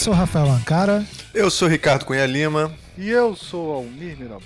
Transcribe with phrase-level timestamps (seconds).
[0.00, 1.04] sou o Rafael Ancara.
[1.34, 2.72] Eu sou o Ricardo Cunha Lima.
[2.96, 4.40] E eu sou Almir Mirabor.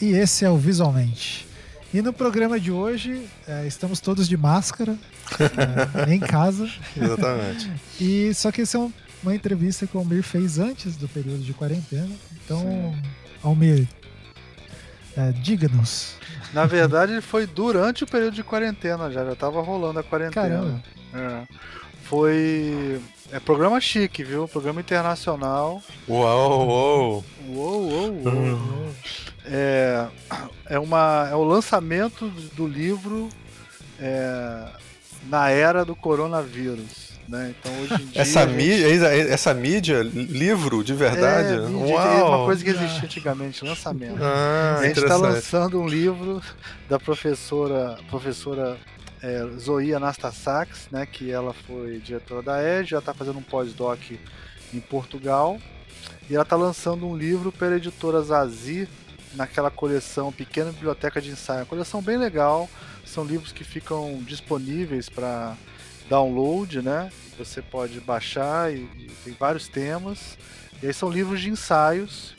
[0.00, 1.48] E esse é o Visualmente.
[1.92, 4.96] E no programa de hoje, é, estamos todos de máscara,
[6.06, 6.70] é, em casa.
[6.96, 7.72] Exatamente.
[8.00, 11.40] e Só que esse é um, uma entrevista que o Almir fez antes do período
[11.40, 12.14] de quarentena.
[12.44, 13.02] Então, Sim.
[13.42, 13.88] Almir,
[15.16, 16.14] é, diga-nos.
[16.52, 20.48] Na verdade, foi durante o período de quarentena já, já estava rolando a quarentena.
[20.48, 20.82] Caramba.
[21.12, 21.42] É.
[22.04, 24.48] Foi é programa chique, viu?
[24.48, 25.82] Programa internacional.
[26.06, 27.24] Uou, uou.
[27.48, 28.94] Uou, uou, uou.
[29.44, 30.06] É,
[30.66, 33.28] é, uma, é o lançamento do livro
[34.00, 34.64] é,
[35.28, 37.08] na era do coronavírus.
[37.28, 37.54] Né?
[37.58, 38.22] Então hoje em dia.
[38.22, 41.54] Essa, mídia, essa mídia, livro de verdade?
[41.54, 42.18] É, mídia, Uau.
[42.18, 44.22] é uma coisa que existia antigamente, lançamento.
[44.22, 46.40] Ah, a gente está lançando um livro
[46.88, 48.78] da professora, professora
[49.22, 53.98] é, Zoe Anastasakis, né, que ela foi diretora da EG, já está fazendo um pós-doc
[54.72, 55.58] em Portugal,
[56.28, 58.88] e ela está lançando um livro pela editora Zazi,
[59.34, 61.60] naquela coleção Pequena Biblioteca de Ensaio.
[61.60, 62.68] Uma coleção bem legal,
[63.04, 65.56] são livros que ficam disponíveis para
[66.08, 67.10] download, né?
[67.38, 70.36] Você pode baixar e, e tem vários temas.
[70.82, 72.34] E aí são livros de ensaios.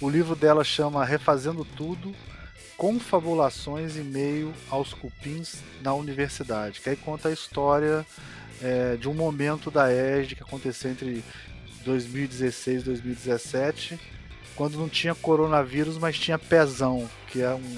[0.00, 2.14] O livro dela chama Refazendo Tudo,
[2.78, 8.06] confabulações em meio aos cupins na universidade, que aí conta a história
[8.62, 11.24] é, de um momento da ESD que aconteceu entre
[11.84, 14.00] 2016 e 2017,
[14.54, 17.76] quando não tinha coronavírus, mas tinha pezão, que é um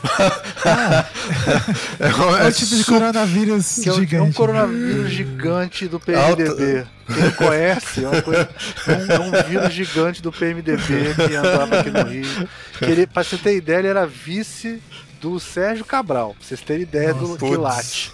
[2.00, 4.16] é, um, é, é, o tipo de coronavírus que é, gigante.
[4.16, 6.78] É um coronavírus gigante do PMDB.
[6.78, 6.90] Alta.
[7.06, 8.48] Quem não conhece, é, uma coisa,
[8.86, 12.48] é, um, é, um, vírus gigante do PMDB que andava aqui no Rio.
[12.78, 14.80] Que ele, pra você ter ideia, ele era vice
[15.20, 16.34] do Sérgio Cabral.
[16.34, 18.12] Pra vocês terem ideia Nossa, do quilate.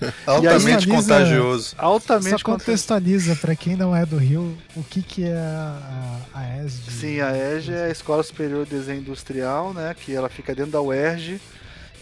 [0.26, 1.74] altamente contagioso.
[1.78, 6.56] Altamente Só contextualiza para quem não é do Rio o que, que é a, a
[6.58, 6.90] ESD.
[6.90, 9.94] Sim, a ESD é a Escola Superior de Desenho Industrial, né?
[9.98, 11.40] Que ela fica dentro da UERJ.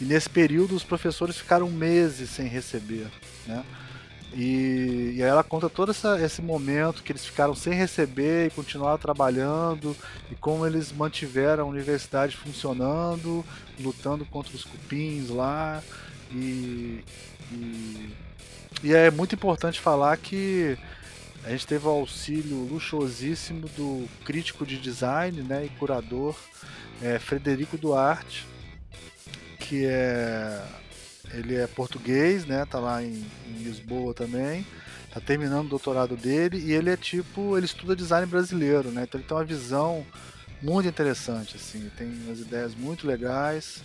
[0.00, 3.06] E nesse período os professores ficaram meses sem receber,
[3.46, 3.64] né?
[4.34, 8.50] E, e aí ela conta todo essa, esse momento que eles ficaram sem receber e
[8.50, 9.96] continuaram trabalhando
[10.30, 13.42] e como eles mantiveram a universidade funcionando,
[13.80, 15.82] lutando contra os cupins lá.
[16.30, 17.02] E,
[17.52, 18.14] e,
[18.82, 20.76] e é muito importante falar que
[21.44, 26.36] a gente teve o auxílio luxuosíssimo do crítico de design né, e curador
[27.00, 28.46] é, Frederico Duarte,
[29.58, 30.62] que é
[31.32, 32.64] ele é português, né?
[32.64, 34.66] Tá lá em, em, Lisboa também.
[35.12, 39.04] Tá terminando o doutorado dele e ele é tipo, ele estuda design brasileiro, né?
[39.04, 40.06] Então ele tem uma visão
[40.62, 43.82] muito interessante, assim, tem umas ideias muito legais.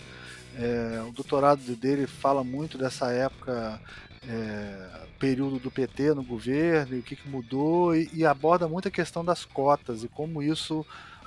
[0.58, 3.80] É, o doutorado dele fala muito dessa época,
[4.28, 8.88] é, período do PT no governo, e o que, que mudou, e, e, aborda muito
[8.88, 10.84] a questão das cotas e como isso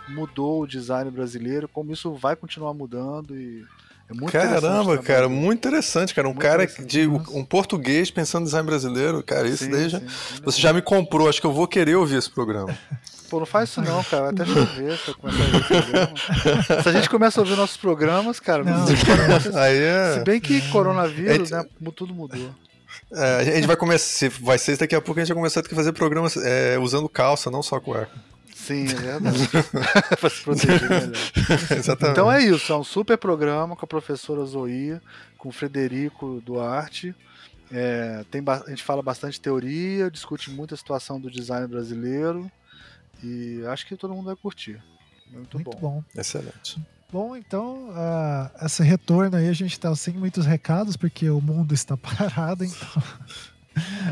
[0.10, 3.66] mudou o design brasileiro, como isso vai continuar mudando e
[4.10, 6.28] é muito Caramba, cara, muito interessante, cara.
[6.28, 10.00] Um muito cara de um português pensando em design brasileiro, cara, isso sim, daí já,
[10.00, 10.06] sim,
[10.44, 12.78] você já me comprou, acho que eu vou querer ouvir esse programa.
[13.30, 14.30] Pô, não faz isso não, cara.
[14.30, 18.40] Até chover se eu começar a ouvir Se a gente começa a ouvir nossos programas,
[18.40, 18.86] cara, não.
[19.60, 20.14] Aí é...
[20.14, 22.54] se bem que coronavírus, é, né, tudo mudou.
[23.12, 25.76] É, a gente vai começar, vai ser daqui a pouco a gente vai começar a
[25.76, 28.12] fazer programas é, usando calça, não só cueca.
[28.66, 29.50] Sim, é verdade.
[30.20, 31.12] pra se proteger melhor.
[31.78, 32.12] Exatamente.
[32.12, 35.00] Então é isso, é um super programa com a professora Zoia,
[35.38, 37.16] com o Frederico Duarte.
[37.72, 42.50] É, tem, a gente fala bastante teoria, discute muito a situação do design brasileiro.
[43.24, 44.82] E acho que todo mundo vai curtir.
[45.32, 45.80] Muito, muito bom.
[45.80, 46.04] bom.
[46.20, 46.80] Excelente.
[47.12, 51.74] Bom, então, uh, esse retorno aí a gente está sem muitos recados, porque o mundo
[51.74, 53.04] está parado, então.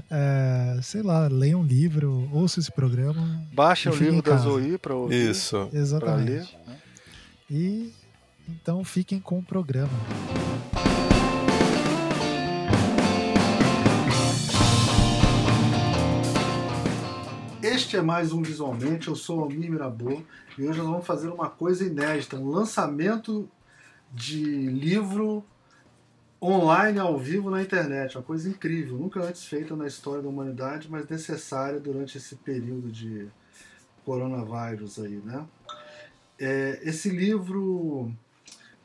[0.10, 3.42] É, sei lá, leia um livro, ouça esse programa.
[3.54, 5.30] Baixe o livro da Zoe para ouvir.
[5.30, 5.70] Isso.
[5.72, 6.32] Exatamente.
[6.32, 6.78] Ler, né?
[7.50, 7.94] E
[8.48, 9.90] então fiquem com o programa.
[17.62, 20.22] Este é mais um Visualmente, eu sou o Almir Mirabô
[20.58, 23.50] e hoje nós vamos fazer uma coisa inédita, um lançamento
[24.14, 25.46] de livro
[26.44, 30.90] online ao vivo na internet, uma coisa incrível, nunca antes feita na história da humanidade,
[30.92, 33.30] mas necessária durante esse período de
[34.06, 35.46] coronavírus aí, né?
[36.38, 38.12] É, esse livro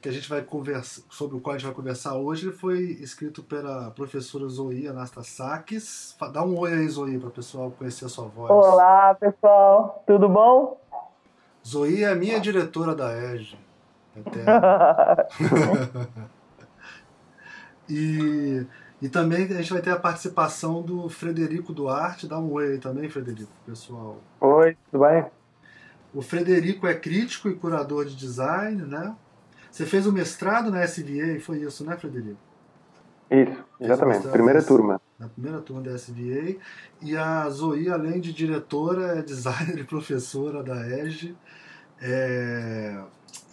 [0.01, 3.43] que a gente vai conversar, sobre o qual a gente vai conversar hoje, foi escrito
[3.43, 6.17] pela professora Zoe Anastasakis.
[6.33, 8.49] Dá um oi aí, Zoe, para o pessoal conhecer a sua voz.
[8.49, 10.81] Olá, pessoal, tudo bom?
[11.67, 13.59] Zoe é a minha diretora da EG.
[17.89, 18.67] e,
[19.01, 22.27] E também a gente vai ter a participação do Frederico Duarte.
[22.27, 24.21] Dá um oi aí também, Frederico, pessoal.
[24.41, 25.25] Oi, tudo bem?
[26.13, 29.15] O Frederico é crítico e curador de design, né?
[29.71, 32.39] Você fez o mestrado na SVA, foi isso, né, Frederico?
[33.31, 34.27] Isso, exatamente.
[34.29, 35.01] Primeira turma.
[35.19, 36.57] Na primeira turma da SVA.
[37.01, 41.37] E a Zoe, além de diretora, é designer e professora da EGE.
[42.01, 43.01] É...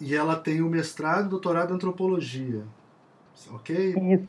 [0.00, 2.64] E ela tem o mestrado e doutorado em antropologia.
[3.50, 3.94] Ok?
[4.14, 4.28] Isso.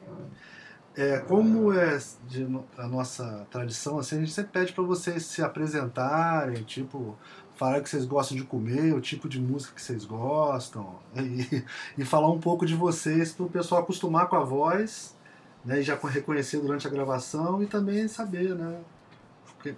[0.98, 2.44] É, como é de,
[2.76, 7.16] a nossa tradição, assim, a gente sempre pede para vocês se apresentarem, tipo,
[7.56, 11.64] falar o que vocês gostam de comer, o tipo de música que vocês gostam, e,
[12.00, 15.16] e falar um pouco de vocês para o pessoal acostumar com a voz,
[15.64, 18.80] né, e já reconhecer durante a gravação e também saber, né,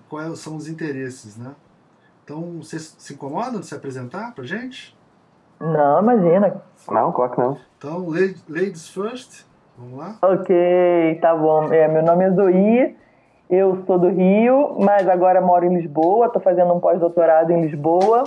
[0.08, 1.54] quais são os interesses, né.
[2.24, 4.96] Então, vocês se incomodam de se apresentar para gente?
[5.60, 6.62] Não, imagina.
[6.90, 7.58] Não, claro que não.
[7.78, 8.08] Então,
[8.50, 9.46] ladies first.
[9.78, 10.16] Vamos lá?
[10.22, 11.72] Ok, tá bom.
[11.72, 12.98] É, meu nome é Zoí,
[13.50, 18.24] eu sou do Rio, mas agora moro em Lisboa, estou fazendo um pós-doutorado em Lisboa.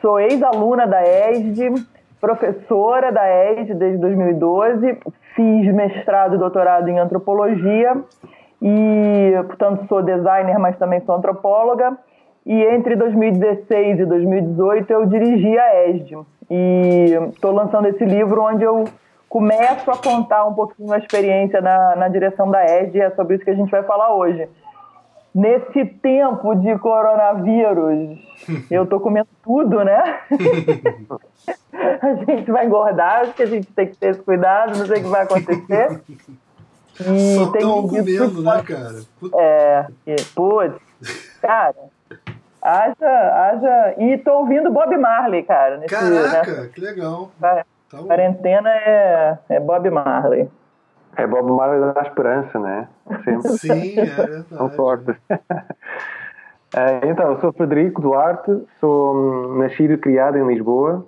[0.00, 1.74] Sou ex-aluna da ESD,
[2.20, 4.98] professora da ESD desde 2012,
[5.34, 7.96] fiz mestrado e doutorado em antropologia
[8.62, 11.96] e, portanto, sou designer, mas também sou antropóloga.
[12.44, 16.16] E entre 2016 e 2018 eu dirigi a ESD.
[16.50, 18.84] E estou lançando esse livro onde eu
[19.28, 23.44] começo a contar um pouquinho a experiência na, na direção da ED, é sobre isso
[23.44, 24.48] que a gente vai falar hoje.
[25.34, 28.18] Nesse tempo de coronavírus,
[28.70, 30.20] eu tô comendo tudo, né?
[32.00, 34.98] a gente vai engordar, acho que a gente tem que ter esse cuidado, não sei
[34.98, 36.00] o que vai acontecer.
[36.98, 39.02] E Só tem comendo, né, cara?
[39.34, 40.80] É, e, putz,
[41.42, 41.74] cara,
[42.66, 43.94] haja, haja.
[43.98, 45.76] E tô ouvindo Bob Marley, cara.
[45.76, 46.70] Nesse, Caraca, né?
[46.74, 47.30] que legal.
[47.40, 50.50] Tá Quarentena é, é Bob Marley.
[51.16, 52.88] É Bob Marley da esperança, né?
[53.24, 53.48] Sempre.
[53.50, 54.46] Sim, é verdade.
[54.50, 55.14] Não forte.
[56.74, 61.06] É, então, eu sou Frederico Duarte, sou hum, nascido e criado em Lisboa,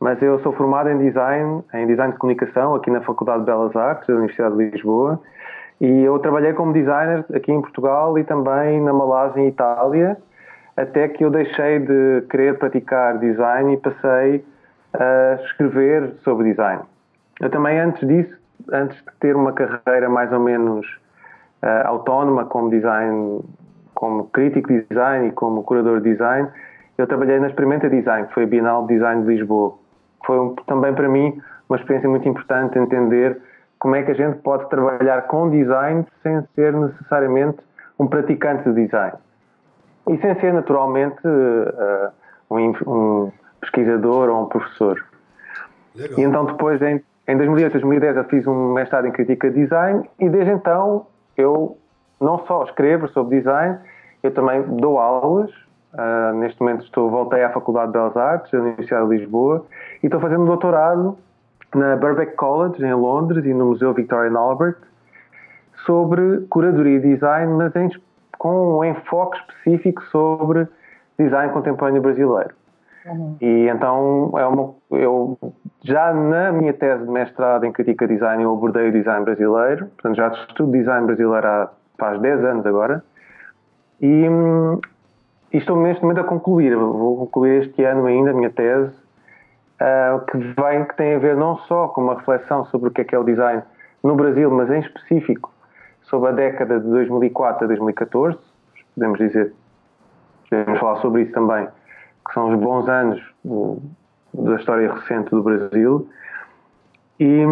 [0.00, 3.76] mas eu sou formado em design, em design de comunicação aqui na Faculdade de Belas
[3.76, 5.20] Artes da Universidade de Lisboa
[5.80, 10.16] e eu trabalhei como designer aqui em Portugal e também na Malásia e Itália,
[10.76, 14.44] até que eu deixei de querer praticar design e passei
[14.92, 16.82] a escrever sobre design.
[17.40, 18.36] Eu também, antes disso,
[18.72, 20.86] antes de ter uma carreira mais ou menos
[21.62, 23.40] uh, autónoma como design,
[23.94, 26.48] como crítico de design e como curador de design,
[26.96, 29.74] eu trabalhei na Experimenta Design, que foi a Bienal de Design de Lisboa.
[30.24, 33.40] Foi também para mim uma experiência muito importante entender
[33.84, 37.58] como é que a gente pode trabalhar com design sem ser necessariamente
[37.98, 39.12] um praticante de design.
[40.08, 42.10] E sem ser naturalmente uh,
[42.50, 45.04] um, um pesquisador ou um professor.
[45.94, 46.18] Legal.
[46.18, 50.08] E então depois, em, em 2008, 2010, eu fiz um mestrado em Crítica de Design
[50.18, 51.06] e desde então
[51.36, 51.76] eu
[52.18, 53.78] não só escrevo sobre design,
[54.22, 55.50] eu também dou aulas.
[55.92, 59.66] Uh, neste momento estou, voltei à Faculdade de Belas Artes, da Universidade de Lisboa,
[60.02, 61.18] e estou fazendo doutorado
[61.76, 64.76] na Birkbeck College, em Londres, e no Museu Victoria and Albert,
[65.84, 67.90] sobre curadoria e design, mas em,
[68.38, 70.66] com um enfoque específico sobre
[71.18, 72.54] design contemporâneo brasileiro.
[73.06, 73.36] Uhum.
[73.40, 75.38] E então é uma, eu
[75.82, 80.16] já na minha tese de mestrado em crítica design eu abordei o design brasileiro, portanto
[80.16, 83.04] já estudo design brasileiro há faz 10 anos agora.
[84.00, 84.26] E,
[85.52, 88.92] e estou neste momento a concluir, vou concluir este ano ainda a minha tese,
[89.80, 93.00] uh, que vem que tem a ver não só com uma reflexão sobre o que
[93.00, 93.62] é que é o design
[94.02, 95.52] no Brasil, mas em específico
[96.02, 98.38] sobre a década de 2004 a 2014,
[98.94, 99.52] podemos dizer,
[100.50, 101.66] podemos falar sobre isso também
[102.26, 103.78] que são os bons anos do,
[104.32, 106.08] da história recente do Brasil,
[107.20, 107.44] e,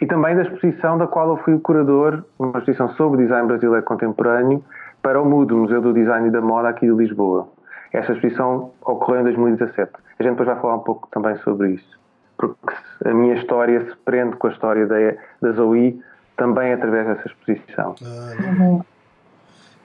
[0.00, 3.84] e, também da exposição da qual eu fui o curador, uma exposição sobre design brasileiro
[3.84, 4.64] contemporâneo,
[5.00, 7.48] para o MUD, o Museu do Design e da Moda aqui de Lisboa.
[7.92, 9.92] Esta exposição ocorreu em 2017.
[10.18, 11.98] A gente depois vai falar um pouco também sobre isso,
[12.36, 14.96] porque a minha história se prende com a história da,
[15.42, 16.00] da Zoe
[16.36, 17.94] também através dessa exposição.
[18.02, 18.82] Ah, uhum.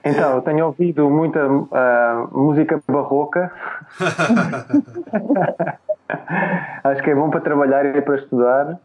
[0.04, 3.50] Então, eu tenho ouvido muita uh, música barroca.
[6.84, 8.78] Acho que é bom para trabalhar e para estudar.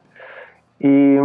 [0.84, 1.18] E,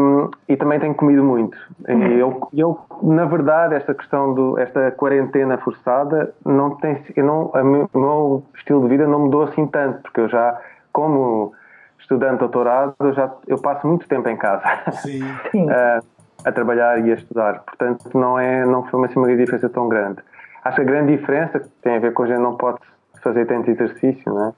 [0.48, 1.56] e também tenho comido muito.
[1.88, 7.46] E eu, eu, na verdade, esta questão do esta quarentena forçada não tem, eu não,
[7.94, 10.60] o meu estilo de vida não mudou assim tanto, porque eu já,
[10.92, 11.54] como
[11.98, 14.62] estudante doutorado, eu já eu passo muito tempo em casa.
[14.92, 15.22] Sim.
[15.64, 16.04] uh,
[16.44, 17.60] a trabalhar e a estudar.
[17.60, 20.22] Portanto, não, é, não foi uma, assim, uma diferença tão grande.
[20.62, 22.78] Acho que a grande diferença que tem a ver com a gente não pode
[23.22, 24.52] fazer tanto exercício, não é?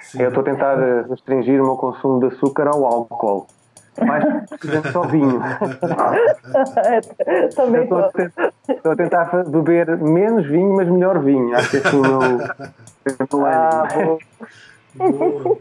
[0.00, 0.22] Sim.
[0.22, 0.76] Eu estou a tentar
[1.08, 3.46] restringir o meu consumo de açúcar ao álcool.
[4.00, 4.24] Mais
[4.92, 5.40] só vinho.
[7.54, 8.10] Também estou,
[8.68, 11.54] estou a tentar beber menos vinho, mas melhor vinho.
[11.54, 13.88] Acho que esse é o meu, ah,
[14.94, 15.58] Boa.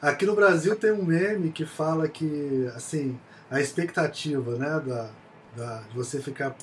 [0.00, 3.18] Aqui no Brasil tem um meme que fala que assim
[3.50, 5.10] a expectativa né, da,
[5.56, 6.54] da, de você ficar,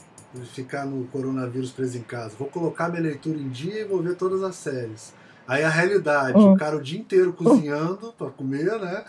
[0.54, 2.36] ficar no coronavírus preso em casa.
[2.38, 5.14] Vou colocar minha leitura em dia e vou ver todas as séries.
[5.50, 6.54] Aí a realidade, hum.
[6.54, 9.04] o cara o dia inteiro cozinhando para comer, né?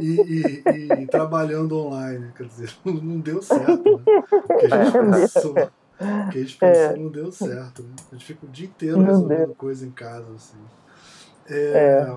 [0.00, 2.32] E, e, e, trabalhando online.
[2.34, 3.84] Quer dizer, não deu certo.
[3.84, 4.02] Né?
[4.32, 6.96] O que a gente pensou, o que a gente pensou é.
[6.96, 7.82] não deu certo.
[7.82, 7.94] Né?
[8.10, 10.32] A gente fica o dia inteiro resolvendo coisa em casa.
[10.34, 10.56] Assim.
[11.50, 12.16] É, é.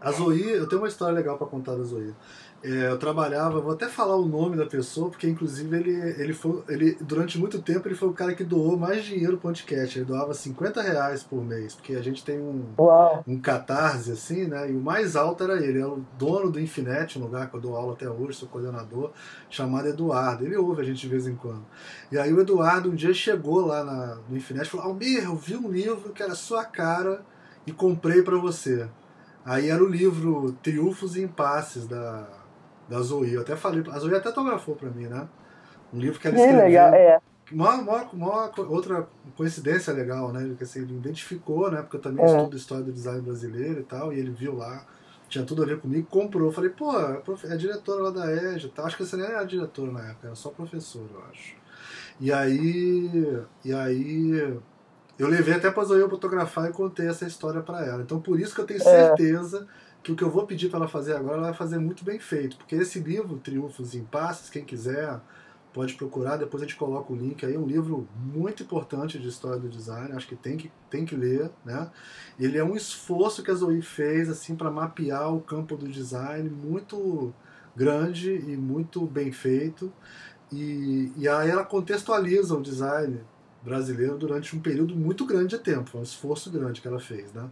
[0.00, 2.14] A Zoe, eu tenho uma história legal para contar da Zoe.
[2.64, 6.62] É, eu trabalhava, vou até falar o nome da pessoa, porque inclusive ele, ele foi,
[6.68, 9.98] ele, durante muito tempo ele foi o cara que doou mais dinheiro pro podcast.
[9.98, 12.64] Ele doava 50 reais por mês, porque a gente tem um,
[13.26, 14.70] um catarse assim, né?
[14.70, 17.56] E o mais alto era ele, ele é o dono do Infinet, um lugar que
[17.56, 19.10] eu dou aula até hoje, sou coordenador,
[19.50, 20.44] chamado Eduardo.
[20.44, 21.64] Ele ouve a gente de vez em quando.
[22.12, 25.34] E aí o Eduardo um dia chegou lá na, no Infinet e falou: Almir, eu
[25.34, 27.24] vi um livro que era sua cara
[27.66, 28.88] e comprei para você.
[29.44, 32.41] Aí era o livro Triunfos e Impasses da
[32.92, 33.32] da Zoe.
[33.32, 35.26] Eu até falei, a Zoe até autografou para mim, né?
[35.92, 36.60] Um livro que ela escreveu.
[36.60, 37.20] É legal, é.
[37.50, 39.06] Uma, uma, uma, outra
[39.36, 40.54] coincidência legal, né?
[40.56, 41.80] Que assim, ele identificou, né?
[41.80, 42.28] Porque eu também é.
[42.28, 44.86] estudo história do design brasileiro e tal, e ele viu lá,
[45.28, 46.48] tinha tudo a ver comigo, comprou.
[46.48, 46.92] Eu falei, pô,
[47.44, 48.86] é diretora lá da EJA e tal.
[48.86, 51.56] Acho que você nem era diretora na época, era só professor, eu acho.
[52.20, 53.42] E aí.
[53.64, 54.58] E aí.
[55.18, 58.02] Eu levei até pra Zoe fotografar e contei essa história para ela.
[58.02, 59.14] Então por isso que eu tenho é.
[60.02, 62.18] Que o que eu vou pedir para ela fazer agora, ela vai fazer muito bem
[62.18, 62.56] feito.
[62.56, 65.20] Porque esse livro, Triunfos e Impasses, quem quiser
[65.72, 69.28] pode procurar, depois a gente coloca o link aí, é um livro muito importante de
[69.28, 71.90] história do design, acho que tem que, tem que ler, né?
[72.38, 76.50] Ele é um esforço que a Zoe fez assim para mapear o campo do design
[76.50, 77.32] muito
[77.74, 79.90] grande e muito bem feito.
[80.52, 83.22] E, e aí ela contextualiza o design
[83.62, 85.90] brasileiro durante um período muito grande de tempo.
[85.90, 87.32] Foi um esforço grande que ela fez.
[87.32, 87.44] Né?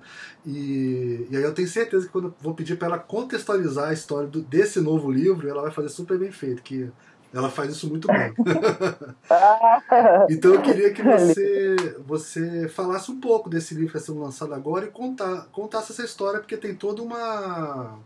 [0.45, 3.93] E, e aí eu tenho certeza que quando eu vou pedir para ela contextualizar a
[3.93, 6.91] história do, desse novo livro, ela vai fazer super bem feito, que
[7.33, 8.35] ela faz isso muito bem.
[10.29, 14.53] então eu queria que você, você falasse um pouco desse livro que está sendo lançado
[14.53, 17.99] agora e contar, contasse essa história, porque tem toda uma.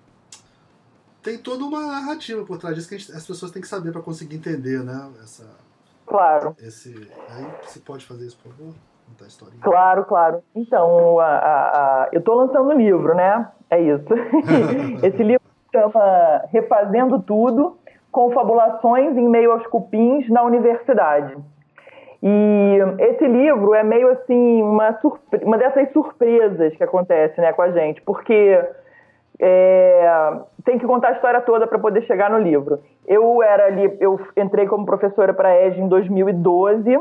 [1.22, 4.02] Tem toda uma narrativa por trás disso que gente, as pessoas têm que saber para
[4.02, 5.10] conseguir entender, né?
[5.22, 5.48] Essa,
[6.14, 6.54] Claro.
[6.60, 8.72] Esse, aí você pode fazer isso, por favor?
[9.08, 9.60] Contar a historinha.
[9.60, 10.44] Claro, claro.
[10.54, 13.48] Então, a, a, a, eu estou lançando um livro, né?
[13.68, 14.06] É isso.
[15.02, 15.42] Esse livro
[15.72, 17.76] chama Refazendo Tudo,
[18.12, 21.36] Confabulações em Meio aos Cupins na Universidade.
[22.22, 24.98] E esse livro é meio assim, uma,
[25.42, 28.58] uma dessas surpresas que acontece né, com a gente, porque
[29.38, 30.32] é,
[30.64, 32.80] tem que contar a história toda para poder chegar no livro.
[33.06, 36.98] Eu era ali, eu entrei como professora para a EG em 2012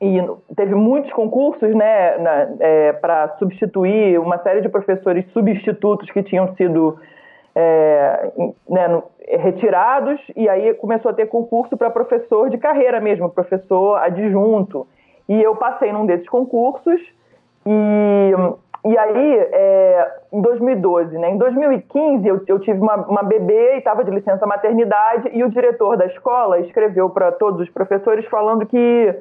[0.00, 0.18] e
[0.54, 2.16] teve muitos concursos, né,
[2.60, 6.98] é, para substituir uma série de professores substitutos que tinham sido
[7.54, 8.30] é,
[8.68, 14.86] né, retirados e aí começou a ter concurso para professor de carreira mesmo, professor adjunto.
[15.28, 17.00] E eu passei num desses concursos
[17.66, 18.32] e
[18.84, 21.30] e aí, é, em 2012, né?
[21.30, 25.50] Em 2015, eu, eu tive uma, uma bebê e estava de licença maternidade e o
[25.50, 29.14] diretor da escola escreveu para todos os professores falando que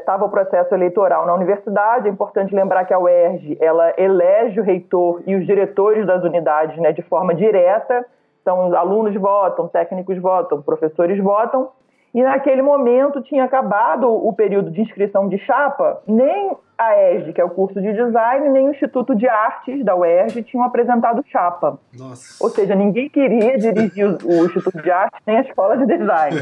[0.00, 2.08] estava é, o processo eleitoral na universidade.
[2.08, 6.76] É importante lembrar que a UERJ ela elege o reitor e os diretores das unidades
[6.78, 8.04] né, de forma direta.
[8.40, 11.68] Então, alunos votam, técnicos votam, professores votam.
[12.14, 17.40] E naquele momento tinha acabado o período de inscrição de chapa, nem a ESD, que
[17.40, 21.76] é o curso de design, nem o Instituto de Artes da UERJ tinham apresentado chapa.
[21.98, 22.42] Nossa.
[22.42, 26.36] Ou seja, ninguém queria dirigir o, Instituto de Artes nem a escola de design.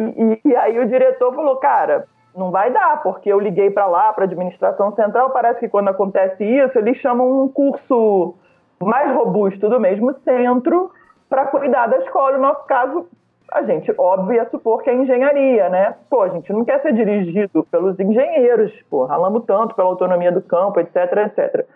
[0.00, 3.86] E, e, e aí o diretor falou, cara, não vai dar, porque eu liguei para
[3.86, 8.34] lá, para a administração central, parece que quando acontece isso, eles chamam um curso
[8.80, 10.90] mais robusto do mesmo centro
[11.28, 12.36] para cuidar da escola.
[12.36, 13.06] No nosso caso,
[13.54, 15.94] a gente, óbvio, ia supor que é engenharia, né?
[16.08, 20.40] Pô, a gente não quer ser dirigido pelos engenheiros, pô, ralamos tanto pela autonomia do
[20.40, 21.66] campo, etc, etc.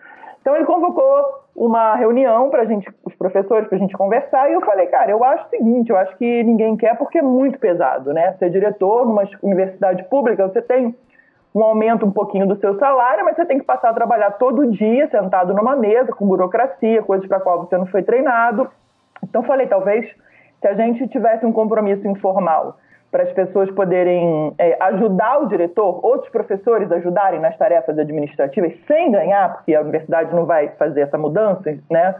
[0.41, 4.61] Então ele convocou uma reunião para gente, os professores, para a gente conversar, e eu
[4.61, 8.13] falei, cara, eu acho o seguinte, eu acho que ninguém quer porque é muito pesado,
[8.13, 8.33] né?
[8.39, 10.95] Ser diretor numa universidade pública, você tem
[11.53, 14.71] um aumento um pouquinho do seu salário, mas você tem que passar a trabalhar todo
[14.71, 18.69] dia, sentado numa mesa, com burocracia, coisas para qual você não foi treinado.
[19.23, 20.07] Então falei, talvez
[20.61, 22.77] se a gente tivesse um compromisso informal
[23.11, 29.11] para as pessoas poderem é, ajudar o diretor, outros professores ajudarem nas tarefas administrativas sem
[29.11, 32.15] ganhar, porque a universidade não vai fazer essa mudança, né?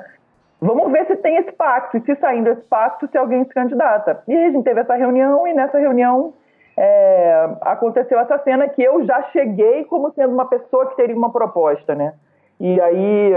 [0.60, 4.24] vamos ver se tem esse pacto, e se saindo esse pacto, se alguém se candidata.
[4.28, 6.34] E a gente teve essa reunião, e nessa reunião
[6.76, 11.32] é, aconteceu essa cena que eu já cheguei como sendo uma pessoa que teria uma
[11.32, 12.14] proposta, né?
[12.60, 13.34] E aí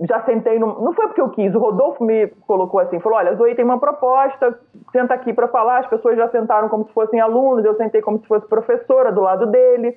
[0.00, 0.80] já sentei no.
[0.82, 3.78] Não foi porque eu quis, o Rodolfo me colocou assim, falou: olha, Zoe tem uma
[3.78, 4.58] proposta,
[4.90, 5.80] senta aqui para falar.
[5.80, 9.20] As pessoas já sentaram como se fossem alunos, eu sentei como se fosse professora do
[9.20, 9.96] lado dele.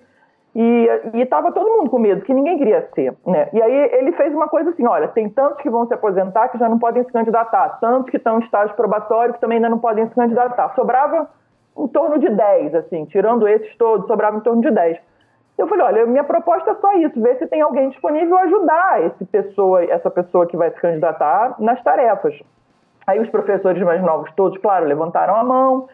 [0.57, 3.13] E estava todo mundo com medo, que ninguém queria ser.
[3.27, 3.49] Né?
[3.51, 6.57] E aí ele fez uma coisa assim: olha, tem tantos que vão se aposentar que
[6.57, 9.79] já não podem se candidatar, tantos que estão em estágio probatório que também ainda não
[9.79, 10.73] podem se candidatar.
[10.75, 11.29] Sobrava
[11.77, 14.97] em torno de 10, assim, tirando esses todos, sobrava em torno de 10.
[15.57, 19.23] Eu falei, olha, minha proposta é só isso, ver se tem alguém disponível ajudar esse
[19.25, 22.37] pessoa, essa pessoa que vai se candidatar nas tarefas.
[23.07, 25.87] Aí os professores mais novos todos, claro, levantaram a mão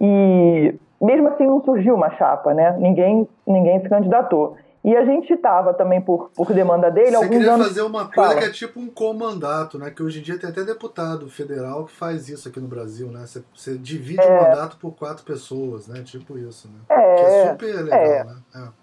[0.00, 2.76] e mesmo assim não surgiu uma chapa, né?
[2.78, 4.56] Ninguém, ninguém se candidatou.
[4.84, 7.16] E a gente estava também por, por demanda dele.
[7.16, 7.68] Você queria anos...
[7.68, 8.40] fazer uma coisa Fala.
[8.40, 9.90] que é tipo um comandato, né?
[9.90, 13.20] Que hoje em dia tem até deputado federal que faz isso aqui no Brasil, né?
[13.20, 14.26] Você, você divide é...
[14.26, 16.02] o mandato por quatro pessoas, né?
[16.02, 16.80] Tipo isso, né?
[16.88, 18.24] É, que é super legal, é.
[18.24, 18.34] né?
[18.56, 18.81] É.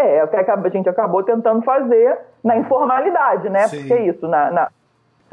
[0.00, 3.68] É, até que a gente acabou tentando fazer na informalidade, né?
[3.68, 3.80] Sim.
[3.80, 4.70] Porque é isso, na, na,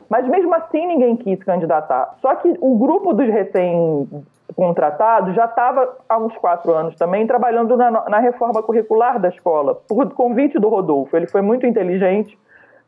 [0.10, 2.16] Mas mesmo assim ninguém quis candidatar.
[2.22, 7.92] Só que o grupo dos recém-contratados já estava há uns quatro anos também trabalhando na,
[7.92, 11.16] na, reforma curricular da escola, por convite do Rodolfo.
[11.16, 12.38] Ele foi muito inteligente.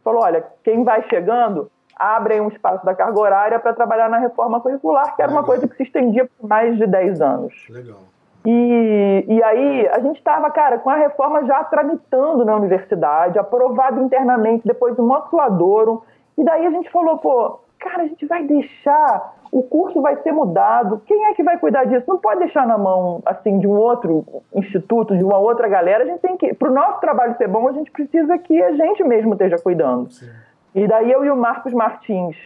[0.03, 4.59] Falou: olha, quem vai chegando, abre um espaço da carga horária para trabalhar na reforma
[4.59, 5.43] curricular, que era Legal.
[5.43, 7.53] uma coisa que se estendia por mais de 10 anos.
[7.69, 8.00] Legal.
[8.46, 14.01] E, e aí a gente estava, cara, com a reforma já tramitando na universidade, aprovado
[14.01, 16.03] internamente, depois um atuadouro.
[16.38, 20.31] E daí a gente falou, pô, cara, a gente vai deixar, o curso vai ser
[20.31, 22.05] mudado, quem é que vai cuidar disso?
[22.08, 26.08] Não pode deixar na mão, assim, de um outro instituto, de uma outra galera, a
[26.08, 29.03] gente tem que, para o nosso trabalho ser bom, a gente precisa que a gente
[29.03, 30.12] mesmo esteja cuidando.
[30.12, 30.29] Sim.
[30.75, 32.37] E daí eu e o Marcos Martins,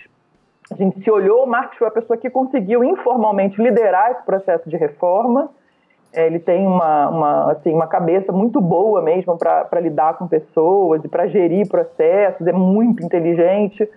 [0.71, 4.69] a gente se olhou, o Marcos foi a pessoa que conseguiu informalmente liderar esse processo
[4.69, 5.49] de reforma,
[6.13, 11.03] é, ele tem uma, uma, assim, uma cabeça muito boa mesmo para lidar com pessoas
[11.03, 13.89] e para gerir processos, é muito inteligente.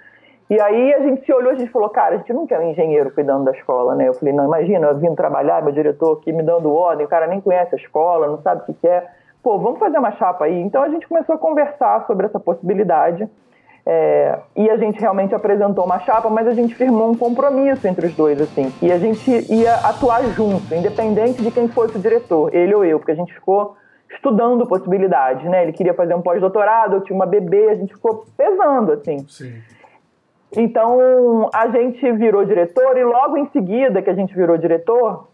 [0.48, 2.70] E aí a gente se olhou, a gente falou, cara, a gente não quer um
[2.70, 4.08] engenheiro cuidando da escola, né?
[4.08, 7.26] Eu falei, não, imagina, eu vim trabalhar, meu diretor aqui me dando ordem, o cara
[7.26, 9.12] nem conhece a escola, não sabe o que quer.
[9.42, 10.60] Pô, vamos fazer uma chapa aí.
[10.60, 13.28] Então a gente começou a conversar sobre essa possibilidade.
[13.88, 18.06] É, e a gente realmente apresentou uma chapa, mas a gente firmou um compromisso entre
[18.06, 22.52] os dois, assim, e a gente ia atuar junto, independente de quem fosse o diretor,
[22.52, 23.76] ele ou eu, porque a gente ficou
[24.10, 25.62] estudando possibilidades, né?
[25.62, 29.18] Ele queria fazer um pós-doutorado, eu tinha uma bebê, a gente ficou pesando, assim.
[29.28, 29.62] Sim.
[30.56, 35.28] Então, a gente virou diretor e logo em seguida que a gente virou diretor,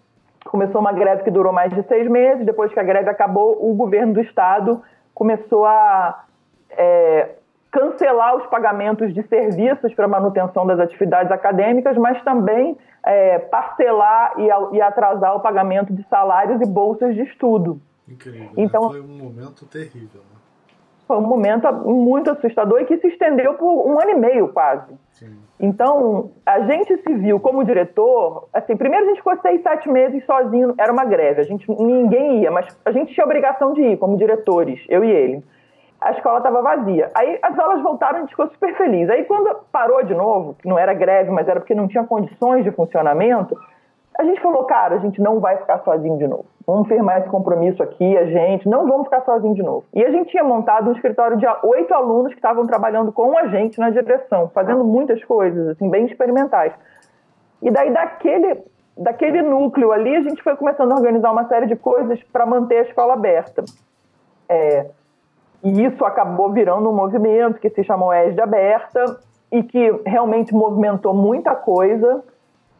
[0.44, 2.44] começou uma greve que durou mais de seis meses.
[2.44, 4.82] Depois que a greve acabou, o governo do estado
[5.14, 6.24] começou a
[6.70, 7.28] é,
[7.72, 14.76] cancelar os pagamentos de serviços para manutenção das atividades acadêmicas, mas também é, parcelar e,
[14.76, 17.80] e, atrasar o pagamento de salários e bolsas de estudo.
[18.06, 18.42] Incrível.
[18.42, 18.50] Né?
[18.58, 20.20] Então, Foi um momento terrível.
[20.20, 20.38] Né?
[21.08, 24.92] Foi um momento muito assustador e que se estendeu por um ano e meio quase.
[25.12, 25.34] Sim.
[25.58, 30.24] Então, a gente se viu como diretor, assim, primeiro a gente ficou seis, sete meses
[30.26, 33.96] sozinho, era uma greve, a gente, ninguém ia, mas a gente tinha obrigação de ir
[33.96, 35.42] como diretores, eu e ele
[36.04, 37.10] a escola estava vazia.
[37.14, 39.08] Aí as aulas voltaram e a gente ficou super feliz.
[39.10, 42.64] Aí quando parou de novo, que não era greve, mas era porque não tinha condições
[42.64, 43.56] de funcionamento,
[44.18, 46.44] a gente falou, cara, a gente não vai ficar sozinho de novo.
[46.66, 49.84] Vamos firmar esse compromisso aqui, a gente, não vamos ficar sozinho de novo.
[49.92, 53.46] E a gente tinha montado um escritório de oito alunos que estavam trabalhando com a
[53.46, 56.72] gente na direção, fazendo muitas coisas, assim, bem experimentais.
[57.62, 58.62] E daí daquele,
[58.96, 62.78] daquele núcleo ali, a gente foi começando a organizar uma série de coisas para manter
[62.78, 63.64] a escola aberta.
[64.48, 64.86] É,
[65.62, 69.18] e isso acabou virando um movimento que se chamou ESD Aberta
[69.50, 72.22] e que realmente movimentou muita coisa.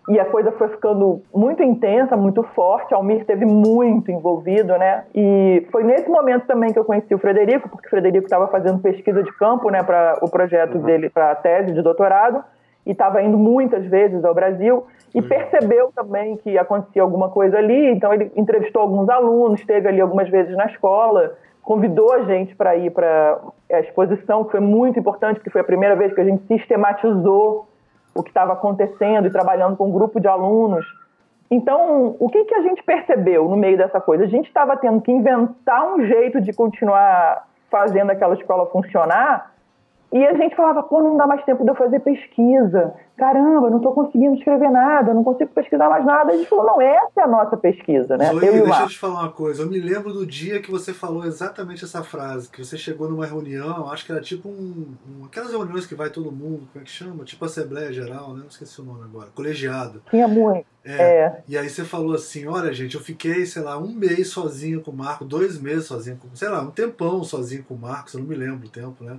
[0.08, 2.92] E a coisa foi ficando muito intensa, muito forte.
[2.92, 5.04] Almir teve muito envolvido, né?
[5.14, 8.80] E foi nesse momento também que eu conheci o Frederico, porque o Frederico estava fazendo
[8.80, 10.82] pesquisa de campo, né, para o projeto uhum.
[10.82, 12.42] dele, para a tese de doutorado,
[12.84, 15.28] e estava indo muitas vezes ao Brasil e uhum.
[15.28, 17.92] percebeu também que acontecia alguma coisa ali.
[17.92, 21.32] Então ele entrevistou alguns alunos, esteve ali algumas vezes na escola
[21.62, 25.64] convidou a gente para ir para a exposição, que foi muito importante, porque foi a
[25.64, 27.68] primeira vez que a gente sistematizou
[28.14, 30.85] o que estava acontecendo e trabalhando com um grupo de alunos.
[31.51, 34.25] Então, o que, que a gente percebeu no meio dessa coisa?
[34.25, 39.51] A gente estava tendo que inventar um jeito de continuar fazendo aquela escola funcionar
[40.12, 42.92] e a gente falava, pô, não dá mais tempo de eu fazer pesquisa.
[43.16, 46.33] Caramba, não estou conseguindo escrever nada, não consigo pesquisar mais nada.
[46.33, 48.27] A gente falou, não, essa é a nossa pesquisa, né?
[48.27, 49.62] Zoe, eu deixa eu te falar uma coisa.
[49.62, 53.25] Eu me lembro do dia que você falou exatamente essa frase, que você chegou numa
[53.25, 56.85] reunião, acho que era tipo um, um aquelas reuniões que vai todo mundo, como é
[56.85, 57.25] que chama?
[57.25, 58.40] Tipo Assembleia Geral, né?
[58.40, 59.31] Não esqueci o nome agora.
[59.35, 60.03] Colegiado.
[60.11, 60.66] Tinha muito.
[60.85, 61.03] É.
[61.03, 61.42] é.
[61.48, 64.90] E aí você falou assim, olha gente, eu fiquei, sei lá, um mês sozinho com
[64.90, 68.20] o Marco, dois meses sozinho com, sei lá, um tempão sozinho com o Marcos, eu
[68.20, 69.18] não me lembro o tempo, né?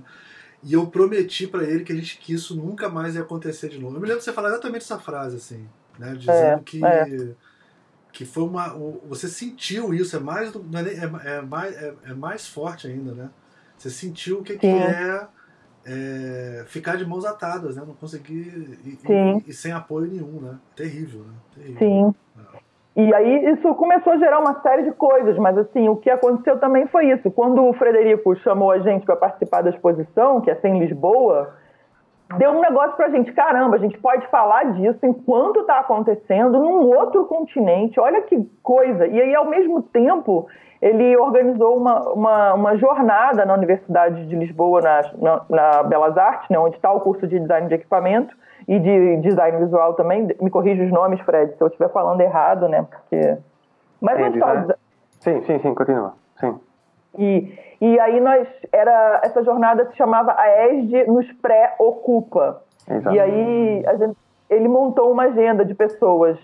[0.64, 3.78] E eu prometi para ele que, a gente, que isso nunca mais ia acontecer de
[3.78, 3.96] novo.
[3.96, 6.14] Eu me lembro de você falar exatamente essa frase, assim, né?
[6.14, 7.30] Dizendo é, que, é.
[8.10, 8.68] que foi uma.
[9.06, 13.30] Você sentiu isso, é mais, é, é, é, mais, é, é, mais forte ainda, né?
[13.76, 15.26] Você sentiu o que, que é,
[15.84, 17.84] é, ficar de mãos atadas, né?
[17.86, 18.78] Não conseguir.
[18.84, 20.58] E, e, e, sem apoio nenhum, né?
[20.74, 21.34] Terrível, né?
[21.54, 21.78] Terrível.
[21.78, 22.14] Sim.
[22.96, 26.60] E aí isso começou a gerar uma série de coisas, mas assim, o que aconteceu
[26.60, 27.28] também foi isso.
[27.30, 31.54] Quando o Frederico chamou a gente para participar da exposição, que é em Lisboa,
[32.38, 36.86] deu um negócio pra gente, caramba, a gente pode falar disso enquanto está acontecendo num
[36.86, 39.08] outro continente, olha que coisa.
[39.08, 40.46] E aí, ao mesmo tempo,
[40.84, 46.50] ele organizou uma, uma, uma jornada na Universidade de Lisboa, na, na, na Belas Artes,
[46.50, 48.36] né, onde está o curso de design de equipamento,
[48.68, 50.28] e de design visual também.
[50.42, 52.82] Me corrija os nomes, Fred, se eu estiver falando errado, né?
[52.82, 53.38] Porque.
[53.98, 54.74] Mas é, design...
[55.20, 56.12] Sim, sim, sim, continua.
[56.36, 56.60] Sim.
[57.16, 62.62] E, e aí nós era essa jornada se chamava a ESD nos pré-ocupa.
[63.10, 64.16] E aí a gente,
[64.50, 66.38] ele montou uma agenda de pessoas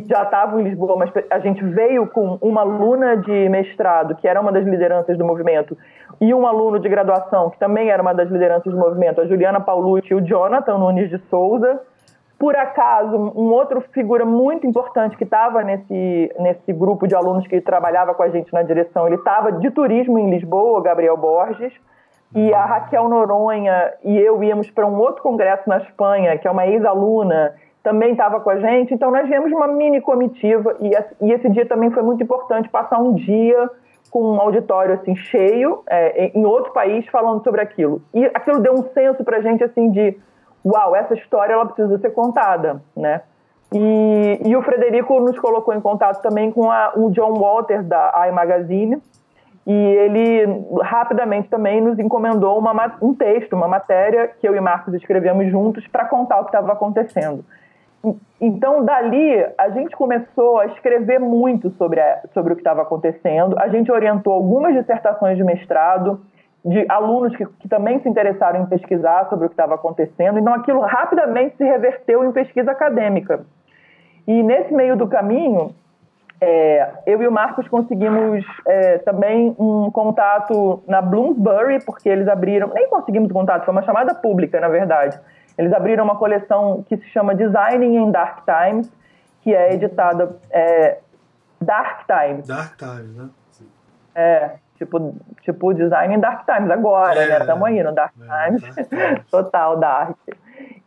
[0.00, 4.26] que já estavam em Lisboa, mas a gente veio com uma aluna de mestrado, que
[4.26, 5.76] era uma das lideranças do movimento,
[6.20, 9.60] e um aluno de graduação, que também era uma das lideranças do movimento, a Juliana
[9.60, 11.80] Paulucci e o Jonathan Nunes de Souza.
[12.38, 17.60] Por acaso, um outro figura muito importante que estava nesse, nesse grupo de alunos que
[17.60, 21.72] trabalhava com a gente na direção, ele estava de turismo em Lisboa, Gabriel Borges,
[22.34, 26.50] e a Raquel Noronha e eu íamos para um outro congresso na Espanha, que é
[26.50, 28.94] uma ex-aluna, também estava com a gente.
[28.94, 33.14] Então, nós viemos uma mini comitiva e, esse dia também foi muito importante passar um
[33.14, 33.68] dia
[34.10, 38.02] com um auditório assim cheio é, em outro país falando sobre aquilo.
[38.12, 40.16] E aquilo deu um senso para a gente assim de,
[40.64, 43.22] uau, essa história ela precisa ser contada, né?
[43.74, 48.28] E, e o Frederico nos colocou em contato também com a, o John Walter da
[48.28, 49.00] iMagazine
[49.66, 54.92] e ele rapidamente também nos encomendou uma, um texto, uma matéria que eu e Marcos
[54.92, 57.44] escrevemos juntos para contar o que estava acontecendo.
[58.40, 63.56] Então, dali, a gente começou a escrever muito sobre, a, sobre o que estava acontecendo.
[63.58, 66.20] A gente orientou algumas dissertações de mestrado
[66.64, 70.38] de alunos que, que também se interessaram em pesquisar sobre o que estava acontecendo.
[70.38, 73.44] Então, aquilo rapidamente se reverteu em pesquisa acadêmica.
[74.26, 75.72] E nesse meio do caminho,
[76.40, 82.70] é, eu e o Marcos conseguimos é, também um contato na Bloomsbury, porque eles abriram.
[82.74, 85.18] Nem conseguimos contato, foi uma chamada pública, na verdade
[85.56, 88.90] eles abriram uma coleção que se chama Designing in Dark Times,
[89.42, 90.98] que é editada é,
[91.60, 92.46] Dark Times.
[92.46, 93.28] Dark Times, né?
[93.50, 93.68] Sim.
[94.14, 97.38] É, tipo, tipo Design in Dark Times agora, é, né?
[97.38, 98.62] Estamos aí no Dark é, Times.
[98.62, 99.26] Dark Times.
[99.30, 100.16] Total, Dark.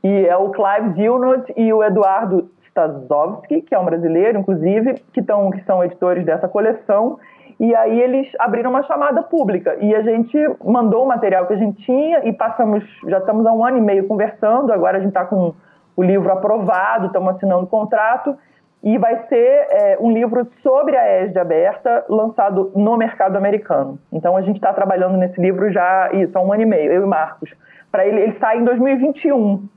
[0.03, 5.21] E é o Clive Dilnot e o Eduardo Stazowski, que é um brasileiro, inclusive, que,
[5.21, 7.19] tão, que são editores dessa coleção.
[7.59, 11.57] E aí eles abriram uma chamada pública e a gente mandou o material que a
[11.57, 15.09] gente tinha e passamos, já estamos há um ano e meio conversando, agora a gente
[15.09, 15.53] está com
[15.95, 18.37] o livro aprovado, estamos assinando o contrato
[18.83, 23.97] e vai ser é, um livro sobre a ESD aberta, lançado no mercado americano.
[24.11, 27.03] Então a gente está trabalhando nesse livro já, isso, há um ano e meio, eu
[27.03, 27.49] e Marcos.
[27.89, 29.67] Para ele, ele sai em 2021.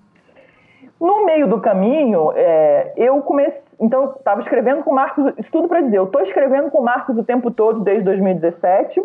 [1.01, 5.69] No meio do caminho, é, eu comecei então, estava escrevendo com o Marcos, isso tudo
[5.69, 9.01] para dizer, eu estou escrevendo com o Marcos o tempo todo, desde 2017,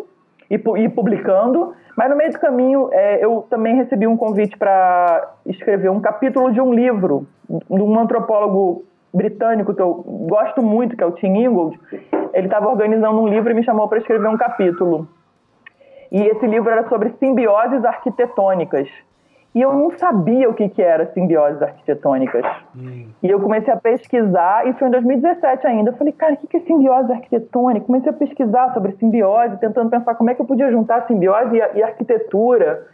[0.50, 5.32] e, e publicando, mas no meio do caminho é, eu também recebi um convite para
[5.46, 9.94] escrever um capítulo de um livro de um antropólogo britânico que eu
[10.28, 11.78] gosto muito, que é o Tim Ingold.
[12.32, 15.06] Ele estava organizando um livro e me chamou para escrever um capítulo.
[16.10, 18.88] E esse livro era sobre simbioses arquitetônicas.
[19.54, 22.44] E eu não sabia o que, que era simbioses arquitetônicas.
[22.76, 23.06] Hum.
[23.22, 25.90] E eu comecei a pesquisar, e foi em 2017 ainda.
[25.90, 27.86] Eu falei, cara, o que, que é simbiose arquitetônica?
[27.86, 31.78] Comecei a pesquisar sobre simbiose, tentando pensar como é que eu podia juntar simbiose e,
[31.78, 32.88] e arquitetura.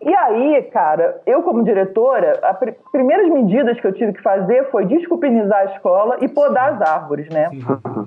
[0.00, 4.70] E aí, cara, eu como diretora, as pr primeiras medidas que eu tive que fazer
[4.70, 7.48] foi desculpinizar a escola e podar as árvores, né?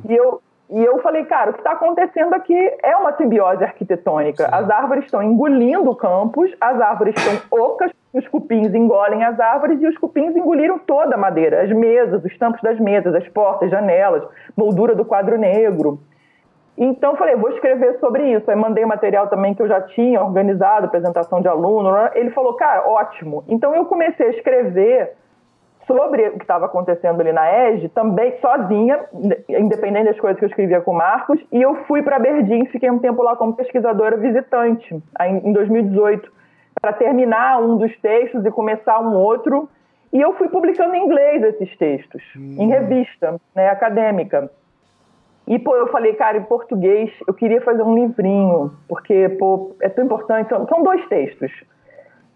[0.07, 4.45] E eu, e eu falei, cara, o que está acontecendo aqui é uma simbiose arquitetônica.
[4.45, 4.49] Sim.
[4.51, 9.81] As árvores estão engolindo o campus, as árvores estão ocas, os cupins engolem as árvores
[9.81, 13.71] e os cupins engoliram toda a madeira, as mesas, os tampos das mesas, as portas,
[13.71, 14.23] janelas,
[14.55, 15.99] moldura do quadro negro.
[16.77, 18.49] Então falei, vou escrever sobre isso.
[18.49, 21.91] Aí mandei material também que eu já tinha organizado, apresentação de aluno.
[21.91, 22.11] Né?
[22.13, 23.43] Ele falou, cara, ótimo.
[23.47, 25.13] Então eu comecei a escrever
[25.89, 29.05] sobre o que estava acontecendo ali na ESG, também sozinha,
[29.49, 32.91] independente das coisas que eu escrevia com o Marcos, e eu fui para Berdim, fiquei
[32.91, 36.31] um tempo lá como pesquisadora visitante, em 2018,
[36.79, 39.67] para terminar um dos textos e começar um outro.
[40.13, 42.55] E eu fui publicando em inglês esses textos, hum.
[42.59, 44.49] em revista né, acadêmica.
[45.47, 49.89] E, pô, eu falei, cara, em português eu queria fazer um livrinho, porque, pô, é
[49.89, 50.49] tão importante.
[50.49, 51.51] São, são dois textos.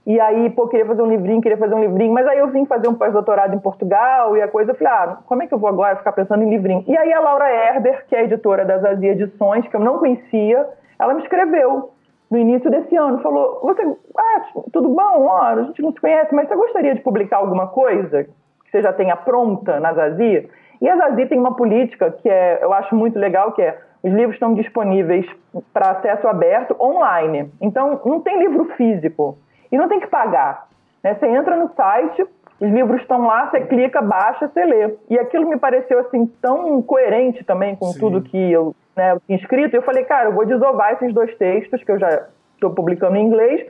[0.05, 2.65] E aí, pô, queria fazer um livrinho, queria fazer um livrinho, mas aí eu vim
[2.65, 5.57] fazer um pós-doutorado em Portugal e a coisa, eu falei, ah, como é que eu
[5.57, 6.83] vou agora ficar pensando em livrinho?
[6.85, 10.67] E aí a Laura Herber, que é editora das Azia Edições, que eu não conhecia,
[10.99, 11.91] ela me escreveu
[12.29, 13.81] no início desse ano, falou, você,
[14.17, 14.41] ah,
[14.73, 18.25] tudo bom, ó, a gente não se conhece, mas você gostaria de publicar alguma coisa
[18.25, 20.49] que você já tenha pronta na Zazia?
[20.81, 24.11] E a Zazi tem uma política que é, eu acho muito legal, que é os
[24.11, 25.25] livros estão disponíveis
[25.71, 27.49] para acesso aberto online.
[27.61, 29.37] Então, não tem livro físico
[29.73, 30.67] e não tem que pagar.
[31.03, 31.15] Né?
[31.15, 32.23] Você entra no site,
[32.62, 34.93] os livros estão lá, você clica, baixa, você lê.
[35.09, 37.99] E aquilo me pareceu assim tão coerente também com Sim.
[37.99, 39.75] tudo que eu, né, eu tinha escrito.
[39.75, 43.25] Eu falei, cara, eu vou desovar esses dois textos que eu já estou publicando em
[43.25, 43.67] inglês.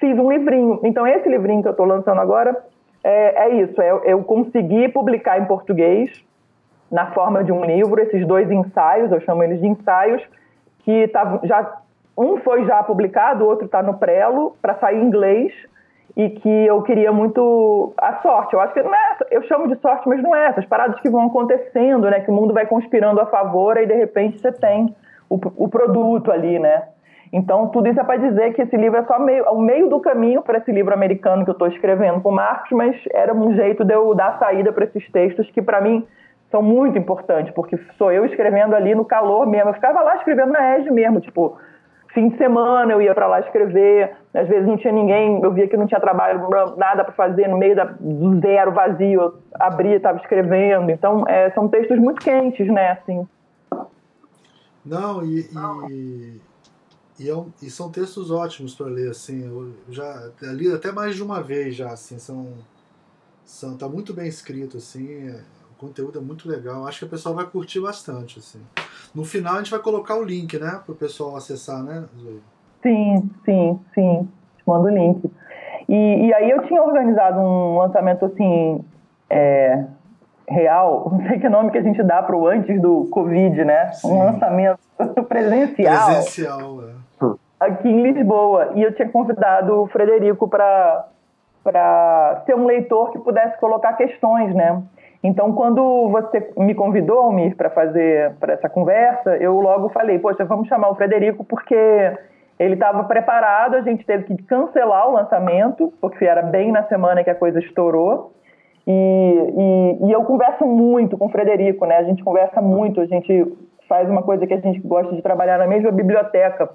[0.00, 0.80] Fiz um livrinho.
[0.84, 2.56] Então, esse livrinho que eu estou lançando agora
[3.04, 3.80] é, é isso.
[3.80, 6.10] É, eu consegui publicar em português
[6.90, 10.22] na forma de um livro, esses dois ensaios, eu chamo eles de ensaios,
[10.78, 11.82] que tá, já
[12.16, 15.52] um foi já publicado, o outro está no prelo para sair em inglês
[16.16, 18.54] e que eu queria muito a sorte.
[18.54, 21.10] Eu acho que não é, eu chamo de sorte, mas não é essas paradas que
[21.10, 22.20] vão acontecendo, né?
[22.20, 24.94] Que o mundo vai conspirando a favor e de repente você tem
[25.28, 26.84] o, o produto ali, né?
[27.32, 30.00] Então, tudo isso é para dizer que esse livro é só meio, o meio do
[30.00, 33.54] caminho para esse livro americano que eu estou escrevendo com o Marcos, mas era um
[33.54, 36.06] jeito de eu dar saída para esses textos que, para mim,
[36.50, 39.70] são muito importantes, porque sou eu escrevendo ali no calor mesmo.
[39.70, 41.58] Eu ficava lá escrevendo na ESG mesmo, tipo,
[42.16, 45.68] fim de semana eu ia para lá escrever, às vezes não tinha ninguém, eu via
[45.68, 46.48] que não tinha trabalho,
[46.78, 50.90] nada para fazer, no meio da, do zero vazio, eu abria, estava escrevendo.
[50.90, 53.28] Então, é, são textos muito quentes, né, assim.
[54.82, 55.46] Não, e,
[55.90, 56.40] e,
[57.20, 61.16] e, é um, e são textos ótimos para ler, assim, eu já li até mais
[61.16, 62.48] de uma vez já, assim, são,
[63.44, 65.40] são tá muito bem escrito, assim, é,
[65.78, 66.86] conteúdo é muito legal.
[66.86, 68.60] Acho que o pessoal vai curtir bastante, assim.
[69.14, 70.80] No final a gente vai colocar o link, né?
[70.84, 72.40] Para o pessoal acessar, né, Zoe?
[72.82, 74.28] Sim, sim, sim.
[74.56, 75.30] Te mando o link.
[75.88, 78.84] E, e aí eu tinha organizado um lançamento, assim,
[79.30, 79.84] é,
[80.48, 83.92] real, não sei que nome que a gente dá para o antes do Covid, né?
[83.92, 84.12] Sim.
[84.12, 84.78] Um lançamento
[85.28, 86.06] presencial.
[86.06, 87.06] Presencial, é.
[87.58, 88.72] Aqui em Lisboa.
[88.74, 91.08] E eu tinha convidado o Frederico para
[92.44, 94.82] ser um leitor que pudesse colocar questões, né?
[95.26, 100.44] Então, quando você me convidou, Almir, para fazer para essa conversa, eu logo falei, poxa,
[100.44, 101.74] vamos chamar o Frederico porque
[102.56, 107.24] ele estava preparado, a gente teve que cancelar o lançamento, porque era bem na semana
[107.24, 108.32] que a coisa estourou.
[108.86, 111.96] E, e, e, eu converso muito com o Frederico, né?
[111.96, 113.44] A gente conversa muito, a gente
[113.88, 116.70] faz uma coisa que a gente gosta de trabalhar na mesma biblioteca,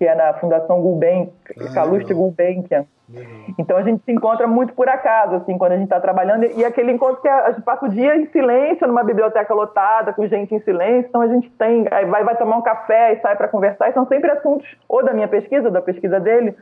[0.00, 2.86] que é na Fundação Gulbenkian, ah, Calouste Gulbenkian.
[3.58, 6.64] Então a gente se encontra muito por acaso, assim, quando a gente está trabalhando, e
[6.64, 10.54] aquele encontro que a gente passa o dia em silêncio, numa biblioteca lotada, com gente
[10.54, 13.46] em silêncio, então a gente tem, aí vai, vai tomar um café e sai para
[13.48, 16.56] conversar, e são sempre assuntos, ou da minha pesquisa, ou da pesquisa dele,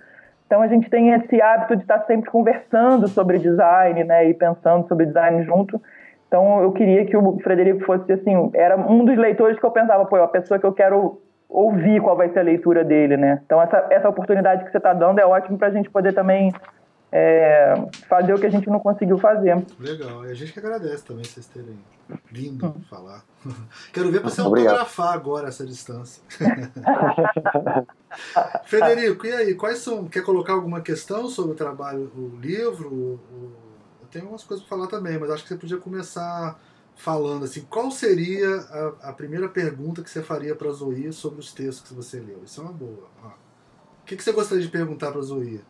[0.49, 4.89] então a gente tem esse hábito de estar sempre conversando sobre design, né, e pensando
[4.89, 5.81] sobre design junto,
[6.27, 10.05] então eu queria que o Frederico fosse, assim, era um dos leitores que eu pensava,
[10.07, 13.41] pô, é a pessoa que eu quero ouvir qual vai ser a leitura dele, né?
[13.45, 16.53] Então essa, essa oportunidade que você está dando é ótimo para a gente poder também
[17.11, 17.75] é,
[18.09, 19.65] fazer o que a gente não conseguiu fazer.
[19.81, 21.79] Legal, e a gente que agradece também vocês terem
[22.31, 22.81] vindo hum.
[22.89, 23.23] falar.
[23.93, 26.23] Quero ver para você autografar agora essa distância.
[28.65, 30.07] Federico, e aí, quais são?
[30.07, 32.89] Quer colocar alguma questão sobre o trabalho, o livro?
[32.89, 33.21] O,
[34.03, 36.59] eu tenho algumas coisas para falar também, mas acho que você podia começar
[36.99, 38.57] falando assim, qual seria
[39.03, 42.19] a, a primeira pergunta que você faria para a Zoe sobre os textos que você
[42.19, 42.41] leu?
[42.45, 43.05] Isso é uma boa.
[43.25, 43.29] Ó.
[43.29, 45.61] O que, que você gostaria de perguntar para a Zoe?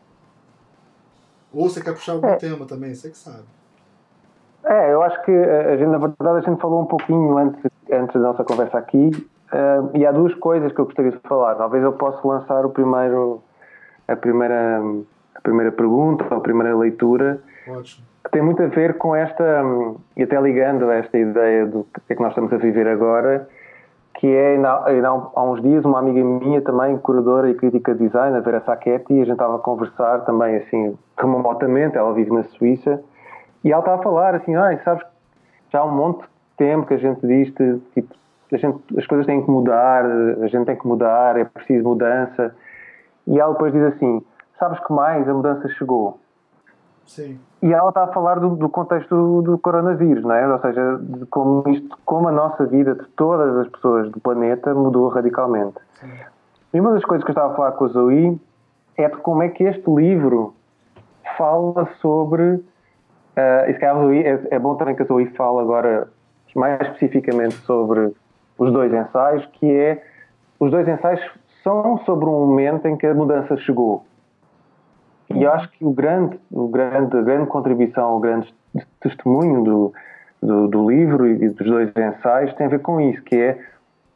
[1.53, 2.35] Ou você quer puxar algum é.
[2.35, 2.95] tema também?
[2.95, 3.43] Você que sabe.
[4.63, 8.13] É, eu acho que a gente, na verdade, a gente falou um pouquinho antes, antes
[8.13, 9.11] da nossa conversa aqui,
[9.53, 11.55] uh, e há duas coisas que eu gostaria de falar.
[11.55, 13.41] Talvez eu possa lançar o primeiro,
[14.07, 14.81] a primeira,
[15.35, 17.41] a primeira pergunta, a primeira leitura.
[17.67, 19.63] Ótimo que tem muito a ver com esta,
[20.15, 23.49] e até ligando a esta ideia do que é que nós estamos a viver agora,
[24.13, 28.39] que é, há uns dias, uma amiga minha também, curadora e crítica de design, a
[28.39, 33.01] Vera Sacchetti, a gente estava a conversar também, assim, remotamente, ela vive na Suíça,
[33.63, 35.03] e ela estava a falar, assim, ah, sabes,
[35.71, 37.51] já há um monte de tempo que a gente diz,
[37.93, 38.13] tipo,
[38.57, 42.55] gente, as coisas têm que mudar, a gente tem que mudar, é preciso mudança.
[43.27, 44.23] E ela depois diz assim:
[44.57, 45.27] Sabes que mais?
[45.29, 46.18] A mudança chegou.
[47.09, 47.39] Sim.
[47.61, 50.47] E ela está a falar do, do contexto do, do, coronavírus, não é?
[50.47, 54.75] Ou seja, de como, isto, como a nossa vida de todas as pessoas do planeta
[54.75, 55.77] mudou radicalmente.
[55.99, 56.11] Sim.
[56.71, 58.39] E uma das coisas que eu estava a falar com a Zoe
[58.95, 60.53] é de como é que este livro
[61.35, 62.43] fala sobre.
[62.43, 66.09] Uh, e se calhar é, é bom também que a Zoe fale agora
[66.55, 68.13] mais especificamente sobre
[68.55, 70.03] os dois ensaios, que é.
[70.59, 71.21] Os dois ensaios
[71.63, 74.05] são sobre um momento em que a mudança chegou.
[75.33, 78.53] E eu acho que o grande, o grande, a grande contribuição, o grande
[78.99, 79.93] testemunho do,
[80.41, 83.59] do, do, livro e dos dois ensaios tem a ver com isso, que é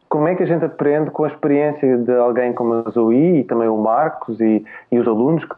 [0.09, 3.43] como é que a gente aprende com a experiência de alguém como a Zoe e
[3.43, 5.55] também o Marcos e, e os alunos, que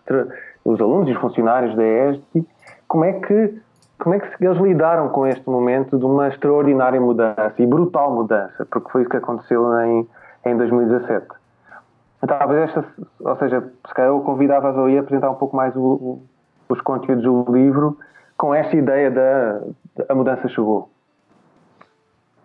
[0.63, 2.45] os alunos e os funcionários da ESD,
[2.87, 3.61] como é que
[3.97, 8.65] como é que eles lidaram com este momento de uma extraordinária mudança e brutal mudança,
[8.69, 10.07] porque foi isso que aconteceu em,
[10.45, 11.25] em 2017.
[12.27, 12.85] Talvez esta,
[13.19, 16.23] ou seja, se calhar eu convidava a Zoe a apresentar um pouco mais o, o,
[16.69, 17.97] os conteúdos do livro
[18.37, 19.61] com esta ideia da
[20.09, 20.89] a mudança chegou.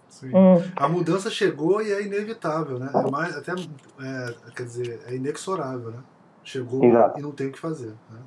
[0.08, 0.34] Sim.
[0.34, 0.62] Hum.
[0.76, 2.90] A mudança chegou e é inevitável, né?
[2.92, 5.98] É mais, até, é, quer dizer, é inexorável, né?
[6.44, 7.18] Chegou Exato.
[7.18, 7.94] e não tem o que fazer.
[8.10, 8.18] Né?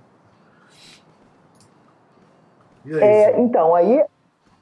[2.86, 4.04] Aí, é, então, aí,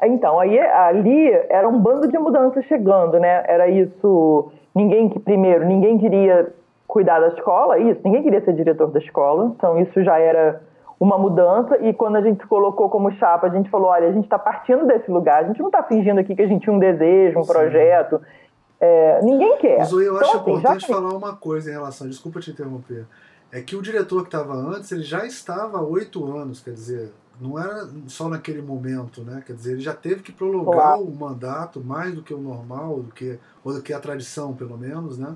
[0.03, 3.43] então, aí ali era um bando de mudanças chegando, né?
[3.47, 4.51] Era isso.
[4.73, 6.53] Ninguém que primeiro, ninguém queria
[6.91, 10.61] cuidar da escola, isso, ninguém queria ser diretor da escola, então isso já era
[10.99, 14.11] uma mudança, e quando a gente se colocou como chapa, a gente falou, olha, a
[14.11, 16.75] gente está partindo desse lugar, a gente não está fingindo aqui que a gente tinha
[16.75, 17.53] um desejo, um Sim.
[17.53, 18.21] projeto,
[18.77, 19.85] é, ninguém quer.
[19.85, 20.93] Zoe, eu então, acho assim, importante já...
[20.93, 23.05] falar uma coisa em relação, desculpa te interromper,
[23.53, 27.13] é que o diretor que estava antes, ele já estava há oito anos, quer dizer,
[27.39, 29.41] não era só naquele momento, né?
[29.47, 33.13] Quer dizer, ele já teve que prolongar o mandato mais do que o normal, do
[33.13, 35.35] que, ou do que a tradição, pelo menos, né?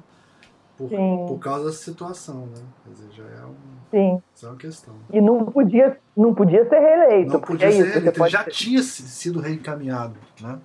[0.77, 2.61] Por, por causa da situação, né?
[2.83, 3.55] Quer dizer, já é, um,
[3.91, 4.21] Sim.
[4.43, 4.93] é uma questão.
[5.11, 7.33] E não podia, não podia ser reeleito.
[7.33, 8.51] Não podia é ser isso, reeleito, ele já ter...
[8.51, 10.59] tinha sido reencaminhado, né?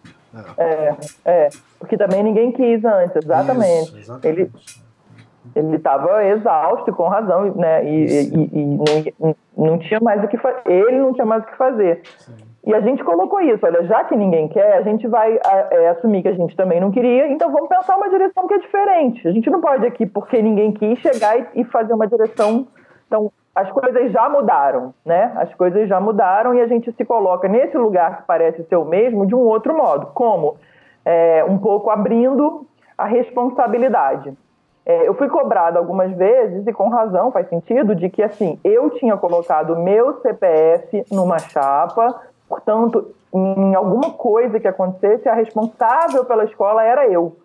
[0.57, 0.63] É.
[0.65, 3.89] é, é, porque também ninguém quis antes, exatamente.
[3.89, 4.41] Isso, exatamente.
[4.41, 4.53] Ele,
[5.57, 7.85] ele estava exausto, com razão, né?
[7.85, 10.37] E, e, e, e, não tinha mais o que.
[10.67, 12.03] Ele não tinha mais o que fazer.
[12.19, 12.50] Sim.
[12.67, 15.39] E a gente colocou isso, olha, já que ninguém quer, a gente vai
[15.71, 18.59] é, assumir que a gente também não queria, então vamos pensar uma direção que é
[18.59, 19.27] diferente.
[19.27, 22.67] A gente não pode aqui, porque ninguém quis, chegar e, fazer uma direção.
[23.07, 25.33] Então, as coisas já mudaram, né?
[25.37, 28.85] As coisas já mudaram e a gente se coloca nesse lugar que parece ser o
[28.85, 30.09] mesmo de um outro modo.
[30.15, 30.57] Como?
[31.05, 34.35] É, um pouco abrindo a responsabilidade.
[34.85, 38.91] É, eu fui cobrada algumas vezes, e com razão, faz sentido, de que assim, eu
[38.91, 42.21] tinha colocado meu CPF numa chapa
[42.51, 47.37] Portanto, em alguma coisa que acontecesse, a responsável pela escola era eu.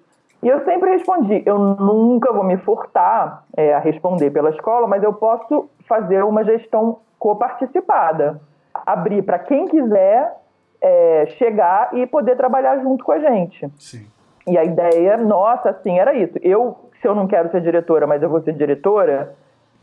[0.42, 5.04] E eu sempre respondi: eu nunca vou me furtar é, a responder pela escola, mas
[5.04, 8.42] eu posso fazer uma gestão coparticipada.
[8.74, 10.36] Abrir para quem quiser
[10.82, 13.70] é, chegar e poder trabalhar junto com a gente.
[13.78, 14.08] Sim.
[14.48, 16.34] E a ideia nossa, assim, era isso.
[16.42, 19.36] Eu, se eu não quero ser diretora, mas eu vou ser diretora,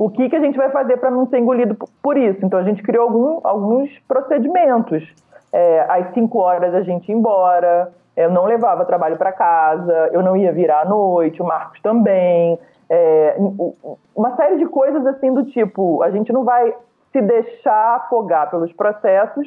[0.04, 2.44] o que, que a gente vai fazer para não ser engolido por isso?
[2.44, 5.08] Então a gente criou algum, alguns procedimentos.
[5.52, 10.20] É, às 5 horas a gente ia embora, eu não levava trabalho para casa, eu
[10.20, 12.58] não ia virar à noite, o Marcos também.
[12.90, 13.36] É,
[14.16, 16.74] uma série de coisas assim do tipo, a gente não vai
[17.12, 19.46] se deixar afogar pelos processos.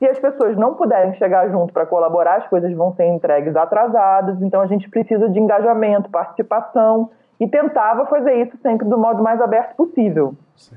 [0.00, 4.42] Se as pessoas não puderem chegar junto para colaborar, as coisas vão ser entregues atrasadas.
[4.42, 7.08] Então a gente precisa de engajamento, participação
[7.42, 10.32] e tentava fazer isso sempre do modo mais aberto possível.
[10.54, 10.76] Sim.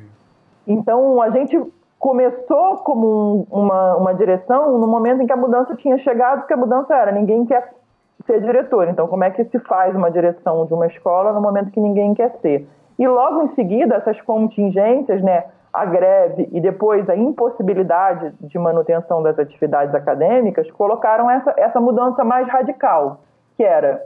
[0.66, 1.62] Então, a gente
[2.00, 6.56] começou como um, uma, uma direção no momento em que a mudança tinha chegado, porque
[6.56, 7.72] a mudança era ninguém quer
[8.26, 8.88] ser diretor.
[8.88, 12.16] Então, como é que se faz uma direção de uma escola no momento que ninguém
[12.16, 12.68] quer ser?
[12.98, 19.22] E logo em seguida, essas contingências, né, a greve e depois a impossibilidade de manutenção
[19.22, 23.20] das atividades acadêmicas, colocaram essa, essa mudança mais radical,
[23.56, 24.02] que era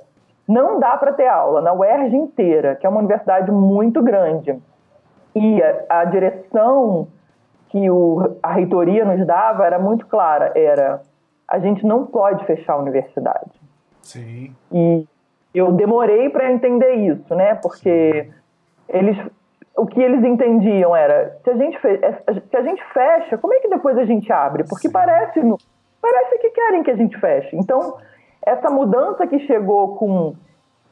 [0.49, 4.59] não dá para ter aula na UERJ inteira, que é uma universidade muito grande.
[5.35, 7.07] E a, a direção
[7.69, 11.01] que o, a reitoria nos dava era muito clara, era
[11.47, 13.52] a gente não pode fechar a universidade.
[14.02, 14.56] Sim.
[14.71, 15.08] E
[15.54, 17.54] eu demorei para entender isso, né?
[17.56, 18.33] Porque Sim.
[18.89, 19.17] eles
[19.77, 22.00] o que eles entendiam era se a gente fe,
[22.50, 24.63] se a gente fecha, como é que depois a gente abre?
[24.67, 24.93] Porque Sim.
[24.93, 25.39] parece
[26.02, 27.56] parece que querem que a gente feche.
[27.56, 27.97] Então
[28.46, 30.35] essa mudança que chegou com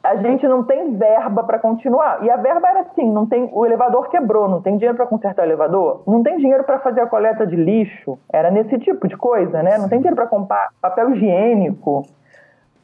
[0.02, 2.24] a gente não tem verba para continuar.
[2.24, 5.42] E a verba era assim, não tem o elevador quebrou, não tem dinheiro para consertar
[5.42, 8.18] o elevador, não tem dinheiro para fazer a coleta de lixo.
[8.32, 9.76] Era nesse tipo de coisa, né?
[9.76, 12.06] Não tem dinheiro para comprar papel higiênico.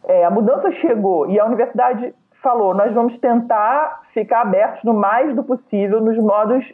[0.06, 5.34] é, a mudança chegou e a universidade falou: nós vamos tentar ficar abertos no mais
[5.34, 6.64] do possível, nos modos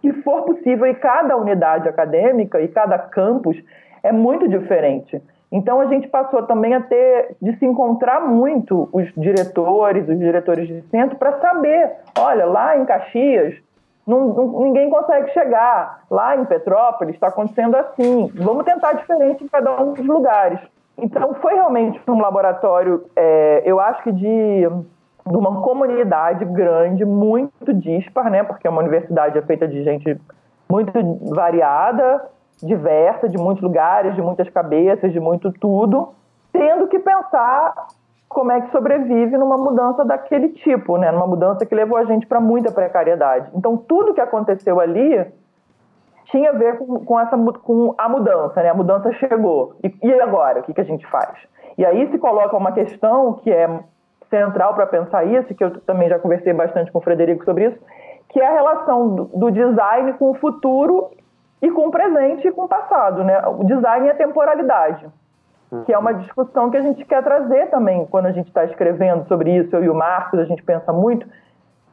[0.00, 3.56] que for possível, e cada unidade acadêmica e cada campus
[4.02, 5.20] é muito diferente.
[5.54, 10.66] Então a gente passou também a ter de se encontrar muito os diretores, os diretores
[10.66, 13.54] de centro, para saber, olha, lá em Caxias
[14.04, 16.02] não, não, ninguém consegue chegar.
[16.10, 18.32] Lá em Petrópolis está acontecendo assim.
[18.34, 20.58] Vamos tentar diferente em cada um dos lugares.
[20.98, 27.72] Então, foi realmente um laboratório, é, eu acho que de, de, uma comunidade grande, muito
[27.72, 28.42] dispar, né?
[28.42, 30.20] Porque uma universidade é feita de gente
[30.68, 30.92] muito
[31.32, 32.28] variada,
[32.62, 36.10] diversa, de muitos lugares, de muitas cabeças, de muito tudo,
[36.52, 37.74] tendo que pensar
[38.28, 41.10] como é que sobrevive numa mudança daquele tipo, né?
[41.12, 43.50] Numa mudança que levou a gente para muita precariedade.
[43.54, 45.24] Então, tudo que aconteceu ali
[46.26, 48.70] tinha a ver com, com, essa, com a mudança, né?
[48.70, 49.74] A mudança chegou.
[49.84, 50.60] E, e agora?
[50.60, 51.30] O que, que a gente faz?
[51.78, 53.68] E aí se coloca uma questão que é
[54.28, 57.78] central para pensar isso, que eu também já conversei bastante com o Frederico sobre isso,
[58.30, 61.10] que é a relação do, do design com o futuro
[61.64, 63.40] e com o presente e com o passado, né?
[63.46, 65.06] O design é temporalidade,
[65.86, 66.18] que é uma uhum.
[66.18, 69.82] discussão que a gente quer trazer também quando a gente está escrevendo sobre isso, eu
[69.82, 71.26] e o Marcos, a gente pensa muito,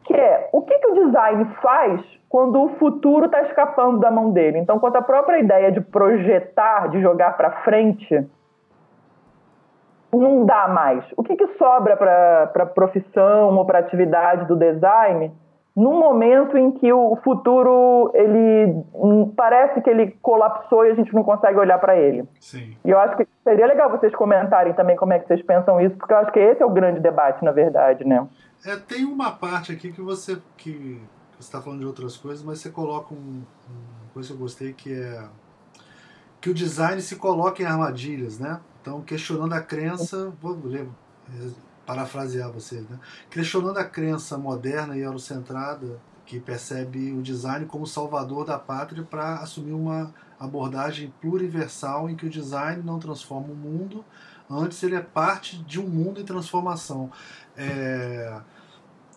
[0.04, 4.32] que é o que, que o design faz quando o futuro está escapando da mão
[4.32, 4.58] dele.
[4.58, 8.28] Então, quanto à própria ideia de projetar, de jogar para frente,
[10.12, 11.06] não dá mais.
[11.16, 15.32] O que, que sobra para a profissão ou para a atividade do design
[15.76, 21.14] num momento em que o futuro ele hum, parece que ele colapsou e a gente
[21.14, 22.26] não consegue olhar para ele.
[22.40, 22.76] Sim.
[22.84, 25.96] E eu acho que seria legal vocês comentarem também como é que vocês pensam isso,
[25.96, 28.28] porque eu acho que esse é o grande debate, na verdade, né?
[28.66, 31.02] É, tem uma parte aqui que você que
[31.40, 34.94] está falando de outras coisas, mas você coloca um, uma coisa que eu gostei que
[34.94, 35.24] é
[36.42, 38.60] que o design se coloca em armadilhas, né?
[38.82, 40.88] Então, questionando a crença, vou ler,
[41.92, 42.98] parafrasear vocês, né?
[43.30, 49.36] Questionando a crença moderna e eurocentrada que percebe o design como salvador da pátria para
[49.36, 54.06] assumir uma abordagem pluriversal em que o design não transforma o mundo,
[54.50, 57.12] antes ele é parte de um mundo em transformação.
[57.58, 58.40] É,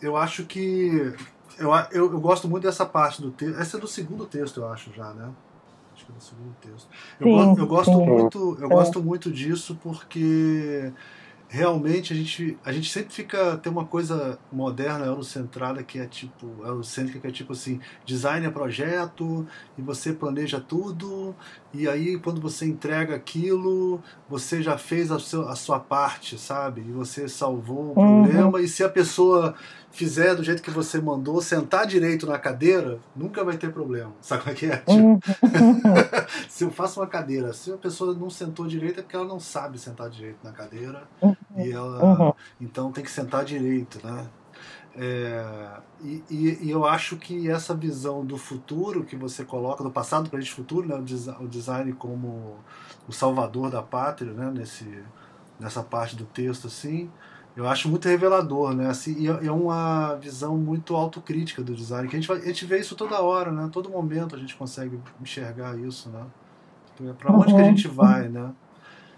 [0.02, 1.14] eu acho que
[1.56, 3.60] eu, eu, eu, gosto muito dessa parte do texto.
[3.60, 5.30] Essa é do segundo texto, eu acho já, né?
[5.94, 6.88] Acho que é do segundo texto.
[7.20, 8.04] Eu, sim, eu gosto sim.
[8.04, 8.68] muito, eu é.
[8.68, 10.92] gosto muito disso porque
[11.54, 16.46] realmente a gente, a gente sempre fica tem uma coisa moderna eurocentrada que é tipo
[16.64, 19.46] eurocêntrica que é tipo assim design é projeto
[19.78, 21.32] e você planeja tudo
[21.72, 26.80] e aí quando você entrega aquilo você já fez a, seu, a sua parte sabe
[26.80, 28.24] e você salvou o uhum.
[28.24, 29.54] problema e se a pessoa
[29.94, 34.12] fizer do jeito que você mandou, sentar direito na cadeira, nunca vai ter problema.
[34.20, 34.76] Sabe como é que é?
[34.78, 35.20] Tipo, uhum.
[36.50, 39.38] se eu faço uma cadeira, se a pessoa não sentou direito, é porque ela não
[39.38, 41.04] sabe sentar direito na cadeira.
[41.22, 41.36] Uhum.
[41.56, 42.32] E ela, uhum.
[42.60, 44.26] Então tem que sentar direito, né?
[44.96, 49.90] É, e, e, e, eu acho que essa visão do futuro que você coloca, do
[49.90, 50.94] passado, para presente futuro, né,
[51.40, 52.58] o design como
[53.08, 55.02] o salvador da pátria, né, nesse,
[55.58, 57.10] nessa parte do texto, assim,
[57.56, 58.88] eu acho muito revelador, né?
[58.88, 62.64] Assim, e é, é uma visão muito autocrítica do design, que a gente, a gente
[62.64, 63.68] vê isso toda hora, né?
[63.72, 66.24] Todo momento a gente consegue enxergar isso, né?
[67.18, 67.56] Para onde uhum.
[67.56, 68.52] que a gente vai, né?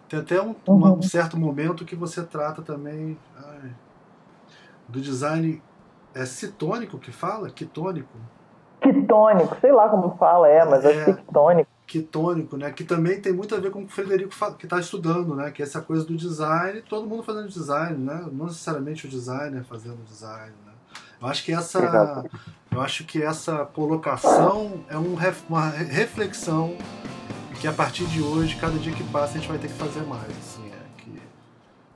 [0.09, 0.99] Tem até um, uhum.
[0.99, 3.71] um, certo momento que você trata também ai,
[4.89, 5.63] do design
[6.15, 7.51] é citônico que fala?
[7.51, 8.17] Quitônico?
[8.81, 12.71] Quitônico, sei lá como fala, é, mas é, acho que é quitônico quitônico, né?
[12.71, 15.51] Que também tem muito a ver com o Frederico que está estudando, né?
[15.51, 18.27] Que é essa coisa do design, todo mundo fazendo design, né?
[18.33, 20.73] Não necessariamente o designer fazendo design, né?
[21.21, 22.25] Eu acho que essa,
[22.71, 25.17] eu acho que essa colocação é um,
[25.49, 26.77] uma reflexão
[27.61, 30.03] que a partir de hoje, cada dia que passa, a gente vai ter que fazer
[30.03, 30.31] mais.
[30.31, 31.11] Assim, é que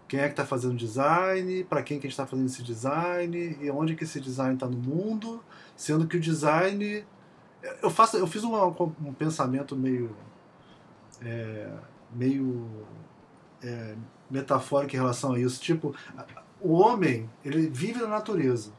[0.08, 3.58] quem é que está fazendo design, para quem que a gente está fazendo esse design
[3.60, 5.44] e onde que esse design está no mundo,
[5.76, 7.04] sendo que o design
[7.82, 10.14] eu faço eu fiz um, um pensamento meio
[11.22, 11.70] é,
[12.12, 12.86] meio
[13.62, 13.94] é,
[14.30, 15.60] metafórico em relação a isso.
[15.60, 15.94] Tipo
[16.60, 18.72] o homem ele vive na natureza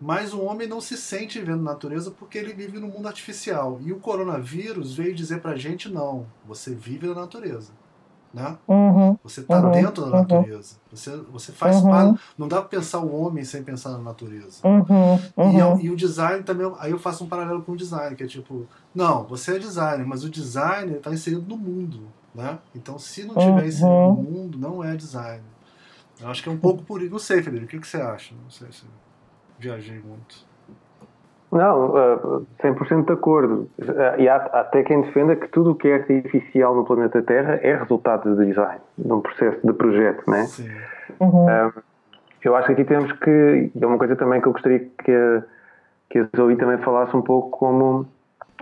[0.00, 3.78] mas o homem não se sente vivendo na natureza porque ele vive no mundo artificial.
[3.82, 7.72] E o coronavírus veio dizer pra gente não você vive na natureza
[8.32, 8.56] né?
[8.66, 10.74] Uhum, você está uhum, dentro da natureza.
[10.74, 11.90] Uhum, você, você faz uhum.
[11.90, 12.20] parte.
[12.38, 14.66] Não dá para pensar o homem sem pensar na natureza.
[14.66, 15.80] Uhum, e, uhum.
[15.80, 16.72] e, o design também.
[16.78, 20.06] Aí eu faço um paralelo com o design, que é tipo, não, você é designer,
[20.06, 22.02] mas o design está inserido no mundo.
[22.34, 22.58] Né?
[22.74, 25.42] Então, se não tiver inserido no mundo, não é design.
[26.20, 27.10] Eu acho que é um pouco por isso.
[27.10, 28.34] Não sei, Federico, o que, que você acha?
[28.34, 28.84] Não sei se
[29.58, 30.49] viajei muito.
[31.52, 33.68] Não, uh, 100% de acordo.
[33.78, 37.58] Uh, e há até quem defenda que tudo o que é artificial no planeta Terra
[37.62, 40.44] é resultado de design, de um processo de projeto, né?
[40.44, 40.70] Sim.
[41.18, 41.46] Uhum.
[41.46, 41.72] Uh,
[42.44, 43.70] eu acho que aqui temos que.
[43.80, 45.42] É uma coisa também que eu gostaria que a,
[46.08, 48.06] que a Zoe também falasse um pouco como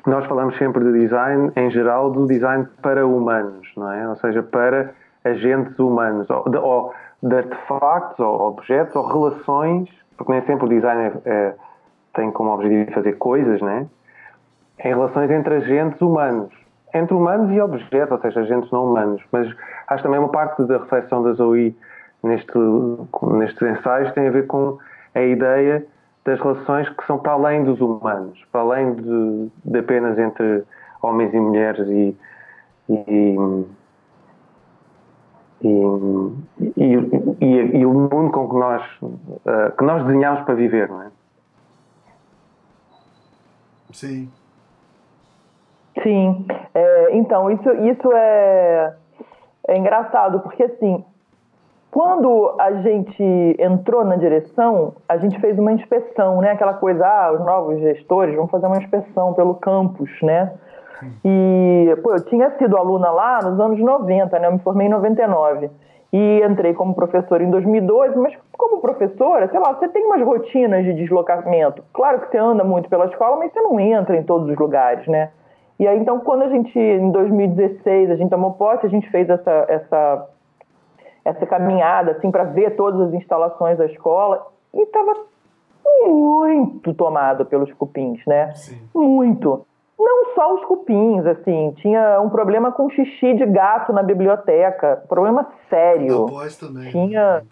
[0.06, 4.08] nós falamos sempre de design, em geral, do design para humanos, não é?
[4.08, 10.32] Ou seja, para agentes humanos, ou de, ou de artefactos, ou objetos, ou relações, porque
[10.32, 11.54] nem sempre o design é, é,
[12.18, 13.86] tem como objetivo fazer coisas, né?
[14.80, 16.52] Em relações entre agentes humanos.
[16.92, 19.22] Entre humanos e objetos, ou seja, agentes não humanos.
[19.30, 19.48] Mas
[19.86, 21.76] acho também uma parte da reflexão da Zoe
[22.22, 22.58] neste,
[23.22, 24.78] nestes ensaios tem a ver com
[25.14, 25.86] a ideia
[26.24, 30.64] das relações que são para além dos humanos, para além de, de apenas entre
[31.00, 32.16] homens e mulheres e,
[32.88, 33.36] e,
[35.62, 36.94] e,
[37.40, 41.06] e, e o mundo com que nós, uh, que nós desenhamos para viver, não é?
[43.98, 44.30] Sim.
[46.04, 46.46] Sim.
[46.72, 48.94] É, então, isso, isso é,
[49.66, 51.04] é engraçado, porque assim,
[51.90, 56.52] quando a gente entrou na direção, a gente fez uma inspeção, né?
[56.52, 60.52] Aquela coisa, ah, os novos gestores vão fazer uma inspeção pelo campus, né?
[61.24, 64.46] E, pô, eu tinha sido aluna lá nos anos 90, né?
[64.46, 65.70] Eu me formei em 99.
[66.12, 70.84] E entrei como professora em 2012, mas como professora, sei lá, você tem umas rotinas
[70.84, 71.82] de deslocamento.
[71.92, 75.06] Claro que você anda muito pela escola, mas você não entra em todos os lugares,
[75.06, 75.30] né?
[75.78, 79.28] E aí, então, quando a gente, em 2016, a gente tomou posse, a gente fez
[79.28, 80.28] essa, essa
[81.28, 85.14] essa caminhada assim para ver todas as instalações da escola e estava
[86.06, 88.54] muito tomado pelos cupins, né?
[88.54, 88.78] Sim.
[88.94, 89.66] Muito.
[89.98, 95.48] Não só os cupins, assim, tinha um problema com xixi de gato na biblioteca, problema
[95.68, 96.26] sério.
[96.26, 96.90] Após também.
[96.90, 97.42] Tinha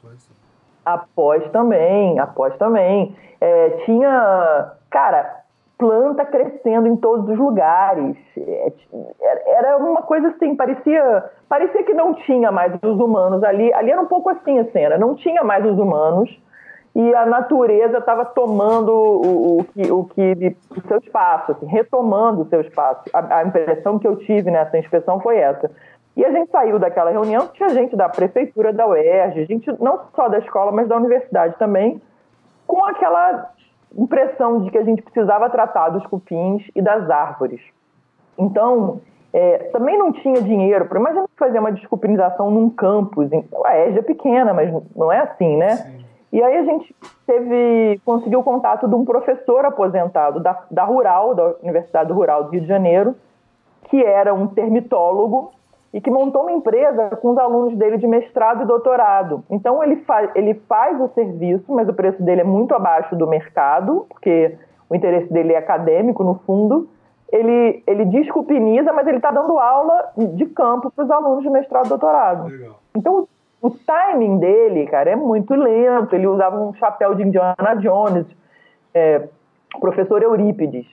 [0.85, 3.17] após também, após também.
[3.41, 5.41] É, tinha, cara,
[5.77, 8.17] planta crescendo em todos os lugares.
[8.39, 8.73] É,
[9.59, 13.75] era uma coisa assim, parecia, parecia que não tinha mais os humanos ali.
[13.75, 16.31] Ali era um pouco assim a cena, não tinha mais os humanos
[16.97, 22.41] e a natureza estava tomando o, o, que, o, que, o seu espaço, assim, retomando
[22.41, 23.03] o seu espaço.
[23.13, 25.71] A, a, impressão que eu tive nessa inspeção foi essa.
[26.17, 30.31] E a gente saiu daquela reunião, tinha gente da prefeitura da UERJ, gente não só
[30.31, 32.01] da escola, mas da universidade também,
[32.67, 33.51] com aquela
[33.95, 37.61] impressão de que a gente precisava tratar dos cupins e das árvores.
[38.39, 39.03] Então,
[39.35, 43.29] é, também não tinha dinheiro para imagina fazer uma desculpinização num campus.
[43.67, 45.77] A EJA é pequena, mas não é assim, né?
[45.77, 46.06] Sim.
[46.37, 46.95] E aí a gente
[47.27, 52.51] teve, conseguiu o contato de um professor aposentado da, da Rural, da Universidade Rural do
[52.51, 53.15] Rio de Janeiro,
[53.85, 55.53] que era um termitólogo
[55.95, 59.45] e que montou uma empresa com os alunos dele de mestrado e doutorado.
[59.49, 63.27] Então ele, fa ele faz o serviço, mas o preço dele é muito abaixo do
[63.27, 64.59] mercado, porque
[64.91, 66.87] o interesse dele é acadêmico, no fundo.
[67.33, 71.87] Ele, ele desculpiniza, mas ele está dando aula de campo para os alunos de mestrado
[71.87, 72.49] e doutorado.
[72.49, 72.75] Legal.
[72.95, 73.27] Então
[73.61, 76.15] o timing dele, cara, é muito lento.
[76.15, 78.27] Ele usava um chapéu de Indiana Jones,
[78.95, 79.29] é,
[79.81, 80.87] professor Eurípides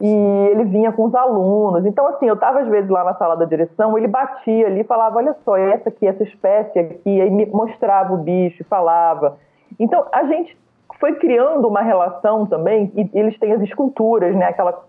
[0.00, 1.86] e ele vinha com os alunos.
[1.86, 4.84] Então, assim, eu estava às vezes lá na sala da direção, ele batia ali e
[4.84, 9.38] falava: Olha só, essa aqui, essa espécie aqui, aí me mostrava o bicho, falava.
[9.78, 10.56] Então, a gente
[10.98, 14.46] foi criando uma relação também, e eles têm as esculturas, né?
[14.46, 14.84] Aquela.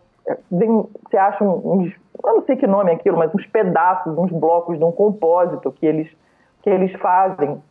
[0.50, 1.94] Você acha uns.
[2.24, 5.72] Eu não sei que nome é aquilo, mas uns pedaços, uns blocos de um compósito
[5.72, 6.10] que eles,
[6.66, 7.62] que eles fazem.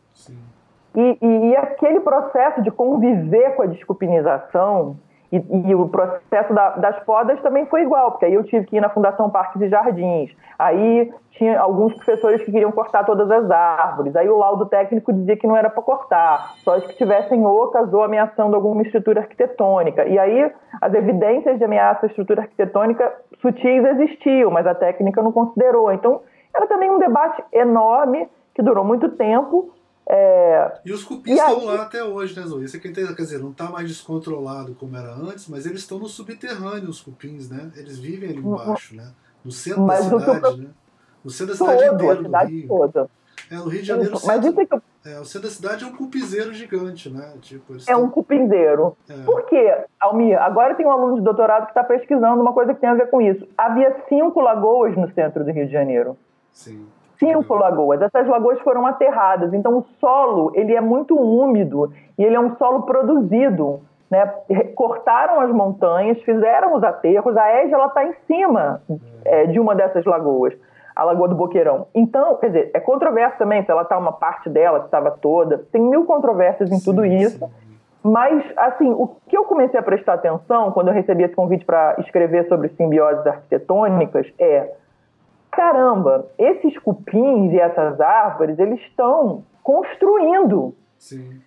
[0.95, 4.95] E, e, e aquele processo de conviver com a desculpinização
[5.29, 8.77] e, e, o processo da, das podas também foi igual, porque aí eu tive que
[8.77, 10.31] ir na Fundação Parques e Jardins.
[10.57, 14.15] Aí tinha alguns professores que queriam cortar todas as árvores.
[14.15, 17.93] Aí o laudo técnico dizia que não era para cortar, só as que tivessem ocas
[17.93, 20.05] ou ameaçando alguma estrutura arquitetônica.
[20.05, 20.49] E aí
[20.81, 25.91] as evidências de ameaça à estrutura arquitetônica sutis existiam, mas a técnica não considerou.
[25.91, 26.21] Então
[26.55, 29.75] era também um debate enorme que durou muito tempo
[30.07, 30.71] é...
[30.85, 31.65] E os cupins estão aí...
[31.65, 32.63] lá até hoje, né, Zoe?
[32.63, 36.07] Isso aqui, quer dizer, não está mais descontrolado como era antes, mas eles estão no
[36.07, 37.71] subterrâneo, os cupins, né?
[37.75, 39.11] Eles vivem ali embaixo, né?
[39.43, 40.57] No centro mas da cidade, eu...
[40.57, 40.69] né?
[41.23, 42.67] No centro da cidade Todo, inteira do Rio.
[42.67, 43.09] Toda.
[43.49, 44.61] É, no Rio de Janeiro, mas centro...
[44.61, 45.09] isso que...
[45.09, 47.33] é, o centro da cidade é um cupizeiro gigante, né?
[47.41, 48.95] Tipo, é um cupinzeiro.
[49.09, 49.23] É.
[49.23, 50.39] Por quê, Almir?
[50.39, 53.09] Agora tem um aluno de doutorado que está pesquisando uma coisa que tem a ver
[53.09, 53.47] com isso.
[53.57, 56.15] Havia cinco lagoas no centro do Rio de Janeiro.
[56.51, 56.87] Sim
[57.19, 58.01] cinco lagoas.
[58.01, 62.55] Essas lagoas foram aterradas, então o solo ele é muito úmido e ele é um
[62.57, 63.81] solo produzido.
[64.09, 64.25] Né?
[64.75, 67.35] Cortaram as montanhas, fizeram os aterros.
[67.35, 68.81] A EJA está em cima
[69.23, 70.53] é, de uma dessas lagoas,
[70.95, 71.87] a Lagoa do Boqueirão.
[71.93, 75.65] Então, quer dizer, é controverso também se ela está uma parte dela, se estava toda.
[75.71, 77.39] Tem mil controvérsias em sim, tudo isso.
[77.39, 77.65] Sim.
[78.03, 81.95] Mas, assim, o que eu comecei a prestar atenção quando eu recebi esse convite para
[81.97, 84.71] escrever sobre simbioses arquitetônicas é:
[85.55, 90.75] caramba, esses cupins e essas árvores, eles estão construindo.
[90.97, 91.41] Sim.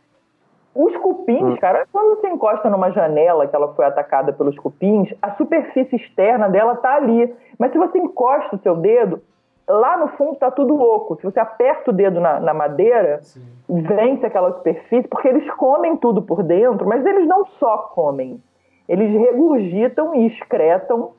[0.74, 1.56] Os cupins, hum.
[1.56, 6.48] cara, quando você encosta numa janela que ela foi atacada pelos cupins, a superfície externa
[6.48, 7.34] dela tá ali.
[7.58, 9.20] Mas se você encosta o seu dedo,
[9.66, 11.16] lá no fundo tá tudo oco.
[11.16, 13.42] Se você aperta o dedo na, na madeira, Sim.
[13.68, 18.40] vence aquela superfície, porque eles comem tudo por dentro, mas eles não só comem.
[18.88, 21.10] Eles regurgitam e excretam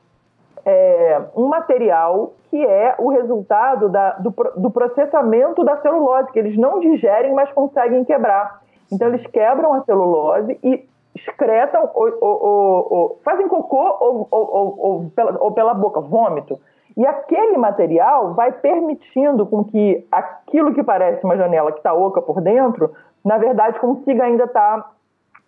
[0.64, 6.56] é, um material que é o resultado da, do, do, processamento da celulose, que eles
[6.56, 8.60] não digerem, mas conseguem quebrar.
[8.92, 10.84] Então, eles quebram a celulose e
[11.14, 16.58] excretam, ou, ou, ou fazem cocô ou, pela, ou pela boca, vômito.
[16.96, 22.20] E aquele material vai permitindo com que aquilo que parece uma janela que está oca
[22.20, 22.92] por dentro,
[23.24, 24.90] na verdade, consiga ainda estar tá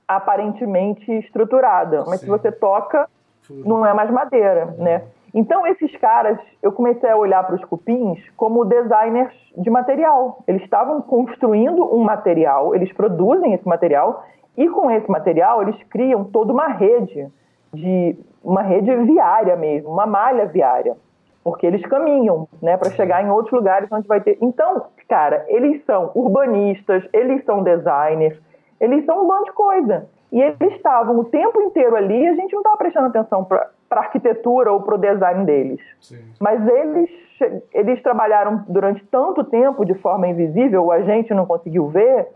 [0.06, 2.04] aparentemente estruturada.
[2.06, 2.26] Mas Sim.
[2.26, 3.08] se você toca,
[3.50, 5.02] não é mais madeira, né?
[5.34, 10.42] Então, esses caras, eu comecei a olhar para os cupins como designers de material.
[10.46, 14.24] Eles estavam construindo um material, eles produzem esse material,
[14.56, 17.26] e com esse material eles criam toda uma rede,
[17.72, 18.14] de
[18.44, 20.96] uma rede viária mesmo, uma malha viária.
[21.42, 24.36] Porque eles caminham, né, para chegar em outros lugares onde vai ter.
[24.40, 28.38] Então, cara, eles são urbanistas, eles são designers,
[28.78, 30.06] eles são um bando de coisa.
[30.32, 33.68] E eles estavam o tempo inteiro ali e a gente não estava prestando atenção para
[33.90, 35.80] a arquitetura ou para o design deles.
[36.00, 36.24] Sim.
[36.40, 37.10] Mas eles,
[37.70, 42.28] eles trabalharam durante tanto tempo de forma invisível, a gente não conseguiu ver,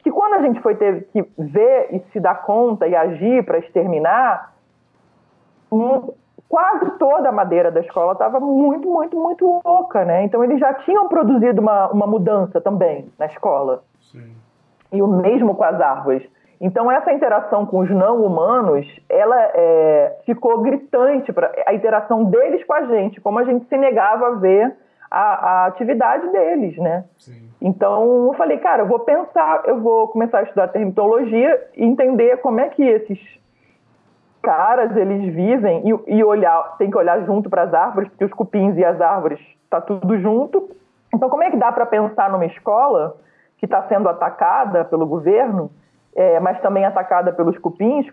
[0.00, 3.58] que quando a gente foi ter que ver e se dar conta e agir para
[3.58, 4.52] exterminar,
[5.70, 6.12] um,
[6.48, 10.24] quase toda a madeira da escola estava muito, muito, muito louca, né?
[10.24, 13.84] Então eles já tinham produzido uma, uma mudança também na escola.
[14.00, 14.34] Sim.
[14.92, 16.31] E o mesmo com as árvores.
[16.62, 22.64] Então essa interação com os não humanos, ela é, ficou gritante para a interação deles
[22.64, 24.72] com a gente, como a gente se negava a ver
[25.10, 27.04] a, a atividade deles, né?
[27.18, 27.50] Sim.
[27.60, 32.36] Então eu falei, cara, eu vou pensar, eu vou começar a estudar termitologia e entender
[32.36, 33.18] como é que esses
[34.40, 38.32] caras eles vivem e, e olhar, tem que olhar junto para as árvores, porque os
[38.32, 40.70] cupins e as árvores tá tudo junto.
[41.12, 43.16] Então como é que dá para pensar numa escola
[43.58, 45.68] que está sendo atacada pelo governo?
[46.14, 48.06] É, mas também atacada pelos cupins,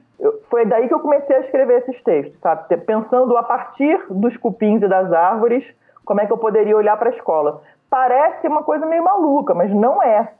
[0.49, 2.77] foi daí que eu comecei a escrever esses textos, sabe?
[2.77, 5.63] Pensando a partir dos cupins e das árvores,
[6.05, 7.61] como é que eu poderia olhar para a escola.
[7.89, 10.33] Parece uma coisa meio maluca, mas não é.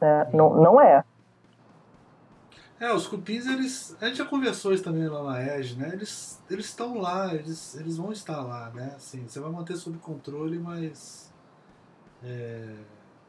[0.00, 0.28] Né?
[0.32, 1.04] Não, não é.
[2.80, 3.96] É, os cupins, eles.
[4.00, 5.90] A gente já conversou isso também lá na EG, né?
[5.92, 8.92] Eles estão lá, eles, eles vão estar lá, né?
[8.96, 11.32] Assim, você vai manter sob controle, mas.
[12.22, 12.74] É,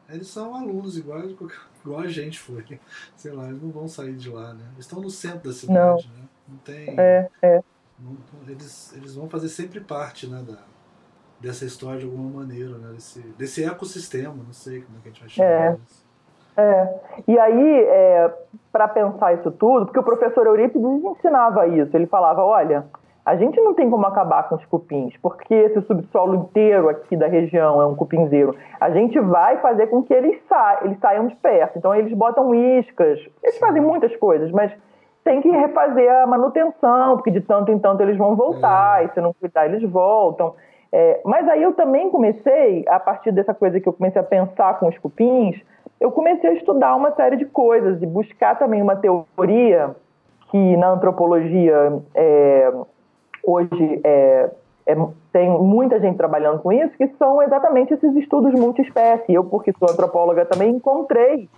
[0.08, 1.20] eles são alunos igual,
[1.86, 2.64] igual a gente foi.
[3.16, 4.64] Sei lá, eles não vão sair de lá, né?
[4.74, 6.20] Eles estão no centro da cidade, não.
[6.20, 6.28] né?
[6.48, 6.94] Não tem.
[6.98, 7.62] É, é.
[7.98, 8.16] Não,
[8.46, 10.58] eles, eles vão fazer sempre parte, né, da,
[11.40, 12.92] dessa história de alguma maneira, né?
[12.92, 15.78] Desse, desse ecossistema, não sei como é que a gente vai chamar é.
[15.86, 16.06] isso.
[16.58, 16.94] É.
[17.28, 18.34] E aí, é,
[18.72, 22.86] para pensar isso tudo, porque o professor Eurípides ensinava isso, ele falava, olha,
[23.26, 27.26] a gente não tem como acabar com os cupins, porque esse subsolo inteiro aqui da
[27.26, 28.54] região é um cupinzeiro.
[28.80, 31.76] A gente vai fazer com que eles, sa eles saiam de perto.
[31.76, 34.72] Então, eles botam iscas, eles fazem muitas coisas, mas
[35.24, 39.06] tem que refazer a manutenção, porque de tanto em tanto eles vão voltar, é.
[39.06, 40.54] e se não cuidar, eles voltam.
[40.92, 44.78] É, mas aí eu também comecei, a partir dessa coisa que eu comecei a pensar
[44.78, 45.60] com os cupins,
[46.00, 49.96] eu comecei a estudar uma série de coisas e buscar também uma teoria
[50.48, 52.72] que na antropologia é,
[53.46, 54.50] hoje é,
[54.86, 54.96] é,
[55.32, 59.32] tem muita gente trabalhando com isso, que são exatamente esses estudos multiespécie.
[59.32, 61.48] Eu, porque sou antropóloga, também encontrei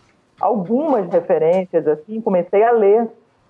[0.41, 3.09] algumas referências, assim, comecei a ler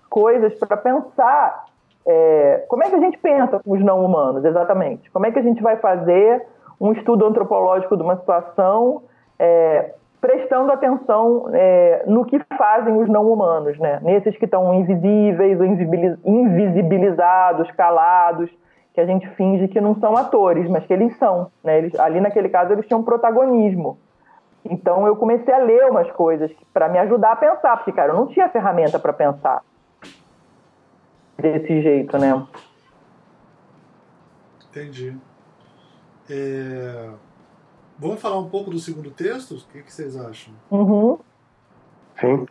[0.09, 1.65] coisas para pensar
[2.05, 5.11] é, como é que a gente pensa com os não humanos, exatamente.
[5.11, 6.43] Como é que a gente vai fazer
[6.81, 9.03] um estudo antropológico de uma situação
[9.37, 13.99] é, prestando atenção é, no que fazem os não humanos, né?
[14.01, 15.57] Nesses que estão invisíveis
[16.25, 18.49] invisibilizados, calados,
[18.93, 21.77] que a gente finge que não são atores, mas que eles são, né?
[21.77, 23.97] Eles, ali naquele caso eles tinham protagonismo.
[24.65, 28.15] Então eu comecei a ler umas coisas para me ajudar a pensar, porque cara, eu
[28.15, 29.63] não tinha ferramenta para pensar
[31.37, 32.45] desse jeito, né?
[34.69, 35.17] Entendi.
[36.29, 37.09] É...
[37.99, 39.55] Vamos falar um pouco do segundo texto?
[39.55, 40.53] O que, que vocês acham?
[40.71, 41.19] Uhum.
[42.19, 42.45] Sim.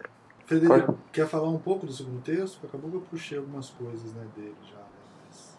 [0.45, 0.99] Frederico, Pode.
[1.11, 2.67] quer falar um pouco do segundo texto?
[2.67, 4.77] Acabou que eu puxei algumas coisas né, dele já.
[4.77, 4.85] Né?
[5.27, 5.59] Mas...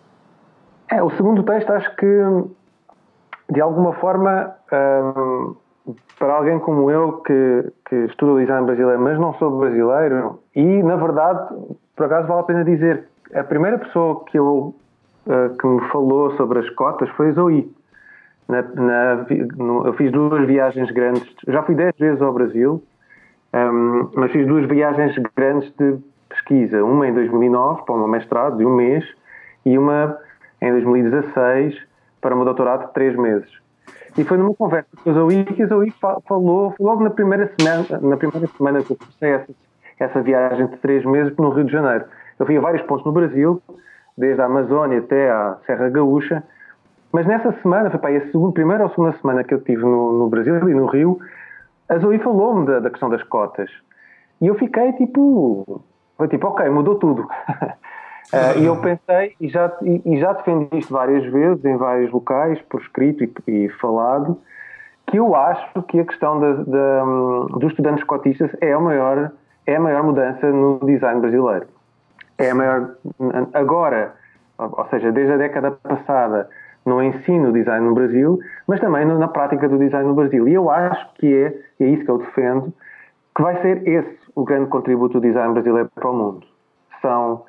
[0.91, 2.23] É, o segundo texto acho que,
[3.51, 5.55] de alguma forma, hum,
[6.19, 10.97] para alguém como eu que, que estuda design brasileiro, mas não sou brasileiro, e na
[10.97, 11.55] verdade,
[11.95, 14.75] por acaso vale a pena dizer, a primeira pessoa que, eu,
[15.25, 17.78] uh, que me falou sobre as cotas foi a Zoe.
[18.49, 19.25] Na, na,
[19.57, 22.83] no, eu fiz duas viagens grandes, já fui dez vezes ao Brasil,
[23.53, 28.57] um, mas fiz duas viagens grandes de pesquisa, uma em 2009 para o meu mestrado
[28.57, 29.05] de um mês
[29.63, 30.17] e uma
[30.59, 31.77] em 2016
[32.19, 33.49] para o meu doutorado de três meses.
[34.17, 35.93] E foi numa conversa com a Zoe que a Zoe
[36.27, 39.53] falou, logo na primeira semana, na primeira semana que eu comecei essa,
[39.99, 42.05] essa viagem de três meses no Rio de Janeiro.
[42.39, 43.61] Eu fui a vários pontos no Brasil,
[44.17, 46.43] desde a Amazônia até à Serra Gaúcha,
[47.11, 50.19] mas nessa semana, foi para a segunda, primeira ou segunda semana que eu estive no,
[50.19, 51.19] no Brasil e no Rio,
[51.87, 53.69] a Zoe falou-me da, da, questão das cotas.
[54.39, 55.81] E eu fiquei tipo,
[56.17, 57.23] foi tipo, ok, mudou tudo.
[57.23, 62.11] Uh, e eu pensei, e já, e, e, já defendi isto várias vezes, em vários
[62.11, 64.39] locais, por escrito e, e falado,
[65.07, 67.03] que eu acho que a questão da, da,
[67.57, 69.31] dos estudantes cotistas é a, maior,
[69.65, 71.65] é a maior mudança no design brasileiro.
[72.37, 72.91] É a maior.
[73.53, 74.13] Agora,
[74.59, 76.47] ou seja, desde a década passada,
[76.89, 80.47] no ensino design no Brasil, mas também na prática do design no Brasil.
[80.47, 82.73] E eu acho que é, é isso que eu defendo,
[83.35, 86.47] que vai ser esse o grande contributo do design brasileiro para o mundo.
[87.01, 87.43] São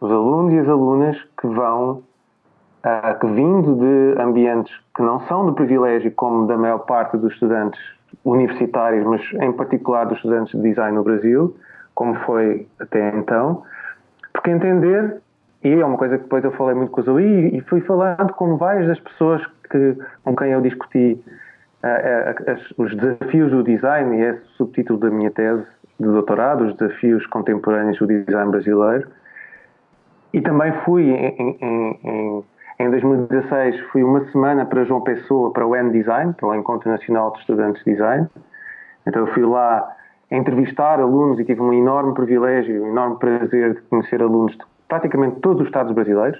[0.00, 2.02] os alunos e as alunas que vão,
[2.84, 7.32] uh, que vindo de ambientes que não são de privilégio, como da maior parte dos
[7.32, 7.80] estudantes
[8.24, 11.54] universitários, mas em particular dos estudantes de design no Brasil,
[11.94, 13.62] como foi até então,
[14.32, 15.20] porque entender,
[15.62, 18.32] e é uma coisa que depois eu falei muito com o Zoe, e fui falando
[18.32, 21.22] com várias das pessoas que, com quem eu discuti
[21.84, 25.66] uh, uh, os desafios do design, e é o subtítulo da minha tese
[25.98, 29.08] de doutorado, os desafios contemporâneos do design brasileiro,
[30.32, 32.44] e também fui em, em, em,
[32.78, 37.32] em 2016, fui uma semana para João Pessoa, para o N-Design, para o Encontro Nacional
[37.32, 38.28] de Estudantes de Design.
[39.06, 39.96] Então eu fui lá
[40.30, 45.40] entrevistar alunos e tive um enorme privilégio, um enorme prazer de conhecer alunos de praticamente
[45.40, 46.38] todos os estados brasileiros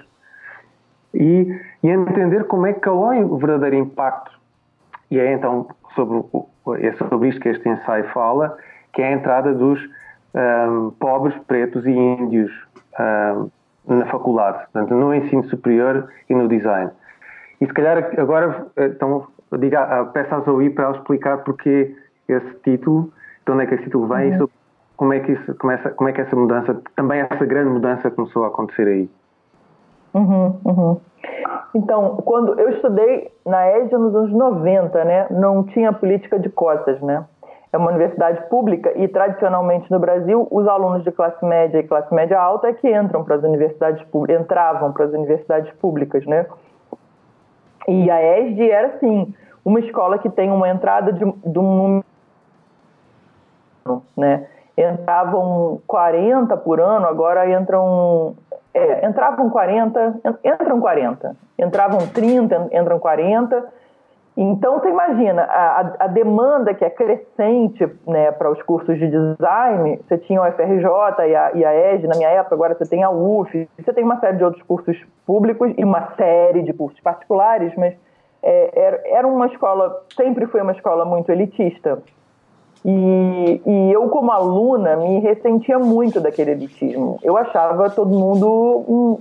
[1.13, 4.39] e, e entender como é que qual é o verdadeiro impacto.
[5.09, 6.23] E é então sobre,
[6.79, 8.55] é sobre isto que este ensaio fala,
[8.93, 9.79] que é a entrada dos
[10.33, 12.51] um, pobres, pretos e índios
[12.99, 13.49] um,
[13.95, 16.91] na faculdade, portanto, no ensino superior e no design.
[17.59, 19.27] E se calhar agora, então,
[19.59, 21.95] diga, peça a Zoe para ela explicar porque
[22.27, 23.11] esse título,
[23.45, 24.49] de onde é que esse título vem uhum.
[25.01, 28.11] Como é, que isso, como, essa, como é que essa mudança, também essa grande mudança
[28.11, 29.09] começou a acontecer aí.
[30.13, 31.01] Uhum, uhum.
[31.73, 37.01] Então, quando eu estudei na ESA nos anos 90, né, não tinha política de cotas,
[37.01, 37.25] né?
[37.73, 42.13] é uma universidade pública e tradicionalmente no Brasil os alunos de classe média e classe
[42.13, 46.45] média alta é que entram para as universidades entravam para as universidades públicas, né?
[47.87, 49.33] E a ESD era assim,
[49.65, 52.03] uma escola que tem uma entrada de, de um
[53.85, 54.47] número, né?
[54.81, 58.35] Entravam 40 por ano, agora entram
[58.73, 63.81] é, entravam 40, entram 40, entravam 30, entram 40
[64.35, 69.99] então, você imagina, a, a demanda que é crescente né, para os cursos de design,
[70.07, 70.85] você tinha o FRJ
[71.27, 74.19] e a, e a na minha época, agora você tem a UF, você tem uma
[74.19, 77.93] série de outros cursos públicos e uma série de cursos particulares, mas
[78.41, 82.01] é, era, era uma escola, sempre foi uma escola muito elitista.
[82.83, 87.19] E, e, eu, como aluna, me ressentia muito daquele elitismo.
[87.21, 89.17] Eu achava todo mundo hum,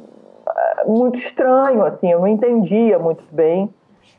[0.87, 3.69] muito estranho, assim, eu não entendia muito bem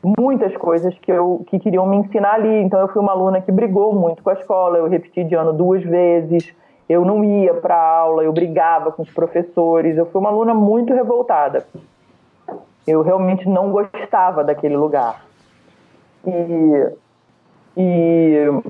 [0.02, 2.62] muitas coisas que, eu, que queriam me ensinar ali.
[2.62, 5.52] Então, eu fui uma aluna que brigou muito com a escola, eu repeti de ano
[5.52, 6.52] duas vezes,
[6.88, 10.92] eu não ia para aula, eu brigava com os professores, eu fui uma aluna muito
[10.92, 11.66] revoltada.
[12.86, 15.24] Eu realmente não gostava daquele lugar.
[16.26, 16.92] E,
[17.76, 18.62] e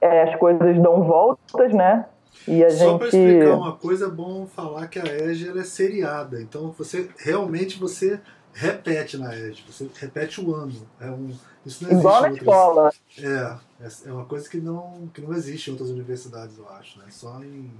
[0.00, 2.06] é, as coisas dão voltas, né?
[2.46, 2.98] E a Só gente...
[2.98, 6.40] para explicar uma coisa, é bom falar que a EGE é seriada.
[6.40, 8.20] Então, você realmente você
[8.52, 10.72] repete na ED, você repete o ano.
[11.00, 11.30] É um,
[11.64, 12.92] isso não Igual existe na escola.
[13.18, 16.98] É, é, é uma coisa que não, que não existe em outras universidades, eu acho,
[16.98, 17.06] né?
[17.10, 17.70] Só em,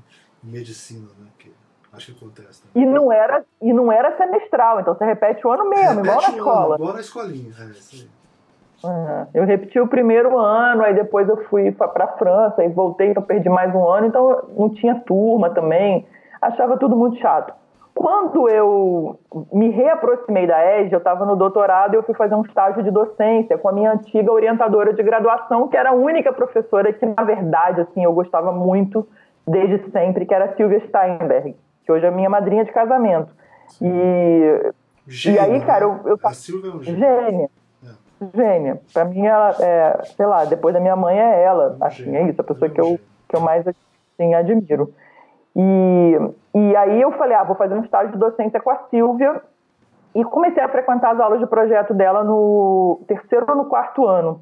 [0.44, 1.26] em medicina, né?
[1.38, 1.52] Que
[1.92, 2.62] acho que acontece.
[2.64, 2.82] Né?
[2.82, 6.22] E não era e não era semestral, então você repete o ano mesmo, repete igual
[6.22, 6.74] na escola.
[6.74, 8.08] Ano, igual na escolinha, é isso aí.
[8.82, 9.26] Uhum.
[9.34, 13.22] Eu repeti o primeiro ano, aí depois eu fui para a França e voltei, então
[13.22, 16.06] perdi mais um ano, então não tinha turma também.
[16.40, 17.52] Achava tudo muito chato.
[17.94, 19.18] Quando eu
[19.52, 22.90] me reaproximei da ESG, eu estava no doutorado e eu fui fazer um estágio de
[22.90, 27.22] docência com a minha antiga orientadora de graduação, que era a única professora que, na
[27.22, 29.06] verdade, assim, eu gostava muito
[29.46, 31.54] desde sempre, que era a Silvia Steinberg,
[31.84, 33.34] que hoje é minha madrinha de casamento.
[33.82, 34.72] E,
[35.06, 36.00] Gênio, e aí, cara, eu...
[36.06, 37.50] eu a Silvia é um gênio.
[38.34, 38.80] Gênia.
[38.92, 41.76] Para mim, ela é, sei lá, depois da minha mãe é ela.
[41.80, 42.98] Assim, é isso, a pessoa que eu,
[43.28, 44.92] que eu mais assim, admiro.
[45.56, 46.16] E,
[46.54, 49.42] e aí eu falei, ah, vou fazer um estágio de docência com a Silvia.
[50.14, 54.40] E comecei a frequentar as aulas de projeto dela no terceiro ou no quarto ano.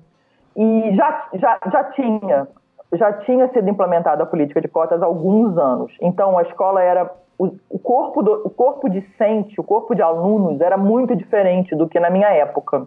[0.56, 2.48] E já, já, já tinha
[2.92, 5.92] já tinha sido implementada a política de cotas há alguns anos.
[6.00, 10.60] Então a escola era o, o corpo do, o corpo discente, o corpo de alunos
[10.60, 12.86] era muito diferente do que na minha época.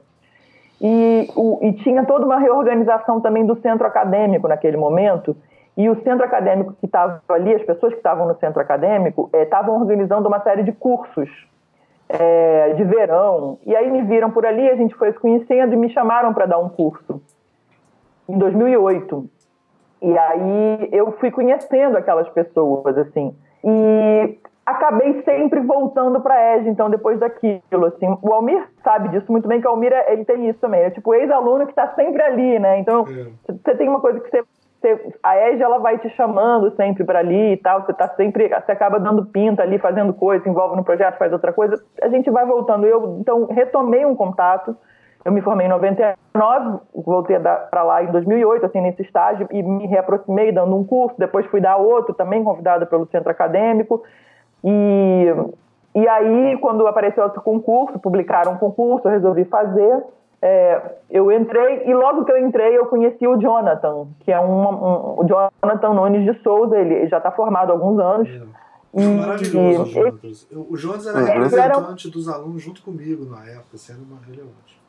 [0.82, 5.38] E, o, e tinha toda uma reorganização também do centro acadêmico naquele momento.
[5.78, 9.44] E o centro acadêmico que estava ali, as pessoas que estavam no centro acadêmico, eh,
[9.44, 11.30] estavam organizando uma série de cursos
[12.10, 13.60] é, de verão.
[13.66, 16.48] E aí me viram por ali, a gente foi se conhecendo e me chamaram para
[16.48, 17.22] dar um curso
[18.28, 19.30] em 2008.
[20.02, 23.36] E aí eu fui conhecendo aquelas pessoas, assim.
[23.64, 24.38] E
[24.72, 28.18] acabei sempre voltando para a EG, então, depois daquilo, assim.
[28.22, 30.82] O Almir sabe disso muito bem, que o Almir, ele tem isso também.
[30.82, 32.80] É tipo ex-aluno que está sempre ali, né?
[32.80, 33.52] Então, é.
[33.62, 33.76] você é.
[33.76, 34.44] tem uma coisa que você
[35.22, 38.72] a EG ela vai te chamando sempre para ali e tal, você tá sempre, você
[38.72, 42.46] acaba dando pinta ali, fazendo coisa, envolve no projeto, faz outra coisa, a gente vai
[42.46, 42.86] voltando.
[42.86, 44.76] Eu então retomei um contato.
[45.24, 49.86] Eu me formei em 99, voltei para lá em 2008, assim, nesse estágio, e me
[49.86, 54.04] reaproximei dando um curso, depois fui dar outro, também convidada pelo centro acadêmico.
[54.64, 55.26] E,
[55.96, 60.04] e aí, quando apareceu outro concurso, publicaram um concurso, eu resolvi fazer.
[60.42, 64.68] É, eu entrei e logo que eu entrei eu conheci o Jonathan, que é um,
[64.68, 68.28] um o Jonathan Nunes de Souza, ele já está formado há alguns anos.
[68.28, 68.62] É.
[68.94, 70.48] Maravilhoso, e, o Jonas.
[70.52, 72.14] O Jonas era representante era...
[72.14, 74.81] dos alunos junto comigo na época, assim, era uma relevante.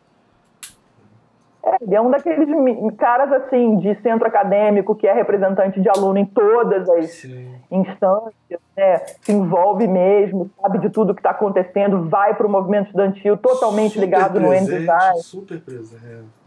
[1.64, 2.48] É, ele é um daqueles
[2.96, 7.54] caras assim de centro acadêmico que é representante de aluno em todas as Sim.
[7.70, 8.98] instâncias, né?
[9.20, 13.92] se envolve mesmo, sabe de tudo que está acontecendo, vai para o movimento estudantil totalmente
[13.92, 15.20] super ligado presente, no N-Design.
[15.20, 16.04] Super presente.
[16.04, 16.42] É.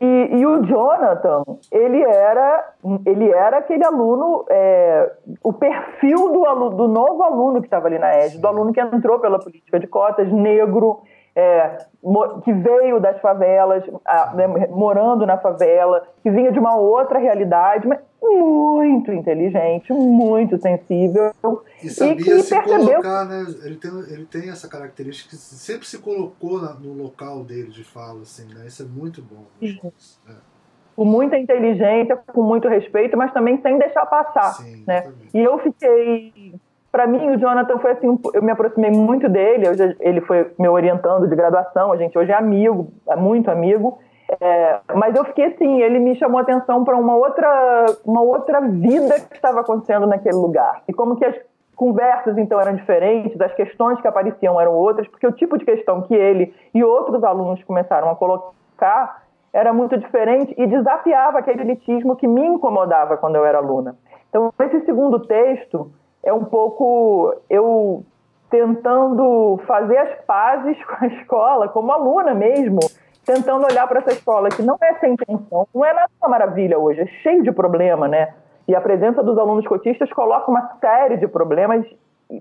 [0.00, 2.72] E, e, o Jonathan, ele era,
[3.04, 7.98] ele era aquele aluno, é, o perfil do, aluno, do novo aluno que estava ali
[7.98, 11.02] na ESG, do aluno que entrou pela política de cotas, negro,
[11.34, 11.86] é,
[12.44, 17.86] que veio das favelas, a, né, morando na favela, que vinha de uma outra realidade,
[17.86, 21.32] mas muito inteligente, muito sensível.
[21.82, 22.86] E sabia e que se percebeu...
[22.86, 23.44] colocar, né?
[23.64, 27.84] Ele tem, ele tem essa característica que sempre se colocou na, no local dele de
[27.84, 28.66] fala, assim, né?
[28.66, 29.44] Isso é muito bom.
[29.62, 30.32] É.
[30.94, 34.54] Com muita inteligência, com muito respeito, mas também sem deixar passar.
[34.54, 35.10] Sim, né?
[35.32, 36.54] E eu fiquei
[36.90, 40.68] para mim, o Jonathan foi assim, eu me aproximei muito dele, já, ele foi me
[40.68, 43.98] orientando de graduação, a gente hoje é amigo, é muito amigo,
[44.40, 49.14] é, mas eu fiquei assim, ele me chamou atenção para uma outra, uma outra vida
[49.20, 50.82] que estava acontecendo naquele lugar.
[50.88, 51.34] E como que as
[51.74, 56.02] conversas então eram diferentes, as questões que apareciam eram outras, porque o tipo de questão
[56.02, 59.22] que ele e outros alunos começaram a colocar
[59.52, 63.96] era muito diferente e desafiava aquele elitismo que me incomodava quando eu era aluna.
[64.28, 65.90] Então, esse segundo texto,
[66.22, 68.04] é um pouco eu
[68.50, 72.80] tentando fazer as pazes com a escola, como aluna mesmo,
[73.24, 76.78] tentando olhar para essa escola que não é sem intenção, não é nada uma maravilha
[76.78, 78.34] hoje, é cheio de problema, né?
[78.66, 81.84] E a presença dos alunos cotistas coloca uma série de problemas,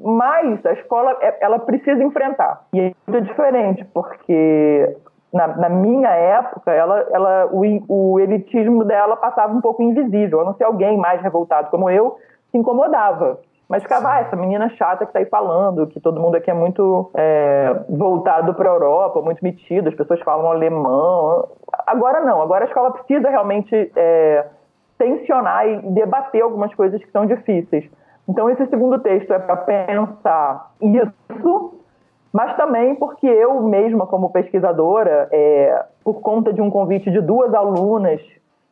[0.01, 2.65] mas a escola é, ela precisa enfrentar.
[2.73, 4.95] E é muito diferente, porque
[5.33, 10.45] na, na minha época, ela, ela, o, o elitismo dela passava um pouco invisível, a
[10.45, 12.17] não ser alguém mais revoltado como eu,
[12.51, 13.39] se incomodava.
[13.69, 16.53] Mas ficava, ah, essa menina chata que tá aí falando, que todo mundo aqui é
[16.55, 21.47] muito é, voltado para a Europa, muito metido, as pessoas falam alemão.
[21.85, 24.47] Agora não, agora a escola precisa realmente é,
[24.97, 27.87] tensionar e debater algumas coisas que são difíceis.
[28.27, 31.73] Então, esse segundo texto é para pensar isso,
[32.33, 37.53] mas também porque eu mesma, como pesquisadora, é, por conta de um convite de duas
[37.53, 38.19] alunas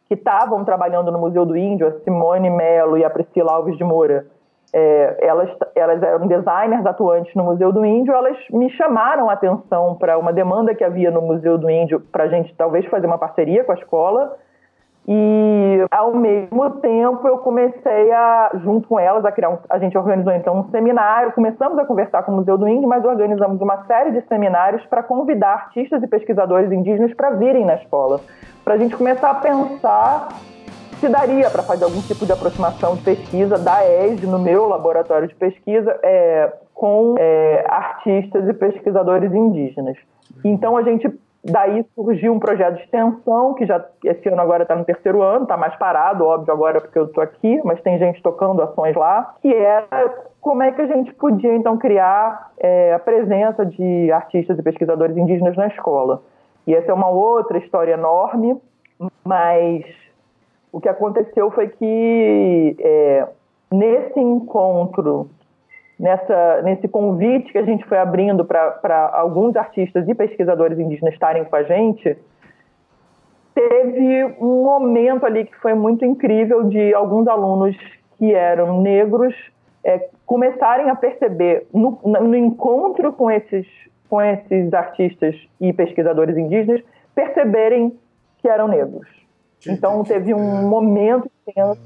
[0.07, 3.83] que estavam trabalhando no Museu do Índio, a Simone Mello e a Priscila Alves de
[3.83, 4.25] Moura,
[4.73, 9.95] é, elas, elas eram designers atuantes no Museu do Índio, elas me chamaram a atenção
[9.95, 13.17] para uma demanda que havia no Museu do Índio para a gente talvez fazer uma
[13.17, 14.35] parceria com a escola.
[15.09, 19.97] E ao mesmo tempo eu comecei a, junto com elas, a criar um, a gente
[19.97, 23.85] organizou então um seminário, começamos a conversar com o Museu do Índio, mas organizamos uma
[23.85, 28.19] série de seminários para convidar artistas e pesquisadores indígenas para virem na escola,
[28.65, 30.27] para a gente começar a pensar
[30.99, 35.27] se daria para fazer algum tipo de aproximação de pesquisa da ESD no meu laboratório
[35.27, 39.97] de pesquisa é, com é, artistas e pesquisadores indígenas.
[40.43, 41.09] Então a gente
[41.43, 45.43] daí surgiu um projeto de extensão, que já esse ano agora está no terceiro ano,
[45.43, 49.35] está mais parado, óbvio, agora porque eu estou aqui, mas tem gente tocando ações lá,
[49.41, 54.57] que era como é que a gente podia, então, criar é, a presença de artistas
[54.57, 56.21] e pesquisadores indígenas na escola.
[56.65, 58.59] E essa é uma outra história enorme,
[59.23, 59.85] mas
[60.77, 63.27] o que aconteceu foi que é,
[63.71, 65.27] nesse encontro,
[65.99, 71.43] nessa, nesse convite que a gente foi abrindo para alguns artistas e pesquisadores indígenas estarem
[71.45, 72.15] com a gente,
[73.55, 77.75] teve um momento ali que foi muito incrível de alguns alunos
[78.19, 79.33] que eram negros
[79.83, 83.65] é, começarem a perceber no, no encontro com esses,
[84.07, 86.83] com esses artistas e pesquisadores indígenas,
[87.15, 87.97] perceberem
[88.37, 89.16] que eram negros.
[89.65, 90.61] Então teve um é.
[90.61, 91.81] momento intenso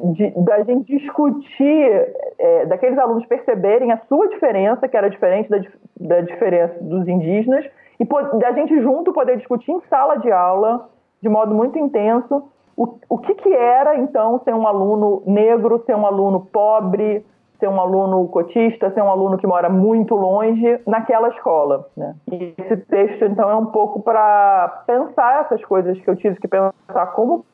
[0.00, 5.58] de, da gente discutir, é, daqueles alunos perceberem a sua diferença, que era diferente da,
[5.96, 7.64] da diferença dos indígenas,
[7.98, 8.04] e
[8.38, 10.88] da gente junto poder discutir em sala de aula,
[11.22, 15.94] de modo muito intenso, o, o que, que era, então, ser um aluno negro, ser
[15.94, 17.24] um aluno pobre,
[17.64, 21.86] ser um aluno cotista, ser um aluno que mora muito longe naquela escola.
[21.96, 22.14] Né?
[22.30, 26.46] E esse texto, então, é um pouco para pensar essas coisas que eu tive que
[26.46, 27.46] pensar como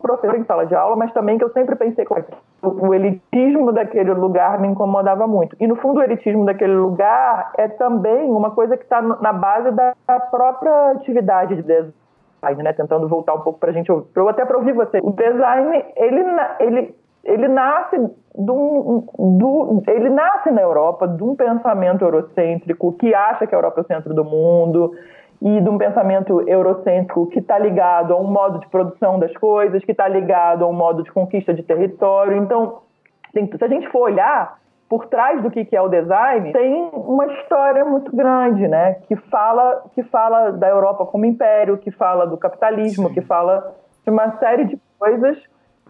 [0.00, 2.14] professor em sala de aula, mas também que eu sempre pensei que
[2.62, 5.56] o elitismo daquele lugar me incomodava muito.
[5.58, 9.72] E no fundo o elitismo daquele lugar é também uma coisa que está na base
[9.72, 9.94] da
[10.30, 12.72] própria atividade de design, né?
[12.72, 15.00] Tentando voltar um pouco para a gente, até para ouvir você.
[15.02, 16.24] O design ele
[16.60, 16.94] ele
[17.28, 17.96] ele nasce
[18.34, 23.80] do, do, ele nasce na Europa de um pensamento eurocêntrico que acha que a Europa
[23.80, 24.92] é o centro do mundo
[25.40, 29.84] e de um pensamento eurocêntrico que está ligado a um modo de produção das coisas,
[29.84, 32.36] que está ligado a um modo de conquista de território.
[32.38, 32.78] Então,
[33.32, 34.58] se a gente for olhar
[34.88, 38.94] por trás do que é o design, tem uma história muito grande, né?
[39.06, 43.14] Que fala, que fala da Europa como império, que fala do capitalismo, Sim.
[43.14, 45.38] que fala de uma série de coisas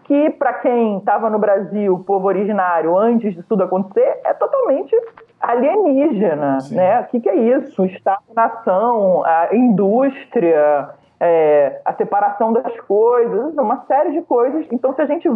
[0.09, 4.91] que, para quem estava no Brasil, povo originário, antes de tudo acontecer, é totalmente
[5.39, 6.77] alienígena, Sim.
[6.77, 7.01] né?
[7.01, 7.85] O que, que é isso?
[7.85, 10.89] Estado-nação, a indústria,
[11.19, 14.65] é, a separação das coisas, uma série de coisas.
[14.71, 15.29] Então, se a gente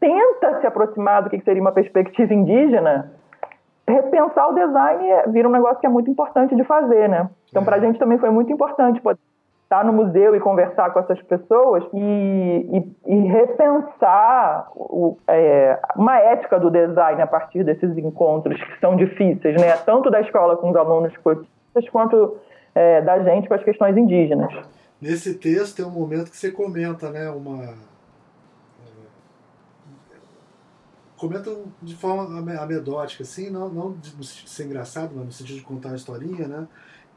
[0.00, 3.12] tenta se aproximar do que seria uma perspectiva indígena,
[3.86, 7.30] repensar o design é, vira um negócio que é muito importante de fazer, né?
[7.48, 9.20] Então, para a gente também foi muito importante poder
[9.70, 16.18] estar no museu e conversar com essas pessoas e, e, e repensar o, é, uma
[16.18, 19.76] ética do design a partir desses encontros que são difíceis, né?
[19.86, 22.36] Tanto da escola com os alunos cotistas quanto
[22.74, 24.52] é, da gente com as questões indígenas.
[25.00, 27.30] Nesse texto tem um momento que você comenta, né?
[27.30, 27.74] Uma é,
[31.16, 35.92] comenta de forma amedótica, assim, não, não de ser engraçado, mas no sentido de contar
[35.92, 36.66] a historinha, né?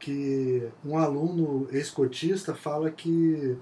[0.04, 3.56] Que um aluno ex-cotista fala que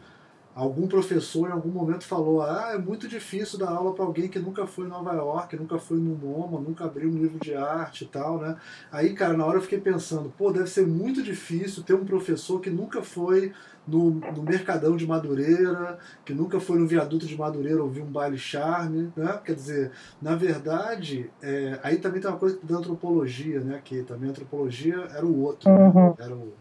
[0.57, 4.41] algum professor em algum momento falou: ah, é muito difícil dar aula para alguém que
[4.41, 8.03] nunca foi em Nova York, nunca foi no MoMA, nunca abriu um livro de arte
[8.03, 8.57] e tal, né?
[8.91, 12.61] Aí, cara, na hora eu fiquei pensando: pô, deve ser muito difícil ter um professor
[12.61, 13.53] que nunca foi
[13.87, 18.39] no, no Mercadão de Madureira, que nunca foi no Viaduto de Madureira ouvir um baile
[18.39, 19.41] charme, né?
[19.45, 23.81] Quer dizer, na verdade, é, aí também tem uma coisa da antropologia, né?
[23.83, 25.93] Que também a antropologia era o outro, né?
[25.95, 26.15] uhum.
[26.19, 26.53] era o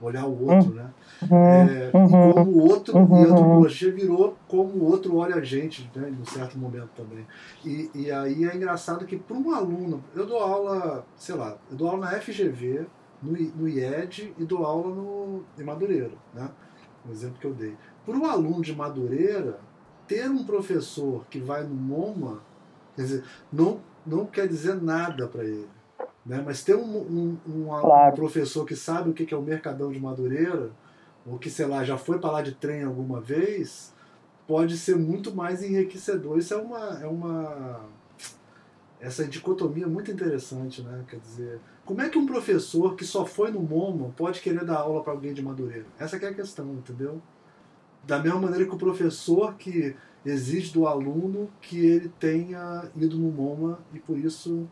[0.00, 0.90] olhar o outro, né?
[1.30, 1.46] Uhum.
[1.46, 2.30] É, uhum.
[2.30, 6.10] E como o outro, e a antropologia virou como o outro olha a gente, né?
[6.10, 7.24] Em um certo momento também.
[7.64, 11.76] E, e aí é engraçado que para um aluno, eu dou aula, sei lá, eu
[11.76, 12.86] dou aula na FGV,
[13.22, 16.48] no, no IED e dou aula no, em Madureira, né?
[17.06, 17.76] Um exemplo que eu dei.
[18.04, 19.58] Para um aluno de Madureira,
[20.06, 22.40] ter um professor que vai no MoMA,
[22.94, 25.68] quer dizer, não, não quer dizer nada para ele.
[26.24, 26.42] Né?
[26.44, 28.12] Mas ter um, um, um, claro.
[28.12, 30.70] um, professor que sabe o que é o Mercadão de Madureira,
[31.26, 33.92] ou que, sei lá, já foi para lá de trem alguma vez,
[34.46, 36.38] pode ser muito mais enriquecedor.
[36.38, 37.80] Isso é uma, é uma.
[39.00, 41.04] Essa dicotomia muito interessante, né?
[41.08, 44.78] Quer dizer, como é que um professor que só foi no MoMA pode querer dar
[44.78, 45.86] aula para alguém de Madureira?
[45.98, 47.20] Essa é a questão, entendeu?
[48.04, 53.30] Da mesma maneira que o professor que exige do aluno que ele tenha ido no
[53.30, 54.66] MoMA e por isso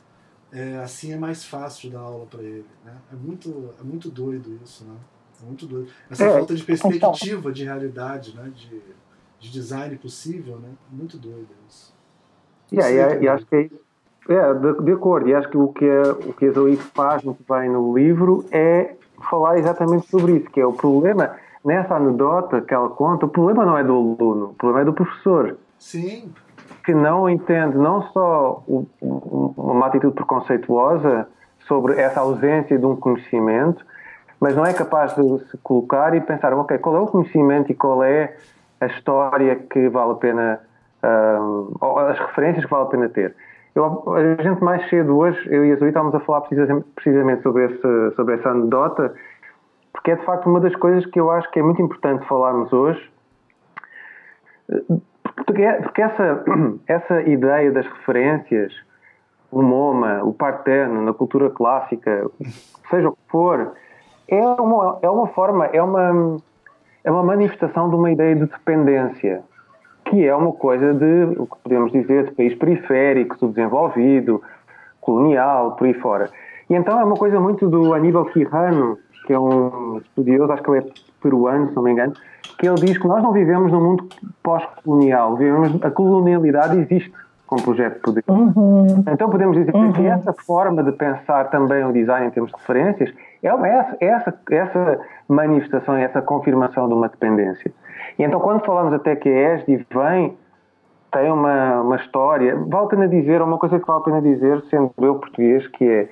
[0.50, 2.66] é, assim é mais fácil dar aula para ele.
[2.84, 2.96] Né?
[3.12, 4.96] É, muito, é muito doido isso, né?
[5.42, 5.90] É muito doido.
[6.10, 7.52] Essa é, falta de perspectiva então.
[7.52, 8.50] de realidade, né?
[8.54, 8.80] de,
[9.38, 10.70] de design possível, né?
[10.90, 11.92] Muito doido isso.
[12.72, 13.70] Yeah, e, e acho que é,
[14.29, 17.23] é de, de, acordo, e acho que o que a, o que a Zoe faz
[17.25, 18.95] muito bem no livro é
[19.31, 21.31] falar exatamente sobre isso, que é o problema,
[21.64, 24.93] nessa anedota que ela conta, o problema não é do aluno, o problema é do
[24.93, 25.57] professor.
[25.79, 26.33] Sim
[26.85, 31.29] que não entende não só o, uma atitude preconceituosa
[31.66, 33.85] sobre essa ausência de um conhecimento,
[34.41, 37.75] mas não é capaz de se colocar e pensar, ok, qual é o conhecimento e
[37.75, 38.37] qual é
[38.81, 40.61] a história que vale a pena,
[41.03, 43.37] uh, ou as referências que vale a pena ter.
[43.75, 47.64] Eu, a gente mais cedo hoje, eu e a Zoe estávamos a falar precisamente, sobre,
[47.64, 49.14] esse, sobre essa anedota,
[49.93, 52.70] porque é de facto uma das coisas que eu acho que é muito importante falarmos
[52.70, 53.11] hoje,
[55.47, 56.45] porque, porque essa,
[56.87, 58.75] essa ideia das referências,
[59.51, 62.31] o MoMA, o Parterno, na cultura clássica,
[62.91, 63.73] seja o que for,
[64.29, 66.37] é uma, é uma forma, é uma,
[67.05, 69.43] é uma manifestação de uma ideia de dependência,
[70.12, 74.42] que é uma coisa de, o que podemos dizer, de país periférico, subdesenvolvido,
[75.00, 76.28] colonial, por aí fora.
[76.68, 80.70] E então é uma coisa muito do Aníbal Quirrano, que é um estudioso, acho que
[80.70, 80.90] ele é
[81.22, 82.12] peruano, se não me engano,
[82.58, 84.06] que ele diz que nós não vivemos num mundo
[84.42, 87.10] pós-colonial, vivemos, a colonialidade existe
[87.46, 88.24] como projeto de poder.
[88.28, 89.04] Uhum.
[89.10, 89.92] Então podemos dizer uhum.
[89.94, 94.34] que essa forma de pensar também o design em termos de referências é essa, essa,
[94.50, 97.72] essa manifestação, essa confirmação de uma dependência.
[98.18, 100.36] E então quando falamos até que a ESD vem,
[101.12, 104.62] tem uma, uma história, vale a pena dizer, uma coisa que vale a pena dizer,
[104.70, 106.08] sendo eu português, que é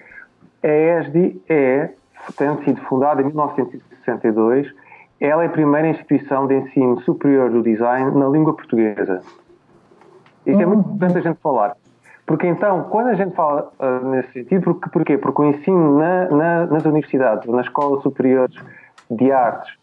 [0.62, 1.90] a ESD é,
[2.36, 4.72] tendo sido fundada em 1962,
[5.20, 9.22] ela é a primeira instituição de ensino superior do design na língua portuguesa.
[10.46, 10.94] Isso é muito uhum.
[10.94, 11.76] importante a gente falar.
[12.26, 15.18] Porque então, quando a gente fala uh, nesse sentido, porque, porquê?
[15.18, 18.54] Porque o ensino na, na, nas universidades, nas escolas superiores
[19.10, 19.79] de artes,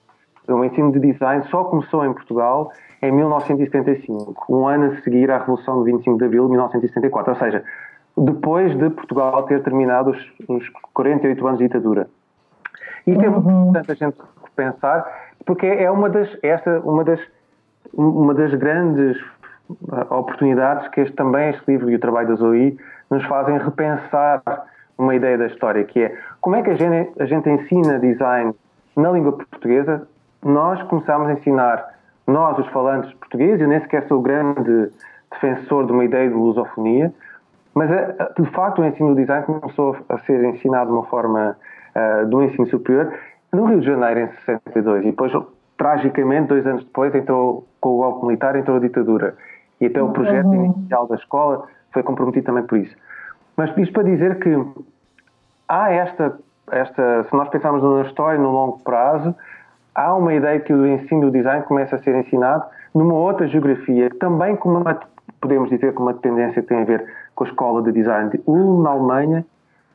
[0.48, 2.72] o ensino de design só começou em Portugal
[3.02, 7.40] em 1975, um ano a seguir à Revolução de 25 de Abril de 1974, ou
[7.40, 7.64] seja,
[8.18, 12.08] depois de Portugal ter terminado os, os 48 anos de ditadura.
[13.06, 13.66] E uhum.
[13.68, 14.18] importante a gente
[14.56, 15.06] pensar,
[15.46, 17.20] porque é uma das, esta, uma das,
[17.94, 19.18] uma das grandes
[20.10, 22.78] oportunidades que este, também este livro e o trabalho da Zoe
[23.10, 24.42] nos fazem repensar
[24.98, 28.54] uma ideia da história, que é como é que a gente, a gente ensina design
[28.96, 30.08] na língua portuguesa.
[30.44, 31.94] Nós começámos a ensinar,
[32.26, 34.92] nós, os falantes portugueses, eu nem sequer sou grande
[35.32, 37.14] defensor de uma ideia de lusofonia,
[37.74, 41.56] mas eh, de facto o ensino do design começou a ser ensinado de uma forma
[41.96, 43.14] uh, do ensino superior
[43.54, 45.32] no Rio de Janeiro em 62 e depois
[45.78, 49.36] tragicamente dois anos depois entrou com o golpe militar entrou a ditadura
[49.80, 50.66] e até o projeto uhum.
[50.66, 52.96] inicial da escola foi comprometido também por isso.
[53.56, 54.56] Mas isto para dizer que
[55.68, 56.38] há esta,
[56.72, 59.36] esta se nós pensarmos na história no longo prazo,
[59.98, 64.10] há uma ideia que o ensino do design começa a ser ensinado numa outra geografia,
[64.20, 65.00] também com uma,
[65.42, 68.30] podemos dizer, com uma tendência que tem a ver com a escola de design.
[68.48, 69.46] Um na Alemanha,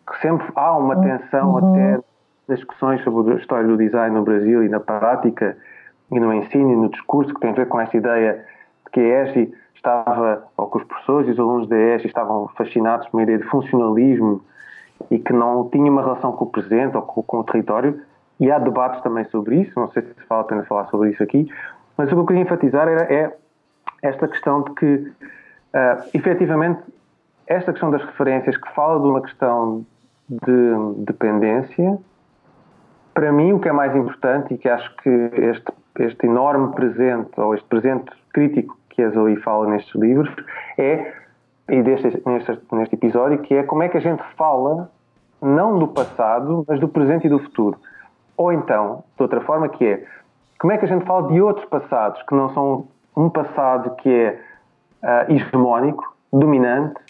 [0.06, 1.70] que sempre há uma tensão uhum.
[1.70, 2.00] até
[2.48, 5.56] nas discussões sobre a história do design no Brasil e na prática
[6.10, 8.44] e no ensino e no discurso, que tem a ver com esta ideia
[8.84, 12.48] de que a ESG estava, ou que os professores e os alunos da ES estavam
[12.56, 14.42] fascinados por uma ideia de funcionalismo
[15.10, 18.00] e que não tinha uma relação com o presente ou com, com, o território,
[18.42, 21.22] e há debates também sobre isso, não sei se vale a pena falar sobre isso
[21.22, 21.48] aqui,
[21.96, 23.32] mas o que eu queria enfatizar era, é
[24.02, 26.82] esta questão de que, uh, efetivamente,
[27.46, 29.86] esta questão das referências que fala de uma questão
[30.28, 31.96] de dependência,
[33.14, 37.40] para mim o que é mais importante e que acho que este, este enorme presente,
[37.40, 40.34] ou este presente crítico que a Zoe fala nestes livros
[40.76, 41.12] é,
[41.68, 44.90] e deste, neste, neste episódio, que é como é que a gente fala
[45.40, 47.78] não do passado, mas do presente e do futuro.
[48.36, 50.04] Ou então, de outra forma, que é
[50.58, 54.08] como é que a gente fala de outros passados que não são um passado que
[54.08, 54.40] é
[55.02, 57.00] uh, hegemónico, dominante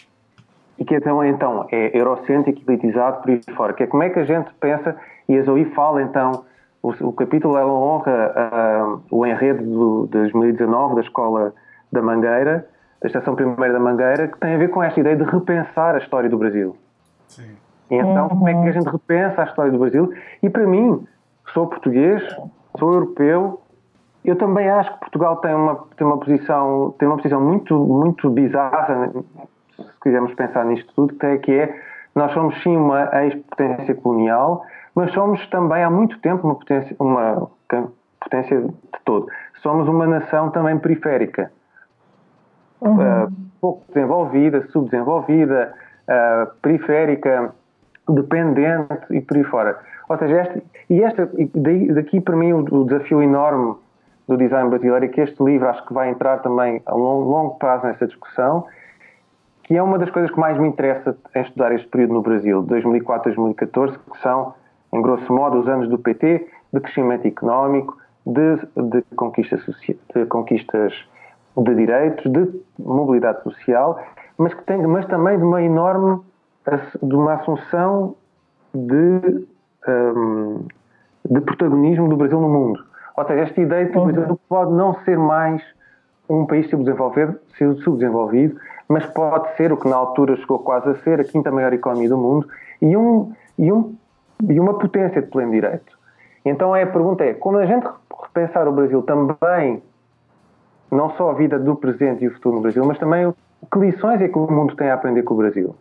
[0.77, 3.73] e que então, então é eurocêntrico, elitizado por aí fora.
[3.73, 4.95] Que é como é que a gente pensa,
[5.29, 6.43] e a Zoe fala então,
[6.81, 11.53] o, o capítulo ela honra uh, o enredo do, de 2019 da Escola
[11.91, 12.67] da Mangueira,
[12.99, 15.99] da Estação Primeira da Mangueira, que tem a ver com esta ideia de repensar a
[15.99, 16.75] história do Brasil.
[17.27, 17.55] Sim.
[17.91, 20.11] Então, como é que a gente repensa a história do Brasil?
[20.41, 21.05] E para mim,
[21.53, 22.23] sou português,
[22.77, 23.61] sou europeu,
[24.23, 28.29] eu também acho que Portugal tem uma, tem uma posição tem uma posição muito muito
[28.29, 29.11] bizarra
[29.75, 31.81] se quisermos pensar nisto tudo que é que é
[32.15, 34.63] nós somos sim uma ex-potência colonial
[34.95, 37.49] mas somos também há muito tempo uma potência uma
[38.21, 39.27] potência de todo
[39.61, 41.51] somos uma nação também periférica
[42.83, 43.25] uhum.
[43.25, 43.31] uh,
[43.63, 45.73] pouco desenvolvida, subdesenvolvida,
[46.07, 47.53] uh, periférica,
[48.09, 49.79] dependente e por aí fora.
[50.13, 51.29] Ou seja, esta, e esta,
[51.93, 53.75] daqui para mim o, desafio enorme
[54.27, 57.55] do design brasileiro é que este livro acho que vai entrar também a longo, longo
[57.55, 58.65] prazo nessa discussão,
[59.63, 62.61] que é uma das coisas que mais me interessa em estudar este período no Brasil,
[62.61, 64.53] 2004 2014, que são,
[64.93, 68.55] em grosso modo, os anos do PT, de crescimento económico, de,
[68.89, 70.93] de, conquista de conquistas
[71.57, 73.99] de direitos, de mobilidade social,
[74.37, 76.21] mas, que tem, mas também de uma enorme
[77.01, 78.15] de uma assunção
[78.73, 79.45] de,
[79.87, 80.65] um,
[81.29, 82.83] de protagonismo do Brasil no mundo.
[83.15, 85.61] Ou seja, esta ideia de que o Brasil pode não ser mais
[86.29, 87.39] um país subdesenvolvido,
[87.83, 91.73] subdesenvolvido, mas pode ser o que na altura chegou quase a ser a quinta maior
[91.73, 92.47] economia do mundo
[92.81, 93.95] e, um, e, um,
[94.49, 95.97] e uma potência de pleno direito.
[96.45, 97.87] Então é, a pergunta é, quando a gente
[98.21, 99.81] repensar o Brasil também,
[100.91, 103.33] não só a vida do presente e o futuro no Brasil, mas também
[103.71, 105.75] que lições é que o mundo tem a aprender com o Brasil?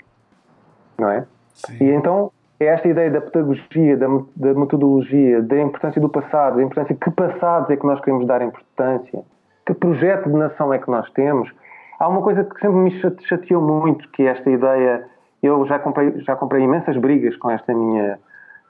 [0.99, 1.27] Não é?
[1.55, 1.77] Sim.
[1.81, 2.31] E então
[2.63, 4.07] é esta ideia da pedagogia, da,
[4.37, 8.43] da, metodologia, da importância do passado, da importância que passados é que nós queremos dar
[8.43, 9.23] importância,
[9.67, 11.51] que projeto de nação é que nós temos.
[11.99, 12.91] Há uma coisa que sempre me
[13.27, 15.05] chateou muito, que é esta ideia.
[15.43, 18.19] Eu já comprei, já comprei imensas brigas com esta minha,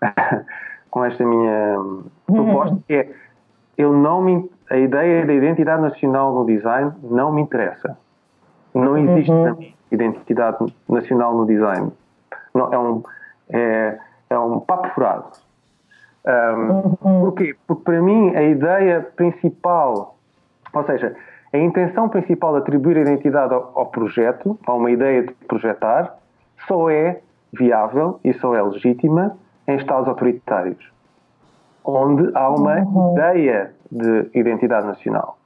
[0.90, 1.78] com esta minha
[2.26, 3.08] proposta, que é
[3.76, 7.96] eu não me, a ideia da identidade nacional no design não me interessa.
[8.74, 9.72] Não existe uhum.
[9.90, 10.58] identidade
[10.88, 11.90] nacional no design.
[12.54, 13.02] Não, é, um,
[13.52, 13.98] é,
[14.30, 15.30] é um papo furado.
[16.24, 17.20] Um, uhum.
[17.20, 17.56] Porquê?
[17.66, 20.16] Porque para mim a ideia principal,
[20.72, 21.16] ou seja,
[21.52, 26.16] a intenção principal de atribuir a identidade ao, ao projeto, a uma ideia de projetar,
[26.66, 27.20] só é
[27.52, 30.90] viável e só é legítima em estados autoritários,
[31.84, 33.12] onde há uma uhum.
[33.12, 35.36] ideia de identidade nacional.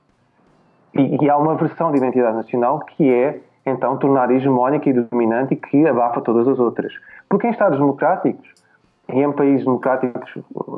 [0.95, 5.57] E, e há uma versão de identidade nacional que é, então, tornar hegemónica e dominante
[5.57, 6.93] que abafa todas as outras.
[7.29, 8.49] Porque em Estados democráticos,
[9.09, 10.35] e em países democráticos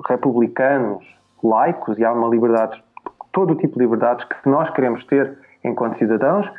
[0.09, 1.05] republicanos,
[1.45, 2.83] laicos, e há uma liberdade,
[3.31, 6.51] todo o tipo de liberdades que nós queremos ter enquanto cidadãos,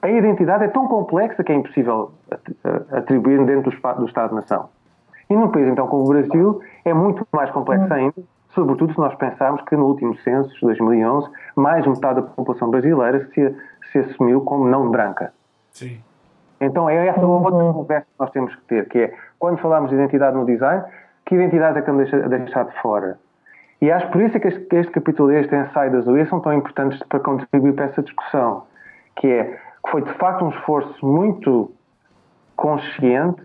[0.00, 2.12] a identidade é tão complexa que é impossível
[2.92, 4.70] atribuir dentro do Estado-nação.
[5.28, 8.14] E num país, então, como o Brasil, é muito mais complexo ainda,
[8.54, 12.70] sobretudo se nós pensarmos que no último censo, de 2011, mais de metade da população
[12.70, 13.54] brasileira se,
[13.92, 15.32] se assumiu como não branca.
[15.70, 16.00] Sim.
[16.60, 19.96] Então é essa outra conversa que nós temos que ter, que é, quando falamos de
[19.96, 20.82] identidade no design,
[21.24, 23.18] que identidade é que vamos deixar, deixar de fora?
[23.80, 26.52] E acho por isso é que este, este capítulo este ensaio da Zoe são tão
[26.52, 28.64] importantes para contribuir para essa discussão,
[29.16, 31.70] que é que foi de facto um esforço muito
[32.56, 33.42] consciente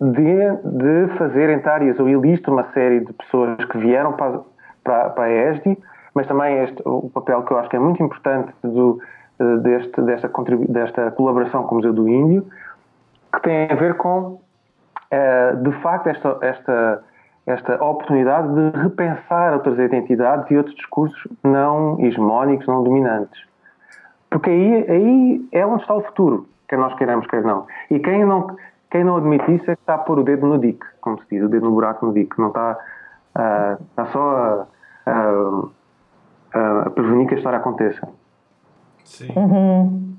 [0.00, 4.40] de, de fazer entrar, e eu listo uma série de pessoas que vieram para,
[4.84, 5.76] para, para a ESDI,
[6.14, 9.00] mas também este, o papel que eu acho que é muito importante do,
[9.62, 10.30] deste, desta,
[10.68, 12.46] desta colaboração com o Museu do Índio,
[13.34, 14.40] que tem a ver com,
[15.10, 17.04] eh, de facto, esta, esta,
[17.46, 23.42] esta oportunidade de repensar outras identidades e outros discursos não hegemónicos, não dominantes.
[24.30, 27.66] Porque aí, aí é onde está o futuro, quer nós queiramos, quer não.
[27.90, 28.56] E quem não,
[28.90, 31.26] quem não admite isso é que está a pôr o dedo no dique, como se
[31.30, 32.38] diz, o dedo no buraco no dique.
[32.38, 32.78] Não está,
[33.36, 34.66] uh, está só
[35.06, 35.10] a,
[36.52, 38.08] a, a, prevenir que a história aconteça.
[39.04, 39.28] Sim.
[39.36, 40.16] Uhum.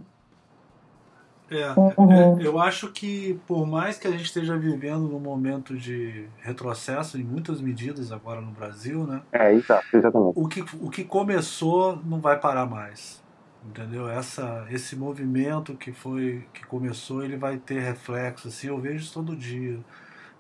[1.50, 2.12] É, uhum.
[2.12, 7.20] é, eu acho que por mais que a gente esteja vivendo num momento de retrocesso
[7.20, 9.22] em muitas medidas agora no Brasil, né?
[9.32, 10.34] É, exato, exatamente.
[10.36, 13.24] O que, o que começou não vai parar mais
[13.68, 14.08] entendeu?
[14.10, 19.14] Essa, esse movimento que foi que começou, ele vai ter reflexo, assim, eu vejo isso
[19.14, 19.80] todo dia.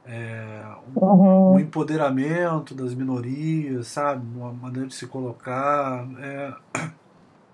[0.06, 0.64] É,
[0.96, 1.54] um, uhum.
[1.54, 4.24] um, empoderamento das minorias, sabe?
[4.38, 6.08] Uma maneira de se colocar.
[6.20, 6.54] É,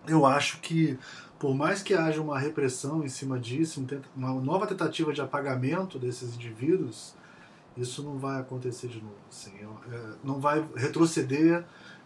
[0.07, 0.97] eu acho que,
[1.39, 6.35] por mais que haja uma repressão em cima disso, uma nova tentativa de apagamento desses
[6.35, 7.15] indivíduos,
[7.77, 9.15] isso não vai acontecer de novo.
[9.29, 9.51] Assim,
[9.91, 11.63] é, não vai retroceder.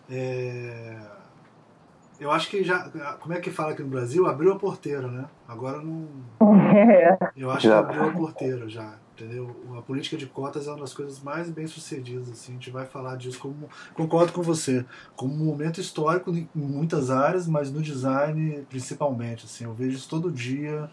[0.10, 1.00] É,
[2.20, 2.90] eu acho que já.
[3.20, 4.26] Como é que fala aqui no Brasil?
[4.28, 5.26] Abriu a porteira, né?
[5.48, 6.08] Agora não.
[6.76, 7.18] É.
[7.38, 8.96] Eu acho que abriu a porteira já.
[9.16, 9.56] Entendeu?
[9.78, 12.30] A política de cotas é uma das coisas mais bem sucedidas.
[12.30, 13.70] Assim, a gente vai falar disso como.
[13.94, 14.86] Concordo com você.
[15.16, 19.46] Como um momento histórico em muitas áreas, mas no design principalmente.
[19.46, 20.92] Assim, eu vejo isso todo dia,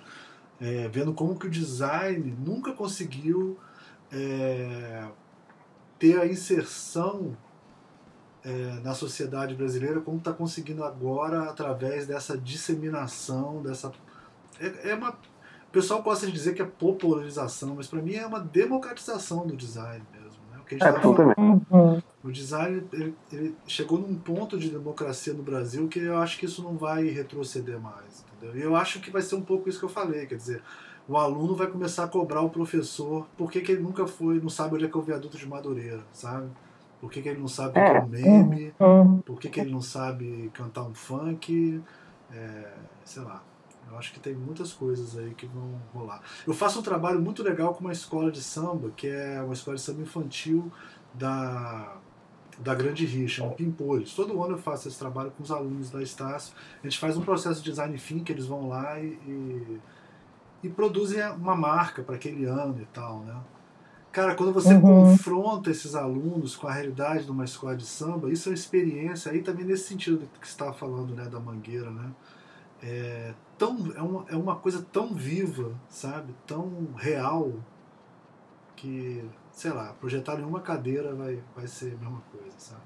[0.60, 3.58] é, vendo como que o design nunca conseguiu
[4.12, 5.08] é,
[5.98, 7.36] ter a inserção
[8.44, 13.92] é, na sociedade brasileira, como está conseguindo agora através dessa disseminação, dessa.
[14.60, 15.16] É, é, uma.
[15.72, 19.56] O pessoal gosta de dizer que é popularização, mas para mim é uma democratização do
[19.56, 20.42] design mesmo.
[20.50, 20.58] Né?
[20.60, 25.32] O, que a gente é, tá o design ele, ele, chegou num ponto de democracia
[25.32, 28.22] no Brasil que eu acho que isso não vai retroceder mais.
[28.36, 28.54] Entendeu?
[28.54, 30.62] E eu acho que vai ser um pouco isso que eu falei, quer dizer,
[31.08, 34.74] o aluno vai começar a cobrar o professor porque que ele nunca foi, não sabe
[34.74, 36.50] onde é que é o viaduto de Madureira, sabe?
[37.00, 38.74] Por que, que ele não sabe o que é, é um meme?
[38.78, 39.18] Uhum.
[39.22, 41.82] Por que, que ele não sabe cantar um funk?
[42.30, 42.74] É,
[43.06, 43.42] sei lá.
[43.92, 46.22] Eu acho que tem muitas coisas aí que vão rolar.
[46.46, 49.76] Eu faço um trabalho muito legal com uma escola de samba, que é uma escola
[49.76, 50.72] de samba infantil
[51.12, 51.96] da,
[52.58, 54.14] da Grande Rixa, um Pimpolhos.
[54.14, 56.54] Todo ano eu faço esse trabalho com os alunos da Estácio.
[56.82, 59.80] A gente faz um processo de design que eles vão lá e, e,
[60.64, 63.36] e produzem uma marca para aquele ano e tal, né?
[64.10, 64.80] Cara, quando você uhum.
[64.80, 69.32] confronta esses alunos com a realidade de uma escola de samba, isso é uma experiência,
[69.32, 72.10] aí também nesse sentido que você estava falando, né, da mangueira, né?
[72.82, 73.32] É,
[73.62, 76.34] tão, é, uma, é uma coisa tão viva, sabe?
[76.44, 77.52] Tão real,
[78.74, 82.82] que, sei lá, projetar em uma cadeira vai, vai ser a mesma coisa, sabe?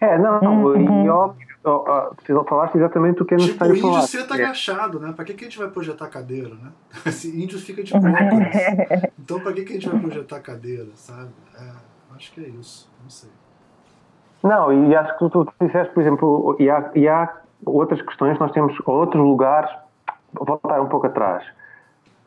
[0.00, 1.04] É, não, uhum.
[1.04, 3.98] e óbvio, você falaste exatamente o que é necessário tipo, falar.
[4.00, 4.44] índio senta é.
[4.44, 5.12] agachado, né?
[5.12, 6.72] Pra que, que a gente vai projetar cadeira, né?
[7.06, 8.14] Esse índio fica de cócoras.
[9.18, 11.30] então pra que, que a gente vai projetar cadeira, sabe?
[11.56, 11.70] É,
[12.16, 13.30] acho que é isso, não sei.
[14.42, 18.38] Não, e acho que tu, tu disseste, por exemplo, e há, e há outras questões,
[18.38, 19.70] nós temos outros lugares,
[20.32, 21.44] vou voltar um pouco atrás.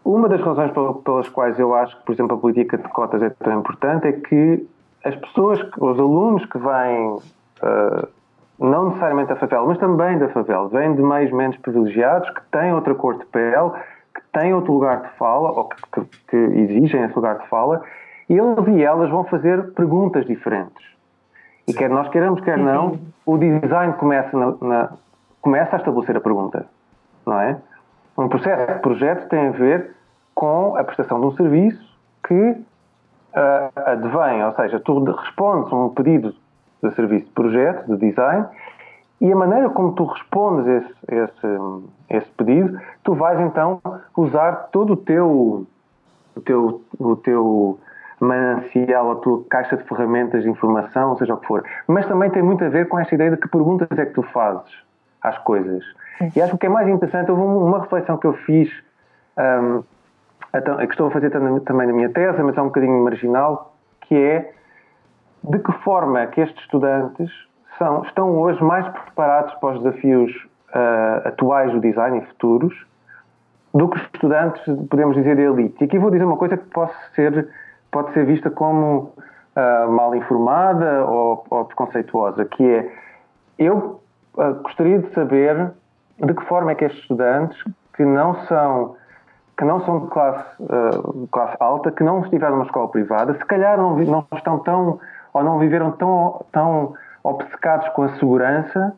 [0.04, 0.72] Uma das razões
[1.04, 4.14] pelas quais eu acho que, por exemplo, a política de cotas é tão importante é
[4.14, 4.68] que
[5.04, 8.08] as pessoas, os alunos que vêm uh,
[8.60, 12.74] não necessariamente da favela, mas também da favela, vêm de meios menos privilegiados, que têm
[12.74, 13.72] outra cor de pele,
[14.14, 17.82] que têm outro lugar de fala, ou que, que, que exigem esse lugar de fala,
[18.30, 20.86] e eles e elas vão fazer perguntas diferentes.
[21.68, 24.90] E quer nós queiramos, quer não, o design começa, na, na,
[25.42, 26.66] começa a estabelecer a pergunta,
[27.26, 27.58] não é?
[28.18, 29.96] Um processo de projeto tem a ver
[30.36, 35.90] com a prestação de um serviço que uh, advém, ou seja, tu respondes a um
[35.90, 36.36] pedido
[36.84, 38.46] de serviço de projeto, de design,
[39.20, 41.48] e a maneira como tu respondes esse, esse,
[42.10, 43.80] esse pedido, tu vais então
[44.18, 45.68] usar todo o teu,
[46.36, 47.80] o teu, o teu
[48.20, 51.64] manancial, a tua caixa de ferramentas de informação, seja o que for.
[51.88, 54.24] Mas também tem muito a ver com esta ideia de que perguntas é que tu
[54.24, 54.72] fazes
[55.22, 55.84] às coisas.
[56.36, 58.72] E acho que o que é mais interessante, houve uma reflexão que eu fiz,
[59.38, 59.84] um,
[60.52, 64.54] que estou a fazer também na minha tese, mas é um bocadinho marginal, que é
[65.44, 67.32] de que forma é que estes estudantes
[67.78, 70.32] são, estão hoje mais preparados para os desafios
[70.70, 72.86] uh, atuais do design e futuros
[73.74, 75.78] do que os estudantes, podemos dizer, de elite.
[75.82, 77.48] E aqui vou dizer uma coisa que pode ser,
[77.90, 79.14] pode ser vista como
[79.56, 82.94] uh, mal informada ou, ou, preconceituosa, que é
[83.58, 84.01] eu
[84.64, 85.72] gostaria de saber
[86.20, 87.58] de que forma é que estes estudantes
[87.94, 88.96] que não são
[89.58, 93.46] que não são de classe, uh, classe alta, que não estiveram numa escola privada, se
[93.46, 95.00] calhar não, não estão tão
[95.34, 96.94] ou não viveram tão, tão
[97.24, 98.94] obcecados com a segurança,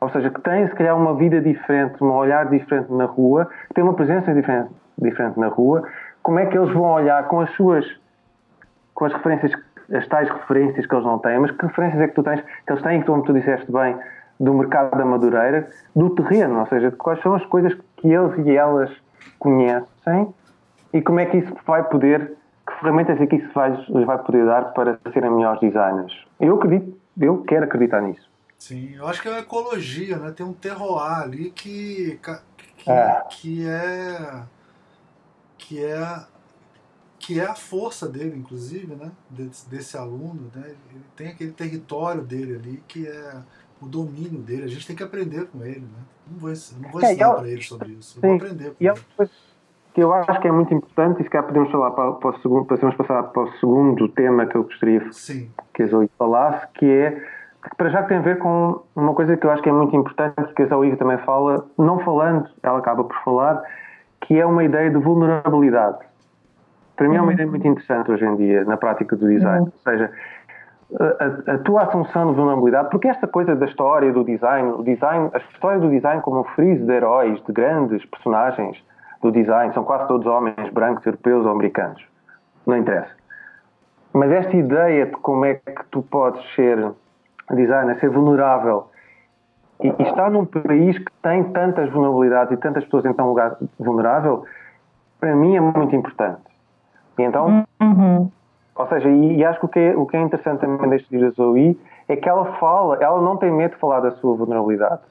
[0.00, 3.74] ou seja, que têm se calhar uma vida diferente, um olhar diferente na rua, que
[3.74, 5.84] têm uma presença diferente, diferente na rua,
[6.22, 7.86] como é que eles vão olhar com as suas,
[8.94, 9.52] com as referências,
[9.94, 12.72] as tais referências que eles não têm, mas que referências é que tu tens, que
[12.72, 13.96] eles têm, como tu disseste bem,
[14.42, 18.56] do mercado da Madureira, do terreno, ou seja, quais são as coisas que eles e
[18.56, 18.90] elas
[19.38, 20.34] conhecem
[20.92, 22.36] e como é que isso vai poder
[22.66, 23.70] que ferramentas é que isso vai,
[24.04, 26.12] vai poder dar para serem melhores designers?
[26.40, 28.28] Eu acredito, eu quero acreditar nisso.
[28.58, 30.32] Sim, eu acho que é a ecologia, né?
[30.32, 32.20] Tem um terroir ali que,
[32.76, 33.22] que, é.
[33.30, 34.42] que é
[35.58, 36.26] que é
[37.18, 39.12] que é a força dele, inclusive, né?
[39.30, 40.74] Desse, desse, aluno, né?
[40.90, 43.42] Ele tem aquele território dele ali que é
[43.82, 44.64] o domínio dele.
[44.64, 46.02] A gente tem que aprender com ele, né?
[46.30, 48.18] Não vou, não vou é, ensinar é, para ele sobre isso.
[48.18, 49.30] Eu vou aprender com e ele
[49.94, 52.40] que eu acho que é muito importante, e se calhar podemos falar para, para o
[52.40, 55.50] segundo, podemos passar para o segundo tema que eu gostaria Sim.
[55.74, 59.36] que a Zoe falasse, que é que para já tem a ver com uma coisa
[59.36, 62.78] que eu acho que é muito importante, que a Zoe também fala, não falando, ela
[62.78, 63.62] acaba por falar,
[64.22, 65.98] que é uma ideia de vulnerabilidade.
[66.96, 67.32] Para mim é uma uhum.
[67.32, 69.60] ideia muito interessante hoje em dia, na prática do design.
[69.60, 69.72] Uhum.
[69.72, 70.10] Ou seja,
[70.98, 75.30] a, a, tua assunção de vulnerabilidade, porque esta coisa da história do design, o design,
[75.32, 78.76] a história do design como um friso de heróis, de grandes personagens,
[79.22, 82.04] do design, são quase todos homens brancos, europeus ou americanos.
[82.66, 83.12] Não interessa.
[84.12, 86.92] Mas esta ideia de como é que tu podes ser
[87.50, 88.88] designer, ser vulnerável
[89.80, 93.56] e, e estar num país que tem tantas vulnerabilidades e tantas pessoas em tão lugar
[93.78, 94.44] vulnerável,
[95.18, 96.42] para mim é muito importante.
[97.18, 98.30] E então, uhum.
[98.74, 101.10] Ou seja, e, e, acho que o que, é, o que é interessante também deste
[101.10, 101.78] livro da Zoe
[102.08, 105.02] é que ela fala, ela não tem medo de falar da sua vulnerabilidade.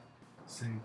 [0.46, 0.80] Sim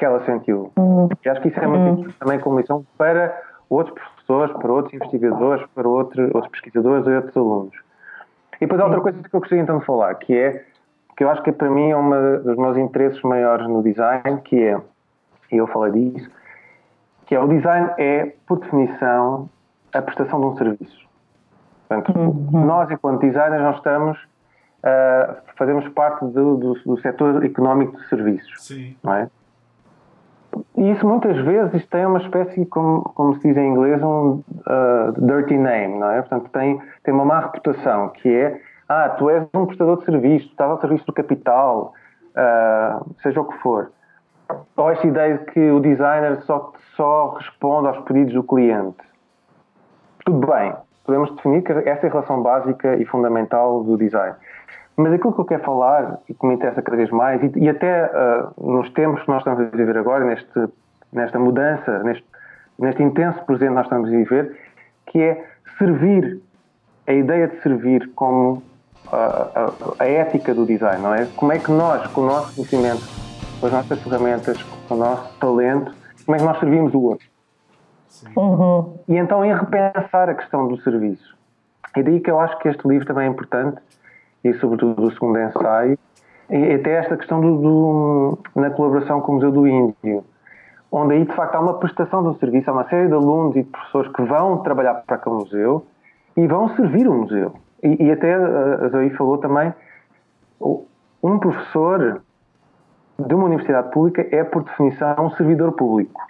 [0.00, 0.72] que ela sentiu.
[0.78, 1.08] Uhum.
[1.22, 1.92] E acho que isso é muito uhum.
[1.92, 7.10] importante também como lição para outros professores, para outros investigadores, para outro, outros pesquisadores e
[7.10, 7.76] outros alunos.
[8.56, 10.64] E depois há outra coisa que eu gostaria então de falar, que é
[11.16, 12.08] que eu acho que para mim é um
[12.42, 14.80] dos meus interesses maiores no design, que é,
[15.52, 16.30] e eu falei disso,
[17.26, 19.50] que é o design é, por definição,
[19.92, 21.09] a prestação de um serviço.
[21.90, 22.66] Portanto, uhum.
[22.66, 28.64] nós, enquanto designers, nós estamos, uh, fazemos parte do, do, do setor económico de serviços.
[28.64, 28.96] Sim.
[29.02, 29.28] Não é?
[30.76, 35.12] E isso muitas vezes tem uma espécie, como, como se diz em inglês, um uh,
[35.18, 36.20] dirty name, não é?
[36.22, 40.46] Portanto, tem, tem uma má reputação, que é, ah, tu és um prestador de serviço,
[40.46, 41.92] tu estás ao serviço do capital,
[42.36, 43.90] uh, seja o que for.
[44.76, 48.98] Ou esta ideia de que o designer só, só responde aos pedidos do cliente.
[50.24, 50.72] Tudo bem,
[51.10, 54.36] podemos definir que essa é a relação básica e fundamental do design.
[54.96, 57.68] Mas aquilo que eu quero falar, e que me interessa cada vez mais, e, e
[57.68, 60.68] até uh, nos tempos que nós estamos a viver agora, neste,
[61.12, 62.24] nesta mudança, neste,
[62.78, 64.56] neste intenso presente que nós estamos a viver,
[65.06, 65.44] que é
[65.78, 66.40] servir,
[67.08, 68.62] a ideia de servir como
[69.10, 69.72] a, a,
[70.04, 71.26] a, ética do design, não é?
[71.34, 73.02] Como é que nós, com o nosso conhecimento,
[73.58, 75.92] com as nossas ferramentas, com o nosso talento,
[76.24, 77.26] como é que nós servimos o outro?
[78.36, 78.94] Uhum.
[79.08, 81.36] E então em repensar a questão do serviço.
[81.96, 83.80] É daí que eu acho que este livro também é importante,
[84.44, 85.98] e sobretudo o segundo ensaio,
[86.48, 90.24] e até esta questão do, do, na colaboração com o Museu do Índio,
[90.90, 93.62] onde aí de facto há uma prestação do serviço, há uma série de alunos e
[93.62, 95.86] de professores que vão trabalhar para aquele museu
[96.36, 97.54] e vão servir o museu.
[97.82, 99.72] E, e até a Zoe falou também,
[101.22, 102.20] um professor
[103.18, 106.20] de uma universidade pública é, por definição, um servidor público.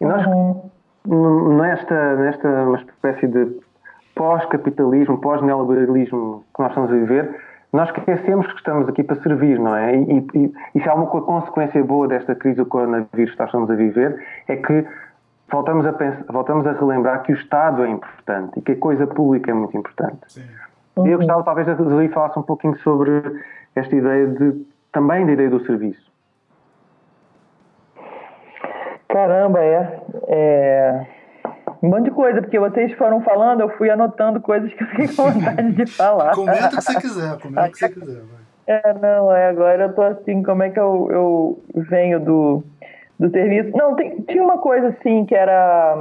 [0.00, 0.70] E nós, uhum.
[1.06, 3.60] Nesta, nesta uma espécie de
[4.14, 7.36] pós-capitalismo, pós-neoliberalismo que nós estamos a viver,
[7.72, 9.96] nós esquecemos que estamos aqui para servir, não é?
[9.96, 13.70] E, e, e se há uma consequência boa desta crise do coronavírus que nós estamos
[13.70, 14.84] a viver, é que
[15.50, 19.06] voltamos a, pensar, voltamos a relembrar que o Estado é importante e que a coisa
[19.06, 20.18] pública é muito importante.
[20.28, 20.42] Sim.
[20.96, 21.06] Uhum.
[21.06, 23.22] Eu gostava talvez de falasse um pouquinho sobre
[23.76, 26.09] esta ideia de também da ideia do serviço.
[29.12, 31.06] Caramba, é, é
[31.82, 35.08] um monte de coisa, porque vocês foram falando, eu fui anotando coisas que eu fiquei
[35.08, 36.32] com vontade de falar.
[36.34, 38.20] comenta o que você quiser, comenta o que você quiser.
[38.20, 38.40] Vai.
[38.66, 42.62] É, não, é, agora eu tô assim, como é que eu, eu venho do,
[43.18, 43.76] do serviço.
[43.76, 45.96] Não, tem, tinha uma coisa assim que era,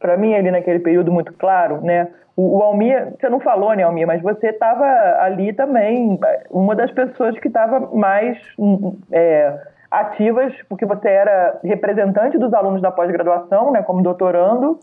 [0.00, 2.08] para mim, ali naquele período muito claro, né?
[2.34, 4.84] O, o Almir, você não falou, né, Almir, mas você estava
[5.20, 6.18] ali também,
[6.50, 8.38] uma das pessoas que estava mais
[9.12, 9.56] é,
[9.90, 14.78] ativas, porque você era representante dos alunos da pós-graduação, né, como doutorando,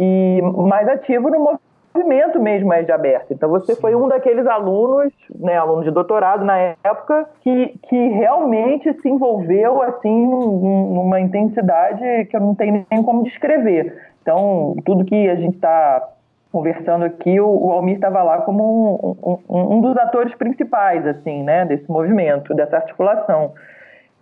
[0.00, 1.58] e mais ativo no
[1.94, 3.32] movimento mesmo de aberto.
[3.32, 3.80] Então você Sim.
[3.80, 9.82] foi um daqueles alunos, né, aluno de doutorado na época, que, que realmente se envolveu
[9.82, 13.96] assim numa intensidade que eu não tenho nem como descrever.
[14.22, 16.06] Então tudo que a gente está
[16.52, 21.42] conversando aqui, o, o Almir estava lá como um, um, um, dos atores principais assim,
[21.42, 23.52] né, desse movimento, dessa articulação.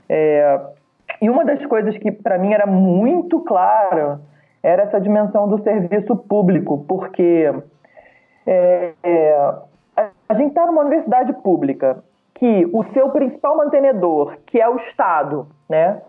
[0.08, 0.60] É,
[1.20, 4.20] e uma das coisas que para mim era muito clara
[4.62, 7.52] era essa dimensão do serviço público, porque
[8.46, 9.54] é, é,
[10.28, 12.02] a gente está numa universidade pública
[12.34, 16.00] que o seu principal mantenedor, que é o Estado, né,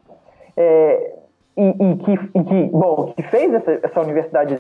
[0.56, 1.16] é,
[1.58, 4.60] e, e, que, e, que, bom, que fez essa, essa universidade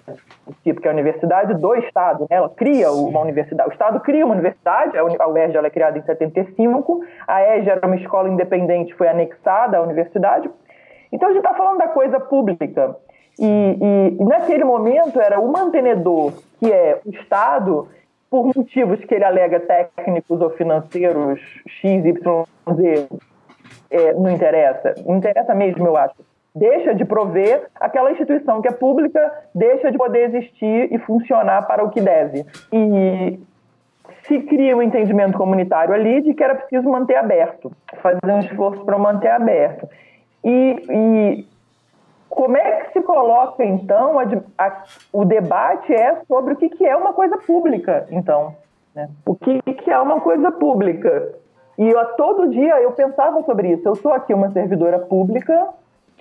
[0.63, 2.38] tipo, que é a universidade do Estado, né?
[2.38, 6.03] ela cria uma universidade, o Estado cria uma universidade, a UERJ ela é criada em
[6.03, 10.49] 75, a ERJ era uma escola independente, foi anexada à universidade,
[11.11, 12.95] então a gente está falando da coisa pública,
[13.38, 17.89] e, e, naquele momento era o mantenedor, que é o Estado,
[18.30, 23.07] por motivos que ele alega técnicos ou financeiros, X, Y, Z,
[23.91, 24.95] é, não interessa.
[25.05, 26.15] Não interessa mesmo, eu acho.
[26.56, 29.19] Deixa de prover, aquela instituição que é pública
[29.53, 32.45] deixa de poder existir e funcionar para o que deve.
[32.72, 33.40] E
[34.23, 37.72] se cria um entendimento comunitário ali de que era preciso manter aberto,
[38.02, 39.88] fazer um esforço para manter aberto.
[40.44, 41.48] E, e
[42.30, 44.26] como é que se coloca, então, a,
[44.57, 48.56] a, o debate é sobre o que, que é uma coisa pública, então.
[48.95, 49.10] Né?
[49.26, 51.34] O que, que é uma coisa pública?
[51.77, 53.88] E eu, todo dia eu pensava sobre isso.
[53.88, 55.69] Eu sou aqui uma servidora pública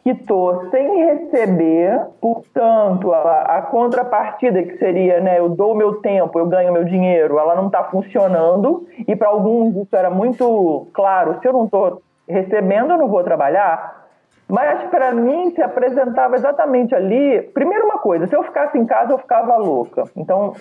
[0.05, 6.39] que estou sem receber, portanto, a, a, contrapartida que seria, né, eu dou meu tempo,
[6.39, 11.39] eu ganho meu dinheiro, ela não está funcionando, e para alguns isso era muito claro,
[11.41, 14.05] se eu não estou recebendo, eu não vou trabalhar,
[14.47, 17.41] mas para mim se apresentava exatamente ali.
[17.55, 20.05] Primeiro, uma coisa: se eu ficasse em casa, eu ficava louca.
[20.15, 20.53] Então,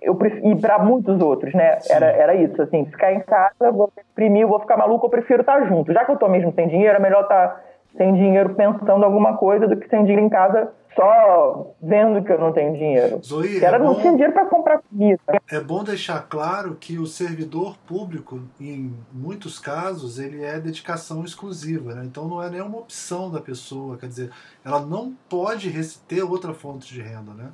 [0.00, 1.78] eu e para muitos outros, né?
[1.90, 5.66] Era, era isso, assim: ficar em casa, vou imprimir, vou ficar maluco, eu prefiro estar
[5.66, 5.92] junto.
[5.92, 7.60] Já que eu estou mesmo sem dinheiro, é melhor estar
[7.96, 12.38] sem dinheiro pensando alguma coisa do que sem dinheiro em casa só vendo que eu
[12.38, 13.20] não tenho dinheiro.
[13.24, 15.20] Zoe, era é não tinha dinheiro para comprar comida.
[15.50, 21.94] É bom deixar claro que o servidor público, em muitos casos, ele é dedicação exclusiva,
[21.94, 22.02] né?
[22.04, 24.30] então não é nenhuma opção da pessoa, quer dizer,
[24.64, 25.72] ela não pode
[26.06, 27.50] ter outra fonte de renda, né?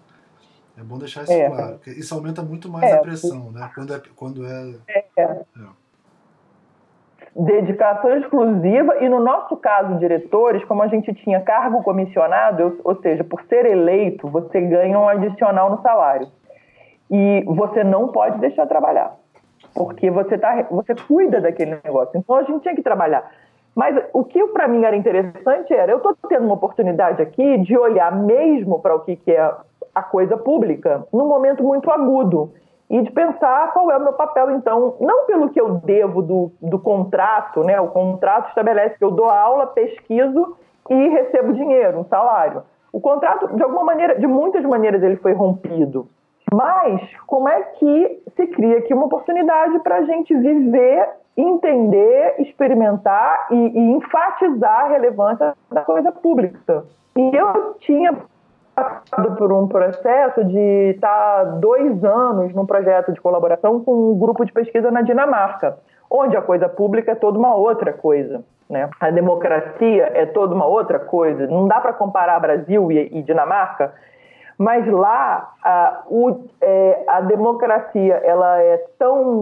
[0.76, 1.50] É bom deixar isso é.
[1.50, 2.94] claro, isso aumenta muito mais é.
[2.94, 3.68] a pressão, né?
[3.74, 4.74] Quando é, quando é,
[5.16, 5.42] é.
[7.38, 13.22] Dedicação exclusiva e no nosso caso diretores como a gente tinha cargo comissionado ou seja
[13.22, 16.26] por ser eleito você ganha um adicional no salário.
[17.10, 19.16] E você não pode deixar de trabalhar
[19.74, 22.18] porque você tá você cuida daquele negócio.
[22.18, 23.30] Então a gente tinha que trabalhar.
[23.74, 27.78] Mas o que para mim era interessante era eu estou tendo uma oportunidade aqui de
[27.78, 29.54] olhar mesmo para o que, que é
[29.94, 32.52] a coisa pública num momento muito agudo
[32.90, 36.52] e de pensar qual é o meu papel, então, não pelo que eu devo do,
[36.60, 37.78] do contrato, né?
[37.80, 40.56] O contrato estabelece que eu dou aula, pesquiso
[40.88, 42.62] e recebo dinheiro, um salário.
[42.90, 46.08] O contrato, de alguma maneira, de muitas maneiras, ele foi rompido.
[46.52, 53.48] Mas como é que se cria aqui uma oportunidade para a gente viver, entender, experimentar
[53.50, 56.84] e, e enfatizar a relevância da coisa pública?
[57.14, 58.16] E eu tinha
[58.78, 64.44] passado por um processo de estar dois anos num projeto de colaboração com um grupo
[64.44, 65.78] de pesquisa na Dinamarca,
[66.08, 68.44] onde a coisa pública é toda uma outra coisa.
[68.70, 68.88] Né?
[69.00, 71.46] A democracia é toda uma outra coisa.
[71.46, 73.92] Não dá para comparar Brasil e, e, Dinamarca,
[74.56, 79.40] mas lá a, o, é, a democracia ela é tão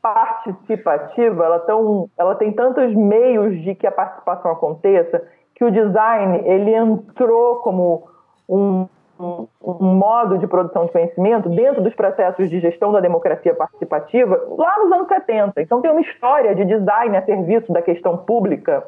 [0.00, 5.22] participativa, ela, tão, ela tem tantos meios de que a participação aconteça
[5.54, 8.11] que o design ele entrou como
[8.48, 8.86] um,
[9.18, 14.40] um, um, modo de produção de conhecimento dentro dos processos de gestão da democracia participativa
[14.56, 15.60] lá nos anos 70.
[15.60, 18.84] Então tem uma história de design a serviço da questão pública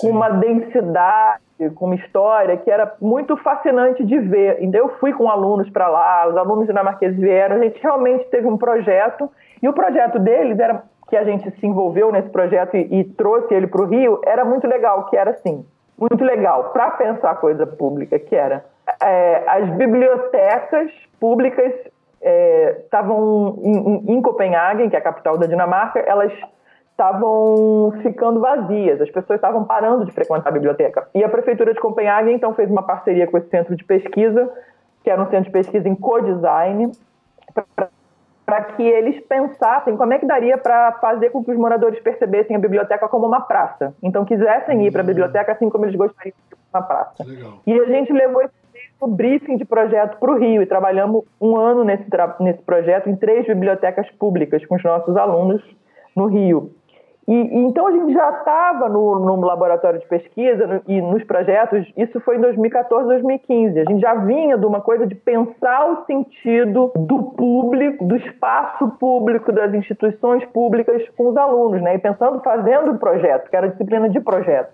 [0.00, 1.40] com uma densidade,
[1.74, 4.58] com uma história que era muito fascinante de ver.
[4.60, 8.46] Então eu fui com alunos para lá, os alunos dinamarqueses vieram, a gente realmente teve
[8.46, 9.30] um projeto
[9.62, 13.54] e o projeto deles era que a gente se envolveu nesse projeto e, e trouxe
[13.54, 15.64] ele para o Rio, era muito legal, que era assim,
[15.98, 18.64] muito legal para pensar coisa pública, que era
[19.02, 21.72] é, as bibliotecas públicas
[22.84, 26.32] estavam é, em, em, Copenhague, que é a capital da Dinamarca, elas
[26.90, 31.08] estavam ficando vazias, as pessoas estavam parando de frequentar a biblioteca.
[31.14, 34.50] E a prefeitura de Copenhague então fez uma parceria com esse centro de pesquisa,
[35.02, 36.92] que era um centro de pesquisa em co-design,
[38.46, 42.54] para que eles pensassem como é que daria para fazer com que os moradores percebessem
[42.54, 43.94] a biblioteca como uma praça.
[44.02, 47.24] Então quisessem ir para a biblioteca assim como eles gostariam de ir para uma praça.
[47.24, 47.54] Legal.
[47.66, 48.63] E a gente levou esse
[49.00, 52.04] o briefing de projeto para o Rio e trabalhamos um ano nesse,
[52.40, 55.62] nesse projeto em três bibliotecas públicas com os nossos alunos
[56.16, 56.70] no Rio.
[57.26, 61.24] E, e então a gente já estava no, no, laboratório de pesquisa no, e nos
[61.24, 63.80] projetos, isso foi em 2014, 2015.
[63.80, 68.88] A gente já vinha de uma coisa de pensar o sentido do público, do espaço
[69.00, 71.94] público, das instituições públicas com os alunos, né?
[71.94, 74.72] E pensando, fazendo o projeto, que era disciplina de projeto.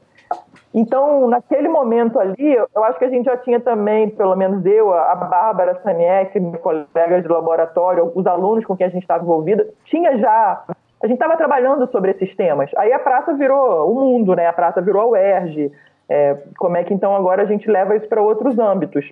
[0.72, 4.94] Então, naquele momento ali, eu acho que a gente já tinha também, pelo menos eu,
[4.94, 9.66] a Bárbara Saniek, minha colega de laboratório, os alunos com quem a gente estava envolvida,
[9.84, 10.62] tinha já.
[11.02, 12.70] A gente estava trabalhando sobre esses temas.
[12.76, 14.46] Aí a praça virou o mundo, né?
[14.46, 15.72] A praça virou a UERJ.
[16.08, 19.10] É, como é que então agora a gente leva isso para outros âmbitos?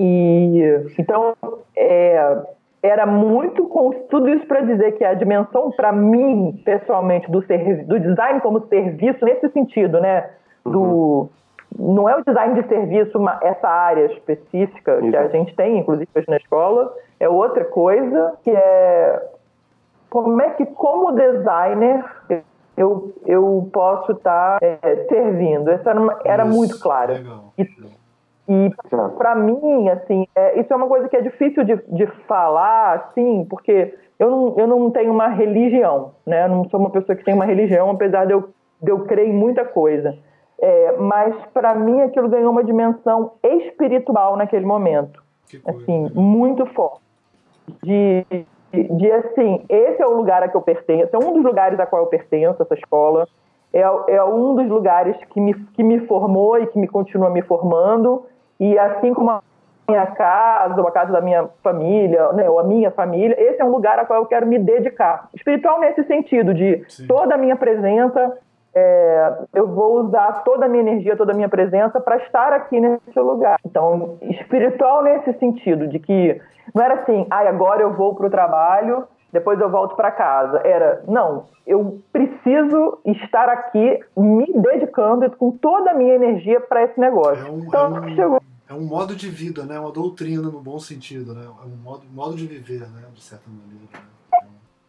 [0.00, 0.62] E
[0.98, 1.34] então
[1.76, 2.36] é,
[2.82, 8.00] era muito com tudo isso para dizer que a dimensão para mim pessoalmente do, do
[8.00, 10.30] design como serviço nesse sentido, né?
[10.68, 10.80] Do.
[10.80, 11.28] Uhum.
[11.78, 15.10] Não é o design de serviço uma, essa área específica uhum.
[15.10, 19.22] que a gente tem, inclusive hoje na escola, é outra coisa que é
[20.10, 22.04] como é que, como designer,
[22.76, 25.70] eu, eu posso estar tá, é, servindo.
[25.70, 27.22] Essa era, uma, era muito clara.
[27.58, 27.62] E,
[28.48, 28.70] e
[29.16, 33.46] para mim, assim, é, isso é uma coisa que é difícil de, de falar, assim,
[33.50, 36.44] porque eu não, eu não tenho uma religião, né?
[36.44, 38.48] Eu não sou uma pessoa que tem uma religião, apesar de eu,
[38.80, 40.16] de eu crer em muita coisa.
[40.60, 45.22] É, mas para mim aquilo ganhou uma dimensão espiritual naquele momento,
[45.64, 47.00] assim, muito forte.
[47.82, 48.26] De,
[48.72, 51.86] de, assim, esse é o lugar a que eu pertenço, é um dos lugares a
[51.86, 53.28] qual eu pertenço, essa escola,
[53.72, 57.42] é, é um dos lugares que me, que me formou e que me continua me
[57.42, 58.26] formando,
[58.58, 59.42] e assim como a
[59.88, 63.64] minha casa, ou a casa da minha família, né, ou a minha família, esse é
[63.64, 65.28] um lugar a qual eu quero me dedicar.
[65.32, 67.06] Espiritual nesse sentido, de Sim.
[67.06, 68.36] toda a minha presença
[68.74, 72.80] é, eu vou usar toda a minha energia, toda a minha presença para estar aqui
[72.80, 73.58] nesse lugar.
[73.64, 76.40] Então, espiritual nesse sentido, de que
[76.74, 80.60] não era assim, ah, agora eu vou para o trabalho, depois eu volto para casa.
[80.64, 86.98] Era, não, eu preciso estar aqui me dedicando com toda a minha energia para esse
[86.98, 87.46] negócio.
[87.46, 88.42] É um, então, é um, chegou...
[88.70, 89.78] é um modo de vida, né?
[89.78, 91.44] Uma doutrina no bom sentido, né?
[91.44, 93.02] É um modo, modo de viver, né?
[93.12, 93.88] De certa maneira.
[93.92, 94.08] Né?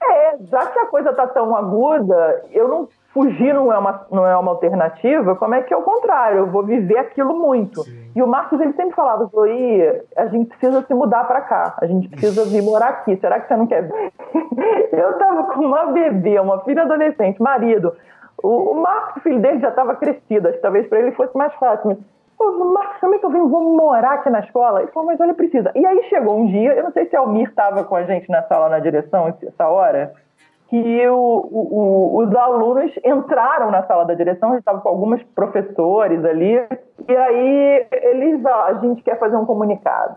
[0.01, 4.25] É, já que a coisa está tão aguda, eu não fugir não é uma, não
[4.25, 6.39] é uma alternativa, como é que é o contrário?
[6.39, 7.83] Eu vou viver aquilo muito.
[7.83, 8.11] Sim.
[8.15, 11.85] E o Marcos ele sempre falava, Zoe, a gente precisa se mudar para cá, a
[11.85, 13.15] gente precisa vir morar aqui.
[13.17, 14.13] Será que você não quer vir?
[14.93, 17.93] eu tava com uma bebê, uma filha adolescente, marido.
[18.41, 21.35] O, o Marcos, o filho dele, já estava crescido, acho que talvez para ele fosse
[21.37, 21.89] mais fácil.
[21.89, 21.97] Mas,
[22.37, 24.81] Pô, Marcos, como é que eu vim, vou morar aqui na escola?
[24.81, 25.73] Ele falou, mas olha, precisa.
[25.75, 28.29] E aí chegou um dia, eu não sei se a Almir estava com a gente
[28.29, 30.13] na sala na direção, essa hora,
[30.69, 35.21] que o, o, os alunos entraram na sala da direção, a gente estava com alguns
[35.35, 36.55] professores ali,
[37.07, 40.15] e aí eles, ó, a gente quer fazer um comunicado.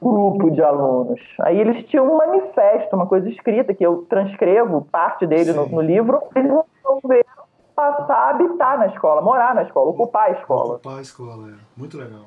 [0.00, 1.20] grupo de alunos.
[1.40, 5.80] Aí eles tinham um manifesto, uma coisa escrita, que eu transcrevo parte dele no, no,
[5.80, 6.22] livro.
[6.36, 6.52] Eles
[6.84, 10.74] resolveram passar a habitar na escola, morar na escola, ocupar a escola.
[10.74, 11.54] Ocupar a escola, é.
[11.76, 12.26] Muito legal.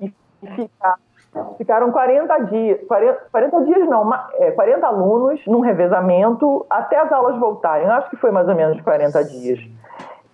[0.00, 0.12] E
[0.56, 0.98] ficar,
[1.58, 7.38] ficaram 40 dias, 40, 40 dias não, é, 40 alunos num revezamento até as aulas
[7.38, 7.86] voltarem.
[7.88, 9.60] Acho que foi mais ou menos 40 dias.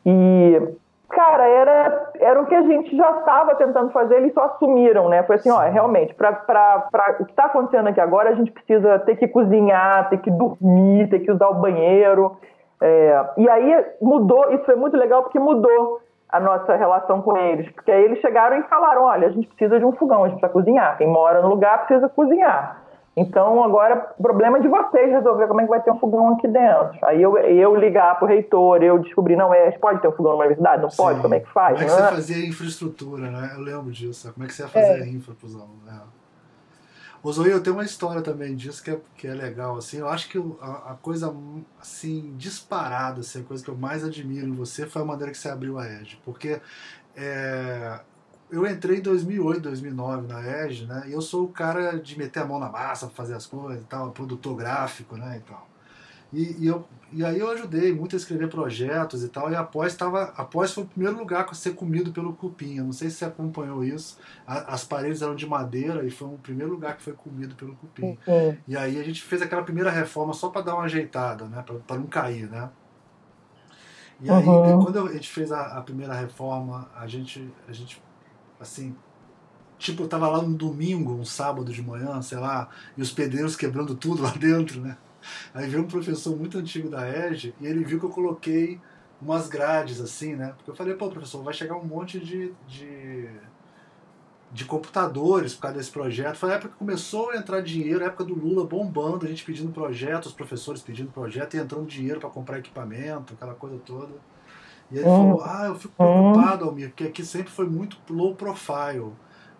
[0.04, 0.76] E
[1.10, 5.24] Cara, era, era o que a gente já estava tentando fazer, eles só assumiram, né?
[5.24, 9.16] Foi assim, ó, realmente, pra, o que está acontecendo aqui agora, a gente precisa ter
[9.16, 12.36] que cozinhar, ter que dormir, ter que usar o banheiro.
[12.80, 16.00] É, e aí mudou, isso foi muito legal porque mudou
[16.30, 17.70] a nossa relação com eles.
[17.72, 20.40] Porque aí eles chegaram e falaram, olha, a gente precisa de um fogão, a gente
[20.40, 20.96] precisa cozinhar.
[20.98, 22.82] Quem mora no lugar precisa cozinhar.
[23.16, 26.96] Então, agora, problema de vocês resolver como é que vai ter um fogão aqui dentro.
[27.02, 30.38] Aí eu, eu ligar pro reitor, eu descobrir, não, é, pode ter um fogão na
[30.38, 30.80] universidade?
[30.80, 30.96] Não Sim.
[30.96, 31.20] pode?
[31.20, 31.78] Como é que faz?
[31.78, 33.50] Como é que você fazia a infraestrutura, né?
[33.54, 34.32] Eu lembro disso.
[34.32, 35.02] Como é que você ia fazer é.
[35.02, 35.86] a infra pros alunos?
[35.88, 36.19] É.
[37.22, 40.08] Ô Zoe, eu tenho uma história também disso que é, que é legal, assim, eu
[40.08, 41.34] acho que a, a, coisa,
[41.78, 45.36] assim, disparada, assim, a coisa que eu mais admiro em você foi a maneira que
[45.36, 46.60] você abriu a Edge, porque
[47.14, 48.00] é,
[48.50, 51.04] eu entrei em 2008, 2009 na EG, né?
[51.08, 53.86] E eu sou o cara de meter a mão na massa, fazer as coisas e
[53.86, 55.36] tal, produtor gráfico, né?
[55.36, 55.68] E tal.
[56.32, 59.50] E, e, eu, e aí eu ajudei muito a escrever projetos e tal.
[59.50, 62.76] E após estava, após foi o primeiro lugar a ser comido pelo cupim.
[62.76, 64.18] Eu não sei se você acompanhou isso.
[64.46, 67.74] A, as paredes eram de madeira e foi o primeiro lugar que foi comido pelo
[67.74, 68.18] cupim.
[68.26, 68.56] Uhum.
[68.66, 71.64] E aí a gente fez aquela primeira reforma só para dar uma ajeitada, né?
[71.86, 72.70] Para não cair, né?
[74.22, 74.84] E aí uhum.
[74.84, 78.00] quando a gente fez a, a primeira reforma, a gente, a gente
[78.60, 78.94] assim,
[79.78, 83.56] tipo, eu tava lá no domingo, um sábado de manhã, sei lá, e os pedreiros
[83.56, 84.96] quebrando tudo lá dentro, né?
[85.54, 88.80] Aí veio um professor muito antigo da EGE e ele viu que eu coloquei
[89.20, 90.52] umas grades assim, né?
[90.56, 93.28] Porque eu falei, pô, professor, vai chegar um monte de, de,
[94.50, 96.36] de computadores por causa desse projeto.
[96.36, 99.44] Foi a época que começou a entrar dinheiro, a época do Lula bombando, a gente
[99.44, 104.14] pedindo projeto, os professores pedindo projeto e entrando dinheiro para comprar equipamento, aquela coisa toda.
[104.90, 109.12] E ele falou: Ah, eu fico preocupado, Almir, porque aqui sempre foi muito low profile.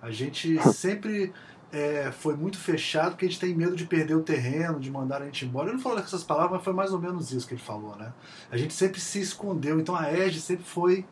[0.03, 1.33] A gente sempre
[1.73, 5.23] é, foi muito fechado porque a gente tem medo de perder o terreno, de mandar
[5.23, 5.69] a gente embora.
[5.69, 8.13] Ele não falou essas palavras, mas foi mais ou menos isso que ele falou, né?
[8.51, 11.05] A gente sempre se escondeu, então a Edge sempre foi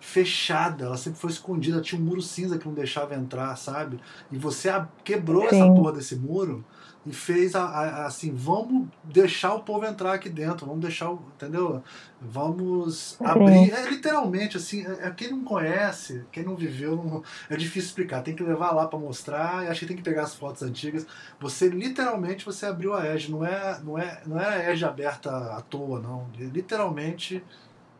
[0.00, 4.00] fechada, ela sempre foi escondida, tinha um muro cinza que não deixava entrar, sabe?
[4.32, 4.70] E você
[5.04, 5.56] quebrou Sim.
[5.56, 6.64] essa porra desse muro
[7.06, 11.22] e fez a, a, assim, vamos deixar o povo entrar aqui dentro, vamos deixar, o,
[11.34, 11.82] entendeu?
[12.20, 17.56] Vamos abrir, é literalmente assim, é, é, quem não conhece, quem não viveu, não, é
[17.56, 20.34] difícil explicar, tem que levar lá para mostrar, e acho que tem que pegar as
[20.34, 21.06] fotos antigas.
[21.40, 25.30] Você literalmente você abriu a Edge, não é, não é, não é a Edge aberta
[25.30, 26.26] à toa, não.
[26.38, 27.42] Literalmente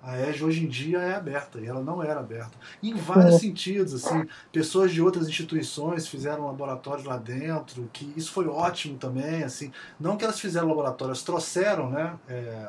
[0.02, 2.56] a EJA hoje em dia é aberta e ela não era aberta.
[2.82, 3.38] Em vários é.
[3.38, 9.42] sentidos, assim, pessoas de outras instituições fizeram laboratórios lá dentro, que isso foi ótimo também,
[9.42, 12.68] assim, não que elas fizeram laboratórios, trouxeram, né, é,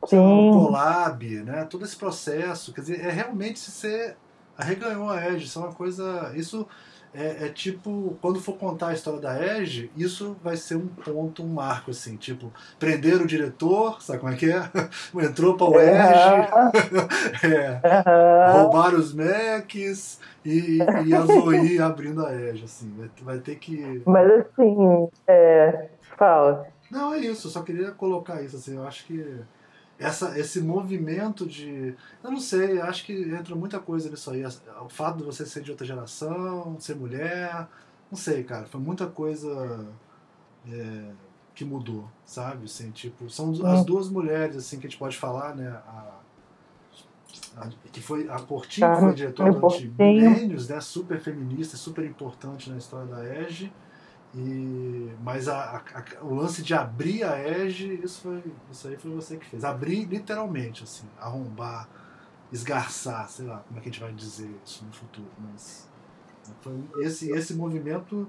[0.00, 4.16] o Colab, né, todo esse processo, quer dizer, é realmente se você
[4.56, 6.66] arreganhou a EJA, isso é uma coisa, isso
[7.14, 11.44] é, é, tipo, quando for contar a história da Edge, isso vai ser um ponto,
[11.44, 14.62] um marco, assim, tipo, prender o diretor, sabe como é que é?
[15.24, 16.48] Entrou para o Edge,
[17.44, 17.80] é,
[18.52, 24.02] roubar os Macs e, e a Zoe abrindo a Edge, assim, vai, vai ter que...
[24.04, 25.88] Mas assim, é,
[26.18, 26.66] fala.
[26.90, 29.24] Não, é isso, eu só queria colocar isso, assim, eu acho que
[30.04, 31.94] essa, esse movimento de.
[32.22, 34.44] Eu não sei, acho que entra muita coisa nisso aí.
[34.44, 37.66] O fato de você ser de outra geração, ser mulher.
[38.10, 38.66] Não sei, cara.
[38.66, 39.86] Foi muita coisa
[40.70, 41.10] é,
[41.54, 42.64] que mudou, sabe?
[42.64, 43.84] Assim, tipo, são as é.
[43.84, 45.68] duas mulheres assim que a gente pode falar, né?
[45.68, 46.20] A,
[47.56, 50.80] a, que foi a Portinho, que foi diretora durante milênios, né?
[50.80, 53.72] Super feminista, super importante na história da EGE
[54.36, 59.12] e, mas a, a, o lance de abrir a Edge, isso, foi, isso aí foi
[59.12, 59.64] você que fez.
[59.64, 61.88] Abrir literalmente, assim, arrombar,
[62.52, 65.28] esgarçar, sei lá como é que a gente vai dizer isso no futuro.
[65.38, 65.88] Mas
[66.60, 68.28] foi, esse, esse movimento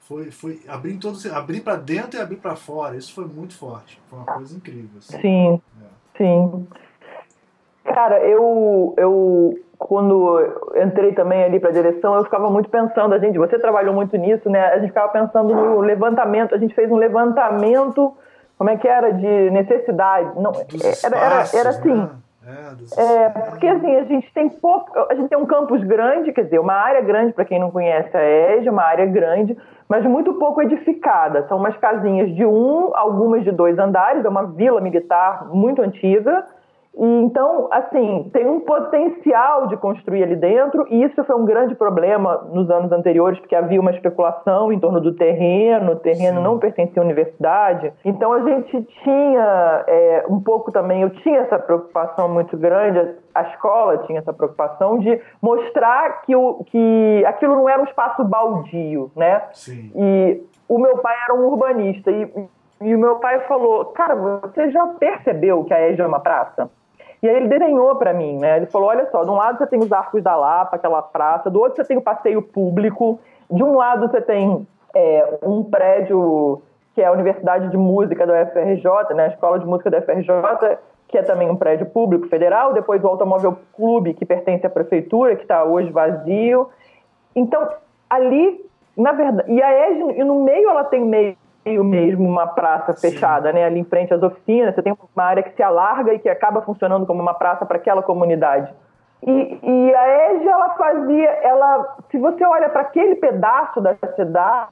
[0.00, 2.96] foi, foi abrir em todos, abrir para dentro e abrir para fora.
[2.96, 4.00] Isso foi muito forte.
[4.10, 4.98] Foi uma coisa incrível.
[4.98, 5.20] Assim.
[5.20, 6.18] Sim, é.
[6.18, 6.68] sim.
[7.84, 13.18] Cara, eu, eu quando entrei também ali para a direção, eu ficava muito pensando, a
[13.18, 14.72] gente, você trabalhou muito nisso, né?
[14.72, 18.14] A gente ficava pensando no levantamento, a gente fez um levantamento,
[18.56, 20.52] como é que era de necessidade, não,
[21.04, 21.94] era, era, era assim.
[21.94, 22.08] Né?
[22.96, 26.44] É, é, porque assim, a gente tem pouco, a gente tem um campus grande, quer
[26.44, 29.56] dizer, uma área grande, para quem não conhece a EJA, uma área grande,
[29.88, 31.44] mas muito pouco edificada.
[31.48, 36.46] São umas casinhas de um, algumas de dois andares, é uma vila militar muito antiga,
[36.98, 41.74] E, então, assim, tem um potencial de construir ali dentro, e isso foi um grande
[41.74, 46.44] problema nos anos anteriores, porque havia uma especulação em torno do terreno, o terreno Sim.
[46.44, 47.92] não pertencia à universidade.
[48.02, 53.42] Então, a gente tinha é, um pouco também, eu tinha essa preocupação muito grande, a
[53.42, 59.10] escola tinha essa preocupação de mostrar que, o, que aquilo não era um espaço baldio,
[59.14, 59.42] né?
[59.52, 59.92] Sim.
[59.94, 62.48] E o meu pai era um urbanista, e,
[62.80, 66.70] e o meu pai falou: Cara, você já percebeu que a EJA é uma praça?
[67.22, 68.58] E aí ele desenhou para mim, né?
[68.58, 71.50] Ele falou: olha só, de um lado você tem os Arcos da Lapa, aquela praça,
[71.50, 73.18] do outro você tem o passeio público,
[73.50, 76.62] de um lado você tem é, um prédio
[76.94, 79.24] que é a Universidade de Música da UFRJ, né?
[79.24, 80.78] A Escola de Música da UFRJ,
[81.08, 85.36] que é também um prédio público federal, depois o Automóvel Clube, que pertence à prefeitura,
[85.36, 86.70] que está hoje vazio.
[87.34, 87.68] Então,
[88.08, 88.64] ali,
[88.96, 91.36] na verdade, e a ESG, no meio ela tem meio
[91.66, 93.64] mesmo uma praça fechada, né?
[93.64, 96.62] Ali em frente às oficinas, você tem uma área que se alarga e que acaba
[96.62, 98.72] funcionando como uma praça para aquela comunidade.
[99.22, 104.70] E, e a EGE, ela fazia, ela, se você olha para aquele pedaço da cidade,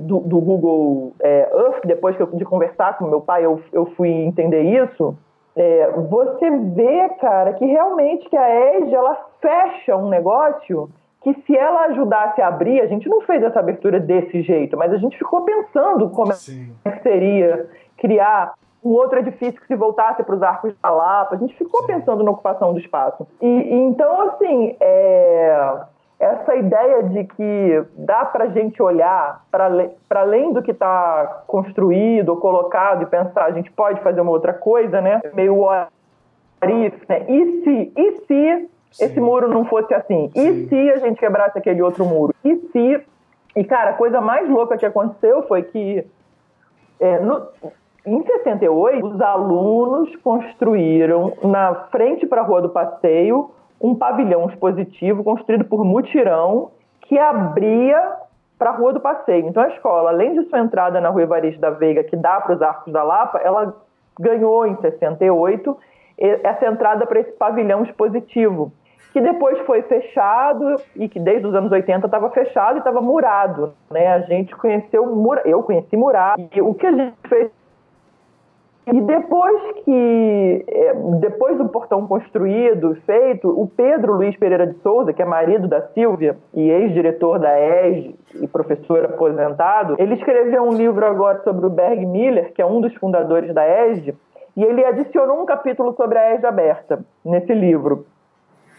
[0.00, 4.10] do, do Google é, Earth, depois eu, de conversar com meu pai, eu, eu fui
[4.10, 5.16] entender isso.
[5.56, 10.90] É, você vê, cara, que realmente que a EGE ela fecha um negócio
[11.24, 14.92] que se ela ajudasse a abrir, a gente não fez essa abertura desse jeito, mas
[14.92, 16.74] a gente ficou pensando como é Sim.
[17.02, 18.52] seria criar
[18.84, 21.34] um outro edifício que se voltasse para os arcos da Lapa.
[21.34, 21.86] A gente ficou Sim.
[21.86, 23.26] pensando na ocupação do espaço.
[23.40, 25.80] E, e então, assim, é,
[26.20, 29.70] essa ideia de que dá para a gente olhar para
[30.20, 34.52] além do que está construído ou colocado e pensar, a gente pode fazer uma outra
[34.52, 35.22] coisa, né?
[35.32, 35.88] Meio what
[37.08, 37.24] né?
[37.28, 39.06] E se, e se Sim.
[39.06, 40.30] esse muro não fosse assim?
[40.32, 40.48] Sim.
[40.48, 42.34] E se a gente quebrasse aquele outro muro?
[42.44, 43.04] E se.
[43.56, 46.06] E, cara, a coisa mais louca que aconteceu foi que.
[47.00, 47.48] É, no,
[48.06, 53.50] em 68, os alunos construíram na frente para a Rua do Passeio
[53.80, 58.16] um pavilhão expositivo construído por mutirão que abria
[58.58, 59.48] para a Rua do Passeio.
[59.48, 62.54] Então a escola, além de sua entrada na Rua Evaristo da Veiga, que dá para
[62.54, 63.74] os Arcos da Lapa, ela
[64.18, 65.76] ganhou em 68
[66.16, 68.72] essa entrada para esse pavilhão expositivo
[69.14, 73.72] que depois foi fechado e que desde os anos 80 estava fechado e estava murado.
[73.88, 74.08] Né?
[74.08, 76.44] A gente conheceu, mura, eu conheci murado.
[76.52, 77.48] E o que a gente fez
[78.86, 85.12] e depois que, é, depois do portão construído, feito, o Pedro Luiz Pereira de Souza,
[85.12, 90.74] que é marido da Silvia e ex-diretor da ESG e professor aposentado, ele escreveu um
[90.74, 94.14] livro agora sobre o Berg Miller, que é um dos fundadores da ESG,
[94.54, 98.04] e ele adicionou um capítulo sobre a ESG aberta nesse livro.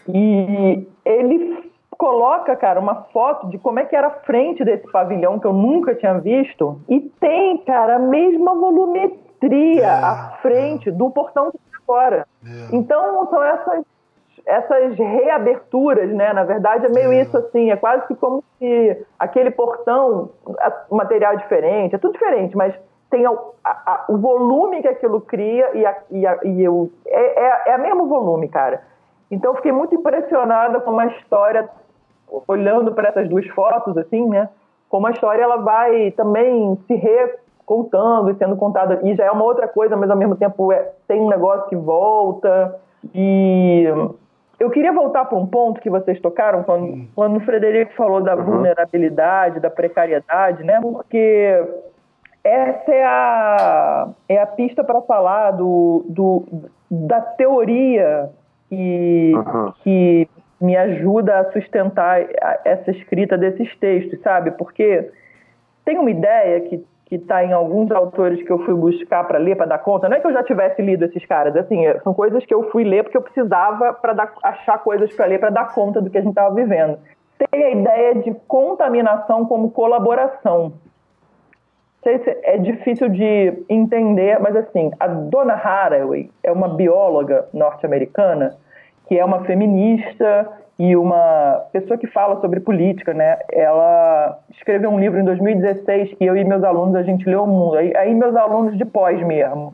[0.08, 5.38] E ele coloca, cara, uma foto de como é que era a frente desse pavilhão
[5.38, 6.80] que eu nunca tinha visto.
[6.88, 10.92] E tem, cara, a mesma volumetria é, à frente é.
[10.92, 12.26] do portão de fora.
[12.44, 12.76] É.
[12.76, 13.84] Então, são essas,
[14.44, 16.32] essas reaberturas, né?
[16.32, 17.22] Na verdade, é meio é.
[17.22, 20.30] isso assim, é quase que como se aquele portão,
[20.90, 22.74] material é diferente, é tudo diferente, mas
[23.10, 23.30] tem a,
[23.64, 27.80] a, o volume que aquilo cria e, a, e, e eu, é, é, é o
[27.80, 28.82] mesmo volume, cara.
[29.30, 31.68] Então fiquei muito impressionada com a história,
[32.46, 34.48] olhando para essas duas fotos, assim, né?
[34.88, 39.00] Como a história ela vai também se recontando e sendo contada.
[39.02, 41.76] E já é uma outra coisa, mas ao mesmo tempo é, tem um negócio que
[41.76, 42.78] volta.
[43.14, 43.84] E
[44.58, 48.36] eu queria voltar para um ponto que vocês tocaram, quando, quando o Frederico falou da
[48.36, 48.44] uhum.
[48.44, 50.80] vulnerabilidade, da precariedade, né?
[50.80, 51.64] Porque
[52.42, 56.44] essa é a, é a pista para falar do, do,
[56.88, 58.30] da teoria
[58.68, 59.72] que, uhum.
[59.82, 60.28] que
[60.60, 62.26] me ajuda a sustentar
[62.64, 64.52] essa escrita desses textos, sabe?
[64.52, 65.10] Porque
[65.84, 69.56] tem uma ideia que que está em alguns autores que eu fui buscar para ler,
[69.56, 70.08] para dar conta.
[70.08, 72.68] Não é que eu já tivesse lido esses caras, assim, é, são coisas que eu
[72.70, 76.18] fui ler porque eu precisava para achar coisas para ler para dar conta do que
[76.18, 76.98] a gente estava vivendo.
[77.38, 80.72] Tem a ideia de contaminação como colaboração.
[82.02, 88.56] Sei se é difícil de entender, mas assim, a Donna Haraway é uma bióloga norte-americana
[89.08, 90.48] que é uma feminista
[90.78, 93.38] e uma pessoa que fala sobre política, né?
[93.50, 97.46] Ela escreveu um livro em 2016 que eu e meus alunos a gente leu o
[97.46, 97.76] mundo.
[97.76, 99.72] Aí, aí meus alunos de pós mesmo.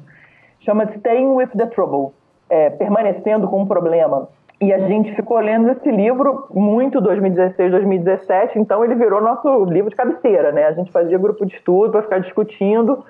[0.60, 2.14] Chama Staying with the Trouble,
[2.48, 4.28] é, permanecendo com o problema.
[4.62, 9.90] E a gente ficou lendo esse livro muito 2016, 2017, então ele virou nosso livro
[9.90, 10.66] de cabeceira, né?
[10.66, 13.04] A gente fazia grupo de estudo para ficar discutindo,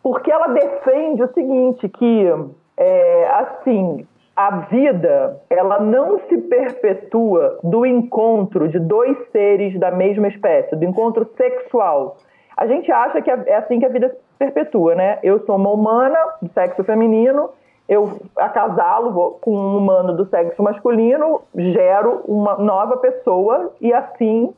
[0.00, 2.32] porque ela defende o seguinte, que
[2.76, 4.06] é, assim,
[4.36, 10.84] a vida ela não se perpetua do encontro de dois seres da mesma espécie, do
[10.84, 12.16] encontro sexual.
[12.56, 15.18] A gente acha que é assim que a vida se perpetua, né?
[15.24, 17.50] Eu sou uma humana de sexo feminino
[17.88, 24.52] eu acasalo com um humano do sexo masculino, gero uma nova pessoa e assim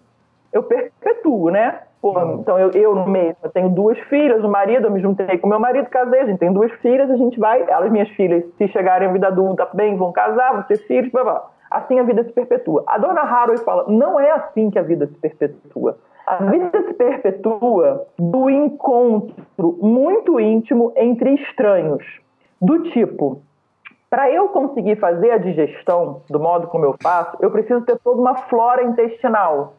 [0.53, 1.81] eu perpetuo, né?
[2.01, 5.37] Pô, então eu, eu no meio, eu tenho duas filhas, o marido, eu me juntei
[5.37, 8.45] com meu marido, casei, a gente tem duas filhas, a gente vai, elas, minhas filhas,
[8.57, 11.51] se chegarem à vida adulta, bem, vão casar, vão ter filhos, blá blá.
[11.71, 12.83] Assim a vida se perpetua.
[12.87, 15.99] A dona Harold fala, não é assim que a vida se perpetua.
[16.27, 22.05] A vida se perpetua do encontro muito íntimo entre estranhos.
[22.61, 23.43] Do tipo,
[24.11, 28.21] para eu conseguir fazer a digestão do modo como eu faço, eu preciso ter toda
[28.21, 29.75] uma flora intestinal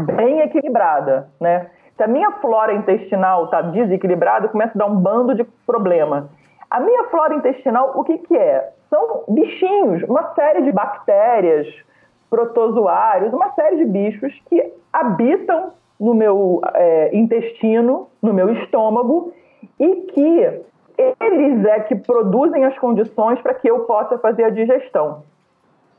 [0.00, 1.70] bem equilibrada, né?
[1.96, 6.28] Se a minha flora intestinal está desequilibrada, começa a dar um bando de problema.
[6.68, 8.72] A minha flora intestinal, o que, que é?
[8.90, 11.68] São bichinhos, uma série de bactérias,
[12.28, 19.32] protozoários, uma série de bichos que habitam no meu é, intestino, no meu estômago,
[19.78, 20.62] e que
[20.96, 25.22] eles é que produzem as condições para que eu possa fazer a digestão.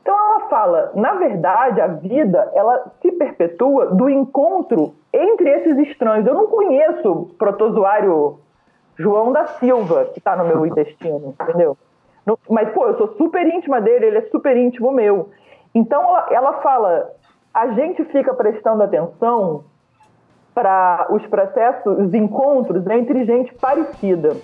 [0.02, 6.26] Então ela fala, na verdade, a vida ela se perpetua do encontro entre esses estranhos.
[6.26, 8.38] Eu não conheço o protozoário
[8.96, 11.76] João da Silva que está no meu intestino, entendeu?
[12.48, 15.30] Mas pô, eu sou super íntima dele, ele é super íntimo meu.
[15.74, 17.10] Então ela, ela fala,
[17.52, 19.64] a gente fica prestando atenção
[20.54, 24.36] para os processos, os encontros entre gente parecida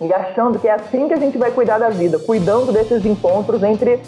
[0.00, 3.62] e achando que é assim que a gente vai cuidar da vida, cuidando desses encontros
[3.62, 4.00] entre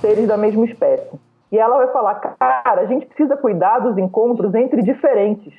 [0.00, 1.18] seres da mesma espécie.
[1.50, 5.54] E ela vai falar, cara, a gente precisa cuidar dos encontros entre diferentes,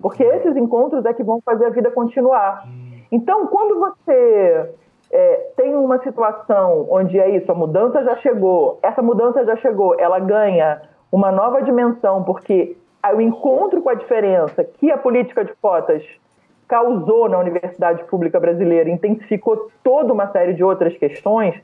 [0.00, 2.64] porque esses encontros é que vão fazer a vida continuar.
[3.10, 4.70] Então, quando você
[5.10, 9.94] é, tem uma situação onde é isso, a mudança já chegou, essa mudança já chegou,
[9.98, 12.76] ela ganha uma nova dimensão, porque
[13.14, 16.02] o encontro com a diferença que a política de cotas
[16.68, 21.54] causou na universidade pública brasileira, intensificou toda uma série de outras questões,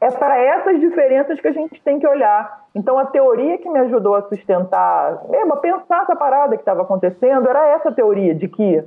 [0.00, 2.64] é para essas diferenças que a gente tem que olhar.
[2.74, 6.82] Então, a teoria que me ajudou a sustentar, mesmo a pensar essa parada que estava
[6.82, 8.82] acontecendo, era essa teoria de que,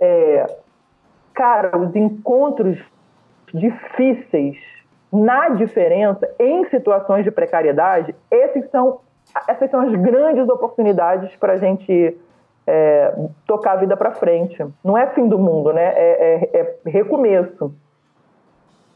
[0.00, 0.46] é,
[1.34, 2.78] cara, os encontros
[3.52, 4.56] difíceis
[5.12, 9.00] na diferença, em situações de precariedade, esses são,
[9.48, 12.16] essas são as grandes oportunidades para a gente
[12.66, 13.14] é,
[13.46, 14.64] tocar a vida para frente.
[14.84, 15.92] Não é fim do mundo, né?
[15.96, 17.74] é, é, é recomeço.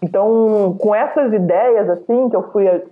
[0.04, 2.82] Então, com essas ideias assim que eu fui eh,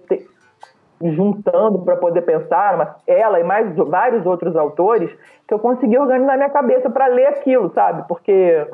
[1.02, 5.10] juntando para poder pensar, mas ela e mais vários outros autores,
[5.46, 8.08] que eu consegui organizar minha cabeça para ler aquilo, sabe?
[8.08, 8.66] Porque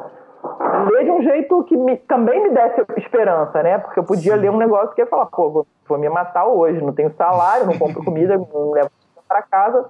[0.90, 3.78] ler de um jeito que me, também me desse esperança, né?
[3.78, 6.80] Porque eu podia ler um negócio que ia falar, pô, vou, vou me matar hoje,
[6.80, 8.90] não tenho salário, não compro comida, não levo
[9.26, 9.88] para casa.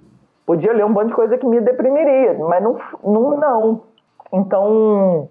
[0.48, 3.82] Podia ler um monte de coisa que me deprimiria, mas não, não, não.
[4.32, 5.28] Então,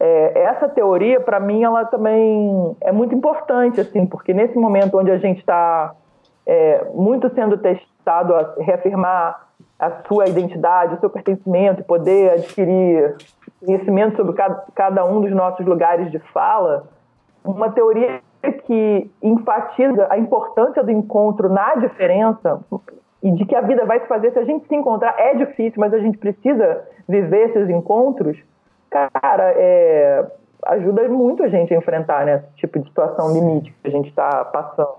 [0.00, 5.12] é, essa teoria, para mim, ela também é muito importante, assim, porque nesse momento onde
[5.12, 5.94] a gente está
[6.44, 9.46] é, muito sendo testado a reafirmar
[9.78, 13.14] a sua identidade, o seu pertencimento, poder adquirir
[13.64, 16.88] conhecimento sobre cada, cada um dos nossos lugares de fala,
[17.44, 18.20] uma teoria
[18.64, 22.58] que enfatiza a importância do encontro na diferença
[23.22, 25.14] e de que a vida vai se fazer se a gente se encontrar.
[25.18, 28.36] É difícil, mas a gente precisa viver esses encontros
[28.90, 30.26] cara, é,
[30.64, 34.08] ajuda muito a gente a enfrentar né, esse tipo de situação limite que a gente
[34.08, 34.96] está passando.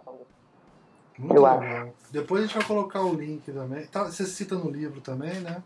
[1.18, 1.60] Muito eu legal.
[1.60, 1.92] acho.
[2.12, 3.86] Depois a gente vai colocar o link também.
[3.88, 5.64] Tá, você cita no livro também, né?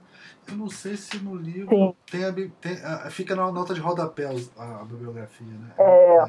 [0.48, 1.94] Eu não sei se no livro Sim.
[2.10, 5.72] tem a, tem a, fica na nota de rodapé a, a bibliografia, né?
[5.78, 6.26] É,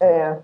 [0.00, 0.06] é.
[0.06, 0.38] é,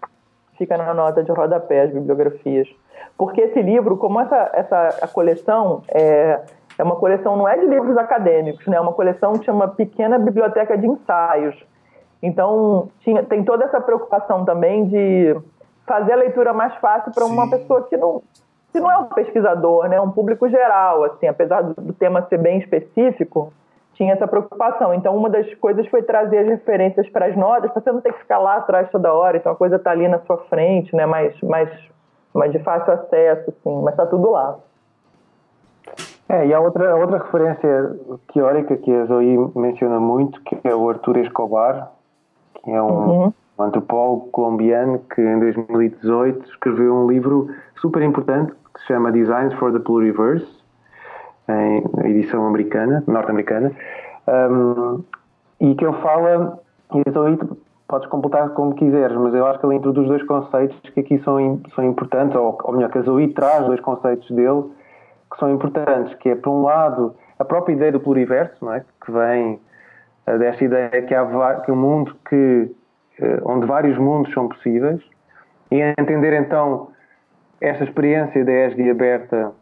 [0.59, 2.69] fica na nota de rodapé as bibliografias.
[3.17, 6.41] Porque esse livro, como essa, essa a coleção é,
[6.79, 8.77] é uma coleção, não é de livros acadêmicos, né?
[8.77, 11.57] É uma coleção que chama Pequena Biblioteca de Ensaios.
[12.23, 15.37] Então, tinha, tem toda essa preocupação também de
[15.87, 18.23] fazer a leitura mais fácil para uma pessoa que não,
[18.73, 20.01] que não é um pesquisador, né?
[20.01, 23.53] Um público geral, assim, apesar do, do tema ser bem específico,
[23.95, 24.93] tinha essa preocupação.
[24.93, 28.13] Então, uma das coisas foi trazer as referências para as notas, para você não ter
[28.13, 31.07] que ficar lá atrás toda hora, então a coisa está ali na sua frente, né?
[31.07, 31.71] Mais, mais,
[32.37, 34.57] mais de fácil acesso, assim, mas está tudo lá.
[36.29, 37.97] É, e há outra, outra referência
[38.33, 41.93] teórica que a Zoe menciona muito, que é o Arthur Escobar,
[42.65, 43.33] que é um, uhum.
[43.59, 49.55] um antropólogo colombiano que em 2018 escreveu um livro super importante que se chama Designs
[49.55, 50.47] for the Pluriverse,
[51.49, 53.71] em edição americana, norte-americana,
[54.51, 55.05] um,
[55.61, 56.59] e que ele fala,
[56.93, 57.39] e a Zoe
[57.89, 61.61] podes completar como quiseres, mas eu acho que ele introduz dois conceitos que aqui são,
[61.75, 64.65] são importantes, ou, ou melhor, que a Zoe traz dois conceitos dele
[65.33, 68.85] que são importantes, que é, por um lado, a própria ideia do pluriverso, não é?
[69.05, 69.61] que vem
[70.27, 72.71] uh, desta ideia que há que um mundo que,
[73.21, 75.01] uh, onde vários mundos são possíveis,
[75.71, 76.89] E entender então
[77.61, 79.53] esta experiência da ESG aberta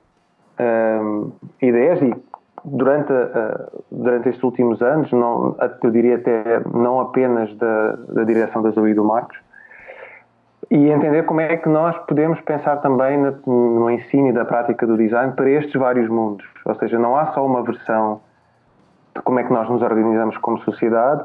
[0.61, 2.15] um, e da ESG
[2.65, 3.13] durante,
[3.91, 8.93] durante estes últimos anos, não, eu diria até não apenas da, da direção da Zoe
[8.93, 9.39] e do Marcos,
[10.71, 14.87] e entender como é que nós podemos pensar também no, no ensino e da prática
[14.87, 16.47] do design para estes vários mundos.
[16.65, 18.21] Ou seja, não há só uma versão
[19.15, 21.25] de como é que nós nos organizamos como sociedade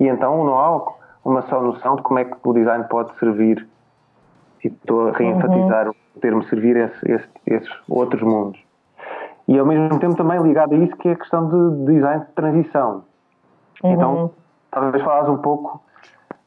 [0.00, 0.92] e então não há
[1.24, 3.66] uma só noção de como é que o design pode servir.
[4.64, 5.94] E estou a reenfatizar uhum.
[6.16, 8.61] o termo servir esse, esse, esses outros mundos.
[9.52, 12.32] E ao mesmo tempo também ligado a isso que é a questão de design de
[12.32, 13.04] transição.
[13.84, 13.92] Uhum.
[13.92, 14.30] Então,
[14.70, 15.82] talvez falares um pouco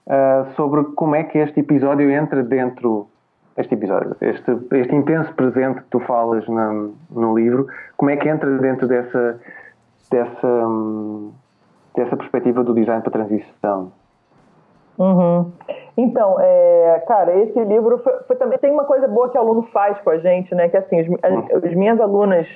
[0.07, 3.07] uh, sobre como é que este episódio entra dentro
[3.56, 8.27] este episódio, este, este intenso presente que tu falas na, no livro, como é que
[8.27, 9.40] entra dentro dessa
[10.10, 10.65] dessa
[11.95, 13.91] dessa perspectiva do design para transição?
[14.98, 15.52] Uhum.
[15.95, 19.64] Então, é, cara, esse livro foi, foi, também tem uma coisa boa que o aluno
[19.72, 20.69] faz com a gente, né?
[20.69, 22.48] Que assim, as, as, as minhas alunas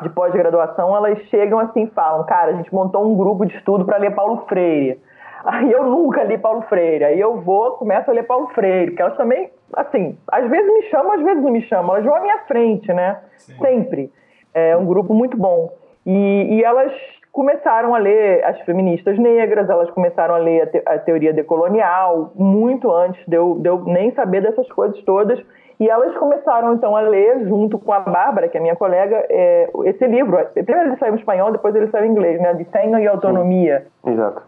[0.00, 3.98] de pós-graduação, elas chegam assim, falam, cara, a gente montou um grupo de estudo para
[3.98, 4.98] ler Paulo Freire.
[5.44, 7.04] Aí eu nunca li Paulo Freire.
[7.04, 10.82] Aí eu vou, começo a ler Paulo Freire, porque elas também, assim, às vezes me
[10.84, 11.96] chamam, às vezes não me chamam.
[11.96, 13.18] Elas vão à minha frente, né?
[13.36, 13.54] Sim.
[13.58, 14.12] Sempre.
[14.54, 15.72] É um grupo muito bom.
[16.06, 16.92] E, e, elas
[17.30, 22.32] começaram a ler as feministas negras, elas começaram a ler a, te, a teoria decolonial,
[22.34, 25.40] muito antes de eu, de eu nem saber dessas coisas todas.
[25.82, 29.68] E elas começaram então a ler, junto com a Bárbara, que é minha colega, é,
[29.86, 30.38] esse livro.
[30.54, 32.54] Primeiro ele saiu em espanhol, depois ele saiu em inglês, né?
[32.54, 33.88] Desenho e Autonomia.
[34.04, 34.12] Sim.
[34.12, 34.42] Exato.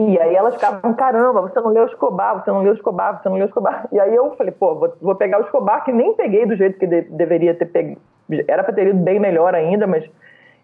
[0.00, 3.36] E aí elas ficavam, caramba, você não leu Escobar, você não leu Escobar, você não
[3.36, 3.86] leu Escobar.
[3.92, 6.76] E aí eu falei, pô, vou, vou pegar o Escobar, que nem peguei do jeito
[6.80, 8.00] que de, deveria ter pegado.
[8.48, 10.04] Era para ter ido bem melhor ainda, mas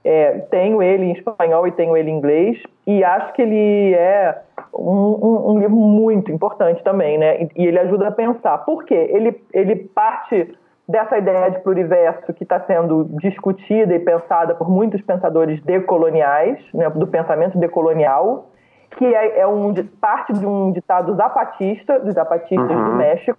[0.04, 2.58] é, tenho ele em espanhol e tenho ele em inglês.
[2.86, 4.38] E acho que ele é
[4.74, 7.42] um, um, um livro muito importante também, né?
[7.42, 8.58] E, e, ele ajuda a pensar.
[8.58, 9.08] Por quê?
[9.12, 10.54] Ele, ele parte
[10.88, 16.88] dessa ideia de pluriverso que está sendo discutida e pensada por muitos pensadores decoloniais, né,
[16.88, 18.48] do pensamento decolonial,
[18.96, 22.84] que é, é um, parte de um ditado zapatista, dos zapatistas uhum.
[22.84, 23.38] do México,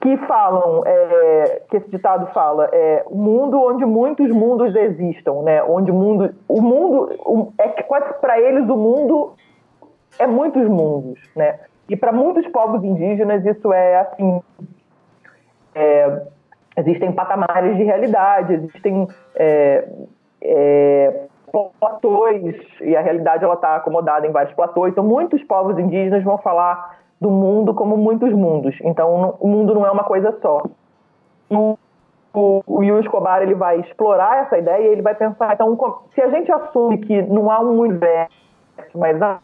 [0.00, 5.62] que falam, é, que esse ditado fala, é o mundo onde muitos mundos existam, né?
[5.62, 9.34] Onde mundo, o mundo o, é quase para eles o mundo
[10.18, 11.60] é muitos mundos, né?
[11.88, 14.40] E para muitos povos indígenas isso é assim,
[15.74, 16.22] é,
[16.78, 19.86] existem patamares de realidade, existem é,
[20.42, 21.26] é,
[21.78, 24.92] platôs, e a realidade ela está acomodada em vários platôs.
[24.92, 28.76] Então, muitos povos indígenas vão falar do mundo como muitos mundos.
[28.82, 30.62] Então, o mundo não é uma coisa só.
[31.50, 31.78] O,
[32.32, 35.76] o, o Escobar ele vai explorar essa ideia e ele vai pensar, então,
[36.14, 38.32] se a gente assume que não há um universo,
[38.94, 39.38] mas há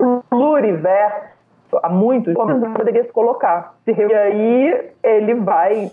[0.00, 1.34] um pluriverso,
[1.82, 3.74] há muitos, como gente poderia se colocar?
[3.86, 5.90] E aí ele vai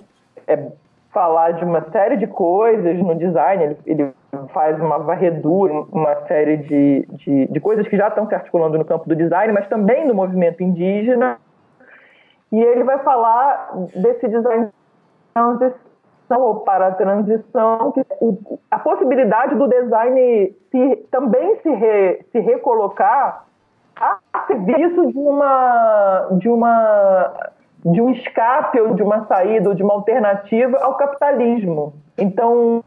[0.47, 0.71] é,
[1.11, 4.13] falar de uma série de coisas no design, ele, ele
[4.53, 8.85] faz uma varredura, uma série de, de, de, coisas que já estão se articulando no
[8.85, 11.37] campo do design, mas também do movimento indígena.
[12.51, 14.69] E ele vai falar desse design
[15.33, 18.05] transição ou para a transição, que
[18.71, 23.45] a possibilidade do design se, também se, re, se recolocar
[23.95, 27.52] a serviço de uma, de uma
[27.85, 31.93] de um escape ou de uma saída ou de uma alternativa ao capitalismo.
[32.17, 32.83] Então,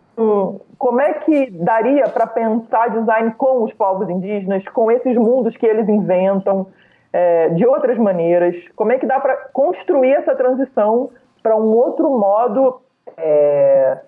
[0.78, 5.66] como é que daria para pensar design com os povos indígenas, com esses mundos que
[5.66, 6.66] eles inventam,
[7.12, 8.56] é, de outras maneiras?
[8.74, 11.10] Como é que dá para construir essa transição
[11.42, 12.80] para um outro modo
[13.16, 13.98] é,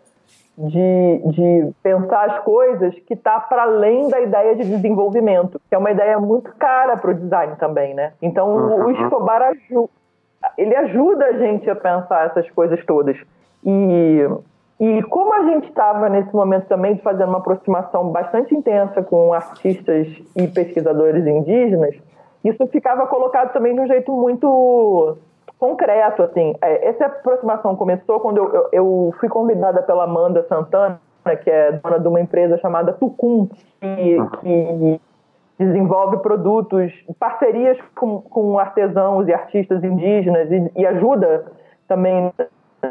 [0.56, 5.78] de, de pensar as coisas que está para além da ideia de desenvolvimento, que é
[5.78, 8.12] uma ideia muito cara para o design também, né?
[8.20, 8.86] Então, uhum.
[8.86, 9.90] o Escobar ajuda
[10.58, 13.16] ele ajuda a gente a pensar essas coisas todas.
[13.64, 14.28] E,
[14.80, 20.08] e como a gente estava nesse momento também fazer uma aproximação bastante intensa com artistas
[20.34, 21.94] e pesquisadores indígenas,
[22.44, 25.16] isso ficava colocado também de um jeito muito
[25.58, 26.54] concreto, assim.
[26.60, 31.00] É, essa aproximação começou quando eu, eu, eu fui convidada pela Amanda Santana,
[31.42, 33.48] que é dona de uma empresa chamada Tucum,
[33.80, 35.00] que, que
[35.58, 41.46] desenvolve produtos, parcerias com, com artesãos e artistas indígenas e, e ajuda
[41.88, 42.32] também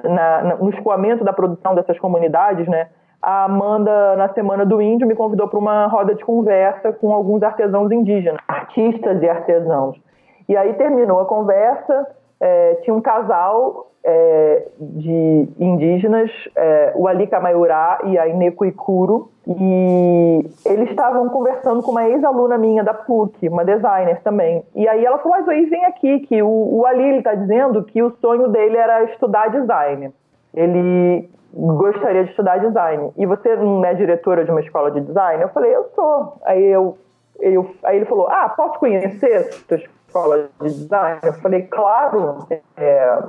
[0.03, 2.89] na, na, no escoamento da produção dessas comunidades, né?
[3.22, 7.41] A Amanda, na Semana do Índio, me convidou para uma roda de conversa com alguns
[7.41, 9.99] artesãos indígenas, artistas e artesãos.
[10.48, 12.06] E aí terminou a conversa
[12.39, 19.31] é, tinha um casal é, de indígenas, é, o Ali Kamaiurá e a Ineko Ikuro,
[19.49, 24.61] e eles estavam conversando com uma ex-aluna minha da PUC, uma designer também.
[24.75, 28.11] E aí ela falou, mas vem aqui, que o, o Ali está dizendo que o
[28.19, 30.11] sonho dele era estudar design.
[30.53, 33.13] Ele gostaria de estudar design.
[33.15, 35.41] E você não é diretora de uma escola de design?
[35.41, 36.33] Eu falei, eu sou.
[36.43, 36.97] Aí, eu,
[37.39, 41.21] eu, aí ele falou, ah, posso conhecer sua escola de design?
[41.23, 42.39] Eu falei, claro,
[42.75, 43.19] é,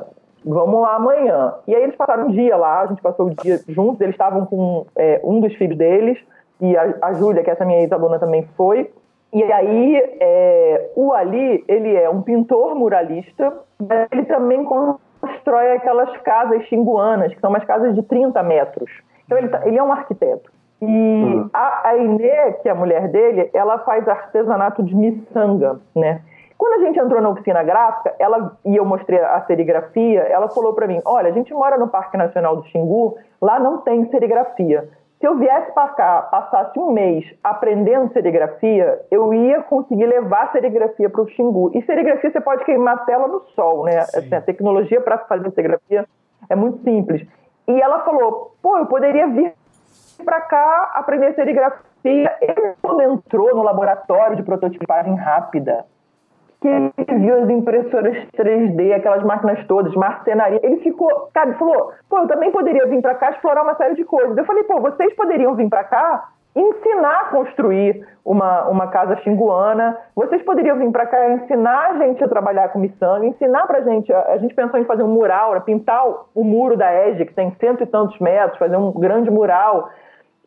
[0.45, 1.55] vamos lá amanhã.
[1.67, 4.47] E aí eles passaram um dia lá, a gente passou o dia juntos, eles estavam
[4.47, 6.19] com é, um dos filhos deles,
[6.61, 8.91] e a, a Júlia, que é essa minha ex-aluna também foi.
[9.33, 16.17] E aí, é, o Ali, ele é um pintor muralista, mas ele também constrói aquelas
[16.19, 18.91] casas xinguanas, que são umas casas de 30 metros.
[19.27, 20.51] Então, ele, tá, ele é um arquiteto.
[20.81, 21.51] E uhum.
[21.53, 26.23] a, a Inê, que é a mulher dele, ela faz artesanato de miçanga, né?
[26.59, 30.75] Quando a gente entrou na oficina gráfica, ela e eu mostrei a serigrafia, ela falou
[30.75, 34.89] para mim: "Olha, a gente mora no Parque Nacional do Xingu, lá não tem serigrafia.
[35.21, 41.11] Se eu viesse para cá, passasse um mês aprendendo serigrafia, eu ia conseguir levar serigrafia
[41.11, 41.73] para o Xingu.
[41.75, 43.99] E serigrafia você pode queimar a tela no sol, né?
[43.99, 46.07] Assim, a tecnologia para fazer serigrafia
[46.49, 47.27] é muito simples.
[47.67, 49.55] E ela falou: pô, eu poderia vir
[50.25, 52.37] para cá aprender serigrafia.
[52.41, 55.85] Ele, quando entrou no laboratório de prototipagem rápida,
[56.61, 60.61] que ele viu as impressoras 3D, aquelas máquinas todas, marcenaria.
[60.63, 63.95] Ele ficou, cara, ele falou, pô, eu também poderia vir para cá explorar uma série
[63.95, 64.37] de coisas.
[64.37, 69.97] Eu falei, pô, vocês poderiam vir para cá ensinar a construir uma, uma casa xinguana,
[70.17, 73.83] vocês poderiam vir para cá ensinar a gente a trabalhar com miçanga, ensinar para a
[73.83, 76.05] gente, a gente pensou em fazer um mural, pintar
[76.35, 79.91] o muro da EGE, que tem cento e tantos metros, fazer um grande mural,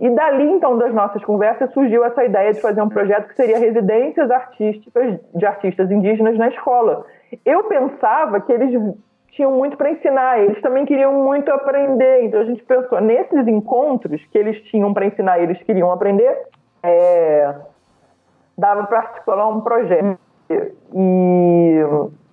[0.02, 3.60] e dali, então, das nossas conversas, surgiu essa ideia de fazer um projeto que seria
[3.60, 7.06] residências artísticas de artistas indígenas na escola.
[7.46, 8.96] Eu pensava que eles
[9.30, 12.24] tinham muito para ensinar, eles também queriam muito aprender.
[12.24, 16.36] Então a gente pensou, nesses encontros que eles tinham para ensinar, eles queriam aprender,
[16.82, 17.54] é,
[18.58, 20.18] dava para articular um projeto.
[20.96, 21.80] E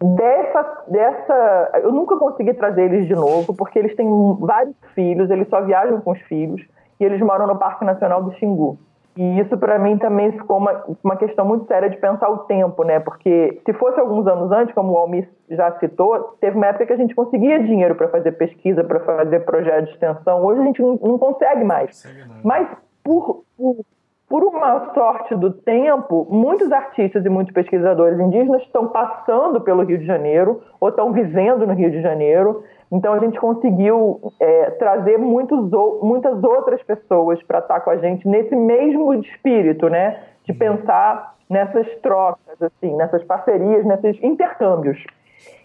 [0.03, 1.71] dessa, dessa.
[1.83, 4.09] Eu nunca consegui trazer eles de novo, porque eles têm
[4.41, 6.67] vários filhos, eles só viajam com os filhos
[7.01, 8.79] e eles moram no Parque Nacional do Xingu.
[9.19, 12.85] E isso para mim também ficou uma, uma questão muito séria de pensar o tempo,
[12.85, 13.01] né?
[13.01, 16.93] Porque se fosse alguns anos antes, como o Almir já citou, teve uma época que
[16.93, 20.45] a gente conseguia dinheiro para fazer pesquisa, para fazer projeto de extensão.
[20.45, 22.05] Hoje a gente não, não consegue mais.
[22.45, 22.69] Mas
[23.03, 23.85] por, por,
[24.29, 29.99] por uma sorte do tempo, muitos artistas e muitos pesquisadores indígenas estão passando pelo Rio
[29.99, 35.19] de Janeiro ou estão vivendo no Rio de Janeiro então a gente conseguiu é, trazer
[35.19, 35.71] muitos,
[36.03, 40.21] muitas outras pessoas para estar com a gente nesse mesmo espírito, né?
[40.45, 40.59] De uhum.
[40.59, 44.99] pensar nessas trocas, assim, nessas parcerias, nesses intercâmbios.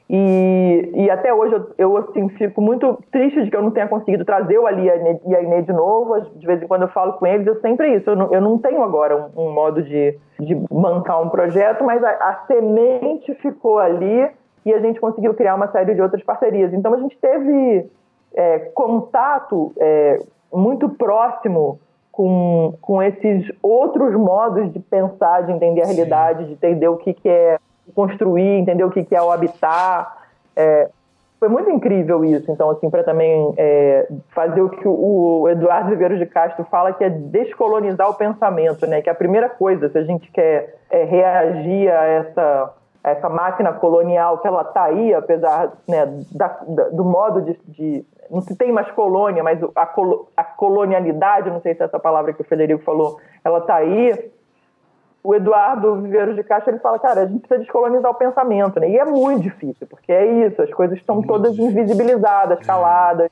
[0.09, 3.87] E, e até hoje eu, eu assim, fico muito triste de que eu não tenha
[3.87, 4.85] conseguido trazer o Ali
[5.25, 6.19] e a Inê de novo.
[6.35, 8.09] De vez em quando eu falo com eles, eu sempre isso.
[8.09, 12.03] Eu não, eu não tenho agora um, um modo de, de bancar um projeto, mas
[12.03, 14.29] a, a semente ficou ali
[14.65, 16.73] e a gente conseguiu criar uma série de outras parcerias.
[16.73, 17.89] Então a gente teve
[18.33, 20.21] é, contato é,
[20.51, 21.79] muito próximo
[22.11, 26.45] com, com esses outros modos de pensar, de entender a realidade, Sim.
[26.45, 27.57] de entender o que, que é
[27.95, 30.25] construir, entender o que, que é o habitar.
[30.55, 30.89] É,
[31.39, 32.49] foi muito incrível isso.
[32.51, 37.03] Então, assim, para também é, fazer o que o Eduardo Ribeiro de Castro fala, que
[37.03, 39.01] é descolonizar o pensamento, né?
[39.01, 42.73] Que a primeira coisa, se a gente quer é, reagir a essa
[43.03, 48.05] essa máquina colonial que ela está aí, apesar né, da, da, do modo de, de,
[48.31, 51.99] Não se tem mais colônia, mas a, colo, a colonialidade, não sei se é essa
[51.99, 54.31] palavra que o Federico falou, ela está aí.
[55.21, 58.89] O Eduardo Viveiros de Castro ele fala, cara, a gente precisa descolonizar o pensamento, né?
[58.89, 63.29] E é muito difícil, porque é isso, as coisas estão todas invisibilizadas, caladas.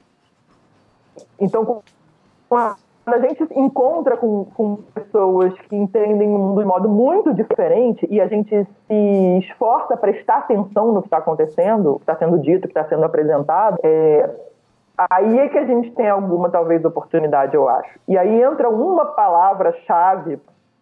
[1.40, 6.68] Então, com a quando a gente encontra com, com pessoas que entendem o mundo de
[6.68, 8.50] modo muito diferente e a gente
[8.88, 12.88] se esforça a prestar atenção no que está acontecendo, que está sendo dito, que está
[12.88, 14.30] sendo apresentado, é,
[15.10, 18.00] aí é que a gente tem alguma, talvez, oportunidade, eu acho.
[18.08, 20.40] E aí entra uma palavra-chave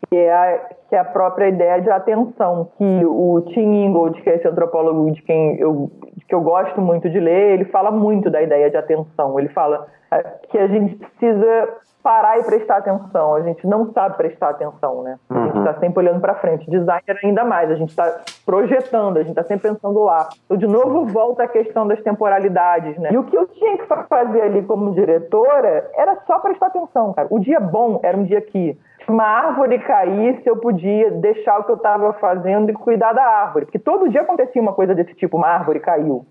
[0.10, 0.60] que é, a,
[0.90, 5.12] que é a própria ideia de atenção, que o Tim Ingold, que é esse antropólogo
[5.12, 5.92] de quem eu,
[6.28, 9.40] que eu gosto muito de ler, ele fala muito da ideia de atenção.
[9.40, 11.70] Ele fala é, que a gente precisa
[12.02, 13.36] parar e prestar atenção.
[13.36, 15.20] A gente não sabe prestar atenção, né?
[15.30, 15.80] A gente está uhum.
[15.80, 16.70] sempre olhando para frente.
[16.70, 20.28] Designer ainda mais, a gente está projetando, a gente está sempre pensando lá.
[20.50, 23.10] Eu de novo volta à questão das temporalidades, né?
[23.12, 27.28] E o que eu tinha que fazer ali como diretora era só prestar atenção, cara.
[27.30, 28.78] O dia bom era um dia que
[29.12, 33.66] uma árvore caísse, eu podia deixar o que eu estava fazendo e cuidar da árvore.
[33.66, 36.26] Porque todo dia acontecia uma coisa desse tipo, uma árvore caiu.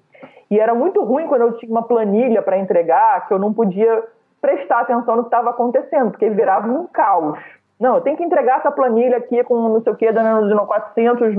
[0.50, 4.02] E era muito ruim quando eu tinha uma planilha para entregar, que eu não podia
[4.40, 7.38] prestar atenção no que estava acontecendo, porque virava um caos.
[7.78, 11.32] Não, eu tenho que entregar essa planilha aqui com não sei o que, dando 400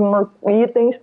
[0.46, 0.96] itens.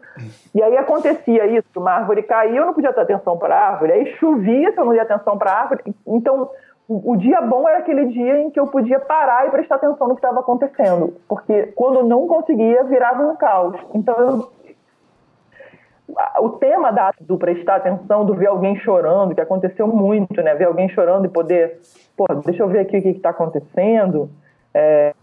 [0.53, 3.91] E aí acontecia isso, uma árvore caía, eu não podia ter atenção para a árvore.
[3.91, 5.84] Aí chovia, se eu não ia atenção para a árvore.
[6.07, 6.49] Então,
[6.88, 10.15] o, dia bom era aquele dia em que eu podia parar e prestar atenção no
[10.15, 11.15] que estava acontecendo.
[11.27, 13.76] Porque quando não conseguia, virava um caos.
[13.93, 14.51] Então, eu,
[16.39, 20.55] o tema da, do prestar atenção, do ver alguém chorando, que aconteceu muito, né?
[20.55, 21.80] Ver alguém chorando e poder,
[22.15, 24.30] pô, deixa eu ver aqui o que está acontecendo
[24.77, 25.14] é,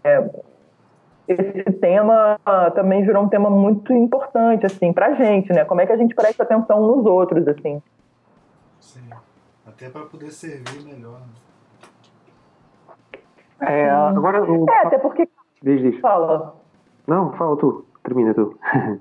[1.27, 2.37] esse tema
[2.75, 5.63] também virou um tema muito importante, assim, pra gente, né?
[5.63, 7.81] Como é que a gente presta atenção nos outros, assim.
[8.79, 9.09] Sim,
[9.65, 11.19] até para poder servir melhor.
[11.21, 11.44] Né?
[13.61, 14.39] É, agora...
[14.39, 15.27] É, até porque...
[15.61, 15.99] Diz, diz.
[15.99, 16.55] Fala.
[17.07, 17.85] Não, fala tu.
[18.03, 18.57] Termina tu.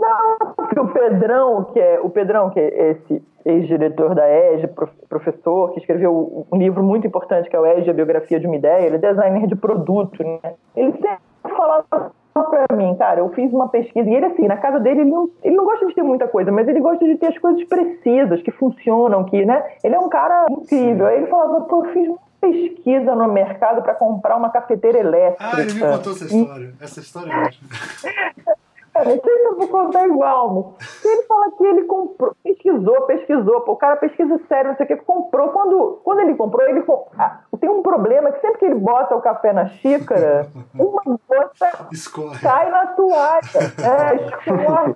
[0.00, 4.66] Não, porque o Pedrão, que é o Pedrão, que é esse ex-diretor da EG,
[5.08, 8.56] professor, que escreveu um livro muito importante que é o EG, a biografia de uma
[8.56, 10.54] ideia, ele é designer de produto, né?
[10.74, 11.18] Ele sempre
[11.54, 15.10] falava para mim, cara, eu fiz uma pesquisa, e ele assim, na casa dele, ele
[15.10, 17.62] não, ele não gosta de ter muita coisa, mas ele gosta de ter as coisas
[17.64, 19.62] precisas, que funcionam, que, né?
[19.84, 21.06] Ele é um cara incrível.
[21.06, 22.08] Aí ele falava, pô, eu fiz
[22.40, 25.56] pesquisa no mercado para comprar uma cafeteira elétrica.
[25.56, 26.74] Ah, ele me contou essa história.
[26.80, 27.68] Essa história é ótima.
[29.04, 33.60] não sei se eu vou contar igual, mas ele fala que ele comprou, pesquisou, pesquisou,
[33.62, 35.48] pô, o cara pesquisa sério, não sei o que, comprou.
[35.50, 36.84] Quando, quando ele comprou, ele
[37.18, 41.88] ah, tem um problema que sempre que ele bota o café na xícara, uma gota
[41.92, 42.38] Escorre.
[42.40, 43.40] cai na toalha.
[43.78, 44.16] É,
[44.50, 44.94] escorre,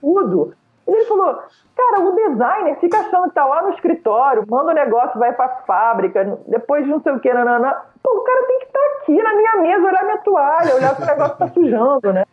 [0.00, 0.54] tudo.
[0.86, 1.42] E ele falou,
[1.74, 5.48] cara, o designer fica achando que tá lá no escritório, manda o negócio, vai pra
[5.66, 7.74] fábrica, depois de não sei o que, nanana.
[8.02, 10.94] Pô, o cara tem que estar tá aqui na minha mesa, olhar minha toalha, olhar
[10.94, 12.24] se o negócio tá sujando, né?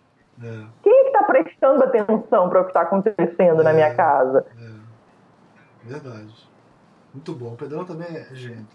[0.43, 0.65] É.
[0.84, 4.45] Quem é que está prestando atenção para o que está acontecendo é, na minha casa?
[4.59, 5.89] É.
[5.89, 6.49] Verdade.
[7.13, 7.53] Muito bom.
[7.53, 8.65] O Pedrão também é gênio.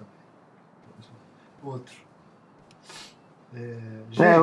[1.63, 1.95] Outro.
[3.55, 4.39] É, é,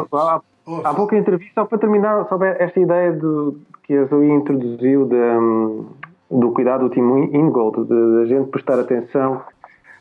[0.67, 5.05] há, há pouco entrevista, só para terminar, sobre esta ideia do, que a Zoe introduziu
[5.05, 5.85] de, um,
[6.29, 9.41] do cuidado do Timo Ingold, de, de a gente prestar atenção.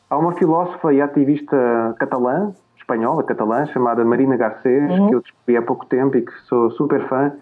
[0.08, 5.08] Há uma filósofa e ativista catalã, espanhola, catalã, chamada Marina Garcês, uhum.
[5.08, 7.32] que eu descobri há pouco tempo e que sou super fã.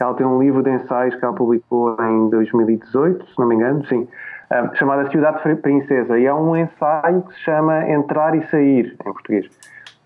[0.00, 3.84] Ela tem um livro de ensaios que ela publicou em 2018, se não me engano,
[3.86, 4.06] sim,
[4.50, 6.18] um, chamada Cidade Princesa.
[6.18, 9.46] E é um ensaio que se chama Entrar e Sair, em português.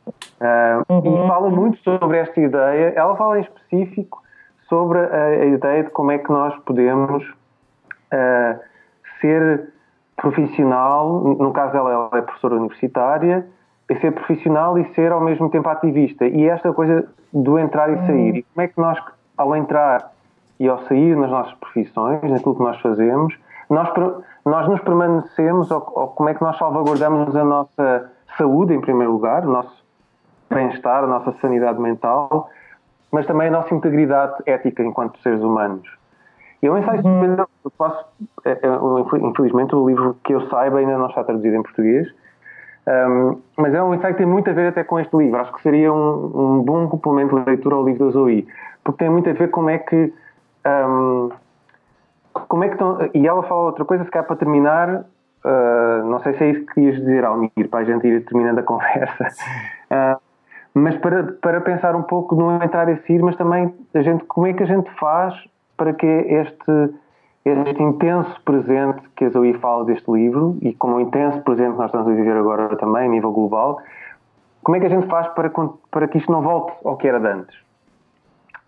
[0.06, 1.24] Uh, uhum.
[1.24, 2.92] E fala muito sobre esta ideia.
[2.96, 4.22] Ela fala em específico
[4.68, 8.60] sobre a, a ideia de como é que nós podemos uh,
[9.20, 9.72] ser
[10.16, 11.22] profissional.
[11.22, 13.46] No caso dela, ela é professora universitária
[13.92, 16.26] é ser profissional e ser ao mesmo tempo ativista.
[16.26, 18.30] E esta coisa do entrar e sair.
[18.30, 18.36] Uhum.
[18.36, 18.98] E como é que nós,
[19.36, 20.12] ao entrar
[20.58, 23.34] e ao sair nas nossas profissões, naquilo que nós fazemos,
[23.68, 23.88] nós,
[24.44, 29.12] nós nos permanecemos, ou, ou como é que nós salvaguardamos a nossa saúde, em primeiro
[29.12, 29.81] lugar, o nosso
[30.52, 32.48] bem-estar, a nossa sanidade mental,
[33.10, 35.88] mas também a nossa integridade ética enquanto seres humanos.
[36.62, 37.36] E o ensaio uhum.
[37.64, 38.04] eu posso,
[38.44, 42.08] é, é, infelizmente, o livro que eu saiba ainda não está traduzido em português,
[42.86, 45.40] um, mas é um ensaio que tem muito a ver até com este livro.
[45.40, 48.46] Acho que seria um, um bom complemento de leitura ao livro da Zoe,
[48.82, 50.12] porque tem muito a ver como é que.
[50.66, 51.30] Um,
[52.48, 55.04] como é que estão, e ela fala outra coisa, se calhar para terminar,
[55.44, 58.60] uh, não sei se é isso que ias dizer, Almir, para a gente ir terminando
[58.60, 59.26] a conversa,
[59.90, 60.20] uh,
[60.74, 64.46] mas para, para pensar um pouco no entrar e sair, mas também a gente, como
[64.46, 65.34] é que a gente faz
[65.76, 66.94] para que este
[67.44, 71.78] este intenso presente que a Zoe fala deste livro e como o intenso presente que
[71.78, 73.80] nós estamos a viver agora também a nível global,
[74.62, 75.50] como é que a gente faz para,
[75.90, 77.56] para que isto não volte ao que era de antes?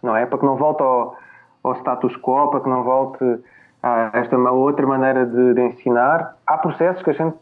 [0.03, 0.27] Não é?
[0.27, 1.17] Para que não volte ao,
[1.63, 3.25] ao status quo, para que não volte
[3.81, 6.37] a esta outra maneira de, de ensinar.
[6.47, 7.37] Há processos que a gente,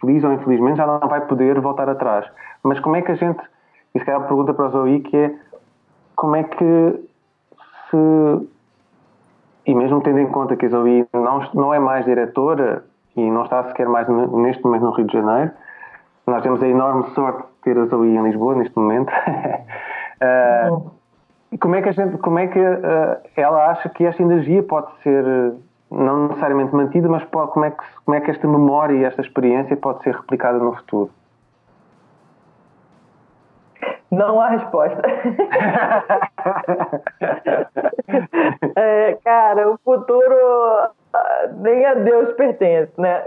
[0.00, 2.26] feliz ou infelizmente, já não vai poder voltar atrás.
[2.64, 3.40] Mas como é que a gente,
[3.94, 5.34] isso é a pergunta para a Zoe, que é
[6.16, 7.08] como é que
[7.90, 8.48] se
[9.68, 12.84] e mesmo tendo em conta que a Zoe não, não é mais diretora
[13.14, 15.50] e não está sequer mais neste momento no Rio de Janeiro,
[16.26, 19.10] nós temos a enorme sorte de ter a Zoe em Lisboa neste momento.
[20.72, 20.90] uh,
[21.60, 24.90] como é que a gente, como é que uh, ela acha que esta energia pode
[25.02, 25.54] ser
[25.90, 29.20] não necessariamente mantida, mas pode, como é que como é que esta memória e esta
[29.20, 31.10] experiência pode ser replicada no futuro?
[34.10, 35.02] Não há resposta.
[38.76, 43.24] é, cara, o futuro ah, nem a Deus pertence, né?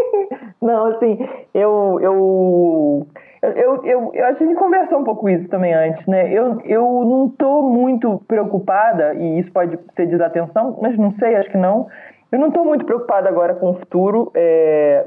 [0.60, 1.18] Não, assim,
[1.54, 3.06] eu, eu,
[3.42, 6.32] eu, eu, eu, a gente conversou um pouco isso também antes, né?
[6.32, 11.50] Eu, eu não estou muito preocupada, e isso pode ser desatenção, mas não sei, acho
[11.50, 11.88] que não,
[12.30, 15.04] Eu não estou muito preocupada agora com o futuro, é,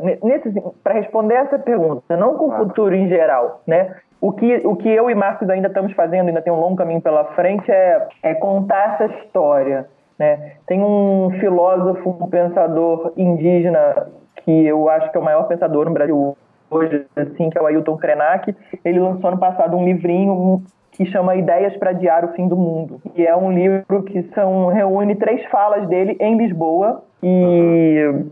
[0.84, 3.96] para responder essa pergunta, não com o futuro em geral, né?
[4.22, 7.02] O que, o que eu e Marcos ainda estamos fazendo, ainda tem um longo caminho
[7.02, 9.88] pela frente, é, é contar essa história.
[10.18, 10.54] Né?
[10.66, 14.08] Tem um filósofo, um pensador indígena
[14.44, 16.38] que eu acho que é o maior pensador no Brasil
[16.70, 18.56] hoje, assim, que é o Ailton Krenak.
[18.84, 23.02] Ele lançou ano passado um livrinho que chama Ideias para Adiar o Fim do Mundo.
[23.16, 27.04] E é um livro que são, reúne três falas dele em Lisboa.
[27.22, 28.24] E,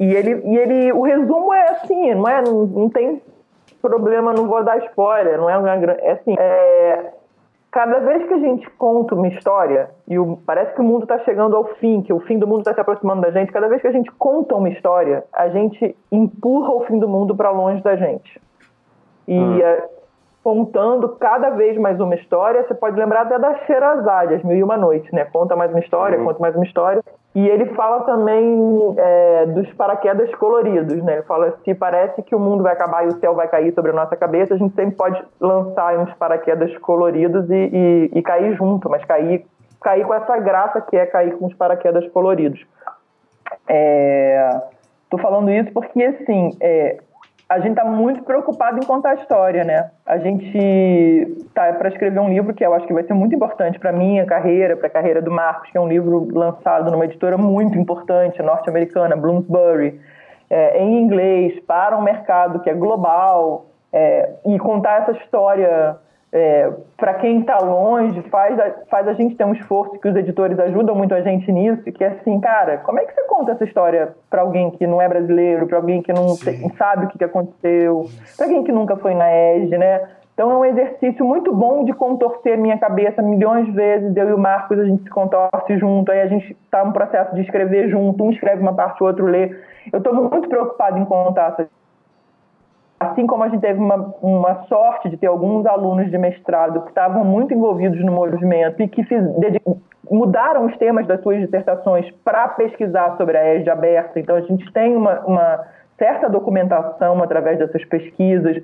[0.00, 3.22] e, ele, e ele, o resumo é assim, não, é, não, não tem
[3.80, 6.00] problema, não vou dar spoiler, não é uma grande.
[6.02, 7.12] É assim, é,
[7.70, 11.18] cada vez que a gente conta uma história e o, parece que o mundo está
[11.20, 13.80] chegando ao fim, que o fim do mundo está se aproximando da gente, cada vez
[13.80, 17.82] que a gente conta uma história, a gente empurra o fim do mundo para longe
[17.82, 18.40] da gente.
[19.26, 19.58] E hum.
[19.60, 19.88] é,
[20.42, 24.62] contando cada vez mais uma história, você pode lembrar até da Sherazade, As Mil e
[24.62, 25.26] Uma Noites, né?
[25.26, 26.24] Conta mais uma história, uhum.
[26.24, 27.02] conta mais uma história.
[27.34, 31.14] E ele fala também é, dos paraquedas coloridos, né?
[31.14, 33.90] Ele fala se parece que o mundo vai acabar e o céu vai cair sobre
[33.90, 38.56] a nossa cabeça, a gente sempre pode lançar uns paraquedas coloridos e, e, e cair
[38.56, 39.44] junto, mas cair,
[39.80, 42.64] cair com essa graça que é cair com os paraquedas coloridos.
[43.68, 44.60] É,
[45.10, 46.98] tô falando isso porque, assim, é,
[47.48, 49.90] a gente está muito preocupado em contar a história, né?
[50.04, 53.78] A gente tá para escrever um livro que eu acho que vai ser muito importante
[53.78, 57.38] para minha carreira, para a carreira do Marcos, que é um livro lançado numa editora
[57.38, 59.98] muito importante, norte-americana, Bloomsbury,
[60.50, 65.96] é, em inglês, para um mercado que é global, é, e contar essa história
[66.32, 70.14] é, para quem está longe, faz a, faz a gente ter um esforço que os
[70.14, 73.52] editores ajudam muito a gente nisso, que é assim, cara, como é que você conta
[73.52, 76.36] essa história para alguém que não é brasileiro, para alguém que não
[76.76, 78.04] sabe o que, que aconteceu,
[78.36, 80.08] para alguém que nunca foi na ESG, né?
[80.34, 84.16] Então é um exercício muito bom de contorcer minha cabeça milhões de vezes.
[84.16, 87.34] Eu e o Marcos, a gente se contorce junto, aí a gente está no processo
[87.34, 89.56] de escrever junto, um escreve uma parte, o outro lê.
[89.92, 91.68] Eu estou muito preocupado em contar essa
[93.00, 96.88] Assim como a gente teve uma, uma sorte de ter alguns alunos de mestrado que
[96.88, 99.02] estavam muito envolvidos no movimento e que
[100.10, 104.18] mudaram os temas das suas dissertações para pesquisar sobre a ESG aberta.
[104.18, 105.64] Então, a gente tem uma, uma
[105.96, 108.62] certa documentação através dessas pesquisas.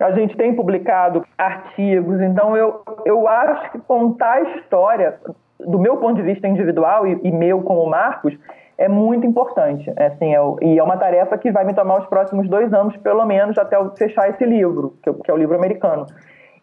[0.00, 2.22] A gente tem publicado artigos.
[2.22, 5.16] Então, eu, eu acho que contar a história,
[5.60, 8.34] do meu ponto de vista individual e, e meu como Marcos,
[8.76, 9.92] é muito importante.
[9.96, 12.96] É, assim, é, e é uma tarefa que vai me tomar os próximos dois anos,
[12.98, 16.06] pelo menos, até eu fechar esse livro, que, que é o livro americano.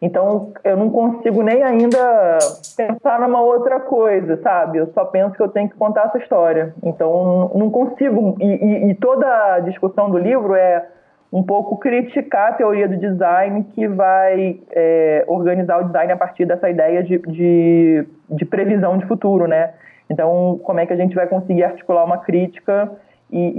[0.02, 2.40] Então, eu não consigo nem ainda
[2.76, 4.80] pensar numa outra coisa, sabe?
[4.80, 6.74] Eu só penso que eu tenho que contar essa história.
[6.82, 8.36] Então, não consigo.
[8.40, 10.88] E, e, e toda a discussão do livro é
[11.32, 16.46] um pouco criticar a teoria do design que vai é, organizar o design a partir
[16.46, 19.72] dessa ideia de, de, de previsão de futuro, né?
[20.12, 22.92] Então, como é que a gente vai conseguir articular uma crítica
[23.32, 23.54] e,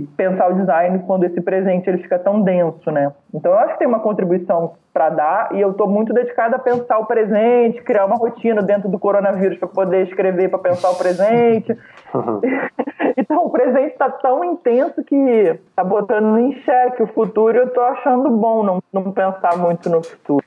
[0.00, 3.12] e, pensar o design quando esse presente ele fica tão denso, né?
[3.34, 6.58] Então, eu acho que tem uma contribuição para dar e eu estou muito dedicada a
[6.58, 10.96] pensar o presente, criar uma rotina dentro do coronavírus para poder escrever para pensar o
[10.96, 11.76] presente.
[12.14, 12.40] Uhum.
[13.18, 17.66] então, o presente está tão intenso que está botando em xeque o futuro e eu
[17.66, 20.46] estou achando bom não, não pensar muito no futuro.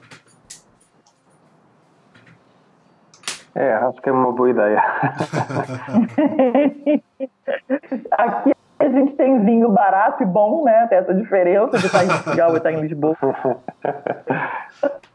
[3.56, 4.82] É, acho que é uma boa ideia.
[8.12, 10.88] Aqui a gente tem vinho barato e bom, né?
[10.88, 13.18] Tem essa diferença de estar em Portugal e estar em Lisboa.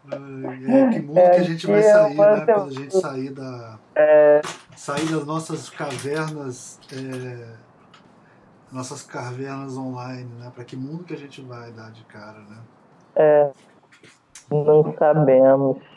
[0.07, 2.45] É, que mundo é, que a gente vai sair, né?
[2.45, 3.79] Quando a gente sair da.
[3.97, 4.43] É...
[4.77, 6.79] Sair das nossas cavernas.
[6.93, 7.65] É...
[8.71, 10.53] Nossas cavernas online, né?
[10.55, 12.59] Para que mundo que a gente vai dar de cara, né?
[13.17, 13.51] É.
[14.51, 15.94] Não sabemos.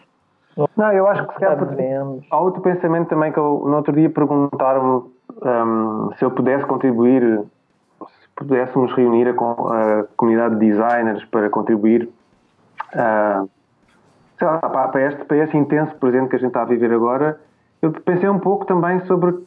[0.76, 1.58] Não, eu acho que se calhar
[2.32, 5.04] há outro pensamento também que eu, no outro dia perguntaram-me
[5.44, 7.42] um, se eu pudesse contribuir,
[8.02, 12.10] se pudéssemos reunir a, a comunidade de designers para contribuir
[12.94, 13.48] uh,
[14.42, 17.40] lá, para, este, para este intenso presente que a gente está a viver agora.
[17.82, 19.38] Eu pensei um pouco também sobre.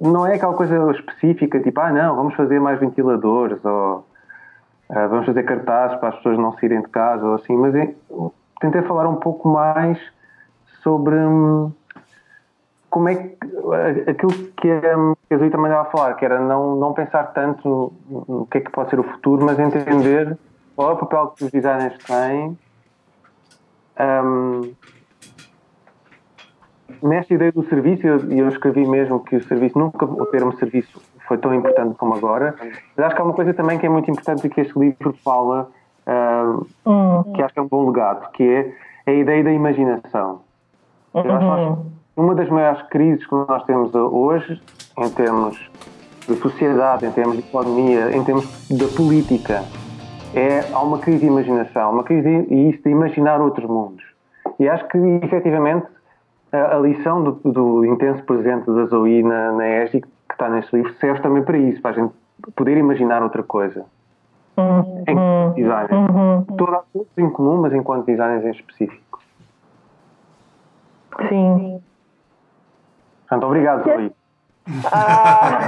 [0.00, 4.06] Não é aquela coisa específica, tipo, ah, não, vamos fazer mais ventiladores ou
[4.88, 7.74] uh, vamos fazer cartazes para as pessoas não saírem de casa ou assim, mas
[8.60, 9.98] tentei falar um pouco mais
[10.84, 11.72] sobre hum,
[12.88, 13.36] como é que
[14.08, 18.24] aquilo que a Zui também estava a falar, que era não, não pensar tanto no,
[18.28, 20.38] no, que é que pode ser o futuro, mas entender
[20.76, 22.56] qual é o papel que os designers têm
[23.98, 24.72] um,
[27.02, 31.00] nesta ideia do serviço, eu, eu, escrevi mesmo que o serviço, nunca o termo serviço
[31.26, 32.54] foi tão importante como agora,
[32.96, 35.14] mas acho que há uma coisa também que é muito importante e que este livro
[35.24, 35.68] fala,
[36.06, 38.72] uh, que acho que é um bom legado, que é
[39.06, 40.42] a ideia da imaginação.
[41.14, 44.60] Eu acho que uma das maiores crises que nós temos hoje,
[44.98, 45.70] em termos
[46.26, 49.62] de sociedade, em termos de economia, em termos da política.
[50.34, 54.04] É, há uma crise de imaginação, uma crise de, isso de imaginar outros mundos.
[54.58, 55.86] E acho que, efetivamente,
[56.50, 60.74] a, a lição do, do, intenso presente da Zoe na, na ESG, que está neste
[60.74, 62.12] livro, serve também para isso, para a gente
[62.56, 63.84] poder imaginar outra coisa.
[64.56, 65.04] Uhum.
[65.06, 65.92] Enquanto designers.
[65.92, 66.44] Uhum.
[66.56, 69.03] Todos em comum, mas enquanto designers em específico.
[71.28, 71.82] Sim.
[73.20, 74.12] Portanto, obrigado, Zoe.
[74.90, 75.58] Ah,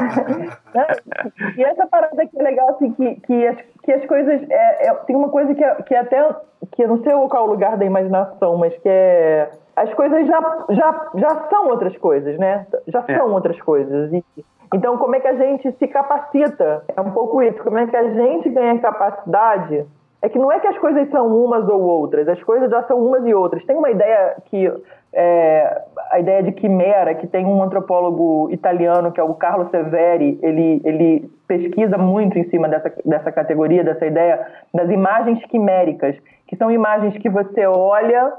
[1.57, 4.43] e essa parada que é legal, assim, que, que, as, que as coisas.
[4.51, 6.35] É, é, tem uma coisa que, é, que é até.
[6.73, 9.51] que eu não sei qual é o lugar da imaginação, mas que é.
[9.75, 12.67] As coisas já, já, já são outras coisas, né?
[12.89, 13.19] Já é.
[13.19, 14.11] são outras coisas.
[14.13, 14.25] E,
[14.73, 16.83] então, como é que a gente se capacita?
[16.97, 17.63] É um pouco isso.
[17.63, 19.87] Como é que a gente ganha capacidade?
[20.27, 22.99] É que não é que as coisas são umas ou outras, as coisas já são
[22.99, 23.65] umas e outras.
[23.65, 24.69] Tem uma ideia que
[25.13, 30.37] é, a ideia de quimera, que tem um antropólogo italiano, que é o Carlo Severi,
[30.43, 34.45] ele, ele pesquisa muito em cima dessa, dessa categoria, dessa ideia
[34.75, 36.17] das imagens quiméricas,
[36.49, 38.33] que são imagens que você olha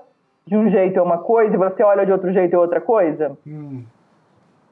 [0.45, 3.37] de um jeito é uma coisa e você olha de outro jeito é outra coisa.
[3.47, 3.83] Hum.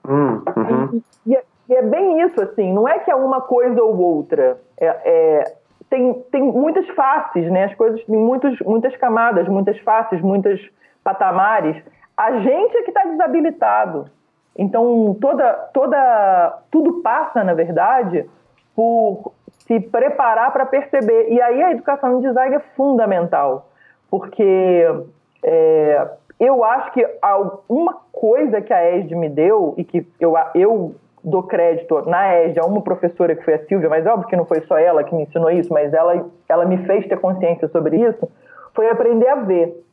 [0.06, 1.02] Hum, uhum.
[1.26, 3.98] E, e, é, e, é bem isso, assim, não é que é uma coisa ou
[3.98, 4.58] outra.
[4.78, 5.56] É, é,
[5.95, 7.65] tem, tem muitas faces, né?
[7.65, 10.59] As coisas têm muitos, muitas camadas, muitas faces, muitos
[11.03, 11.81] patamares.
[12.17, 14.05] A gente é que está desabilitado.
[14.57, 18.30] Então, toda, toda, tudo passa, na verdade,
[18.76, 21.30] por se preparar para perceber.
[21.31, 23.69] E aí a educação em design é fundamental,
[24.09, 24.85] porque
[25.43, 26.07] é,
[26.39, 27.05] eu acho que
[27.67, 30.95] uma coisa que a ESD me deu, e que eu, eu
[31.26, 34.35] dou crédito na ESD a uma professora que foi a Silvia, mas é óbvio que
[34.35, 37.68] não foi só ela que me ensinou isso, mas ela, ela me fez ter consciência
[37.69, 38.30] sobre isso,
[38.73, 39.84] foi aprender a ver.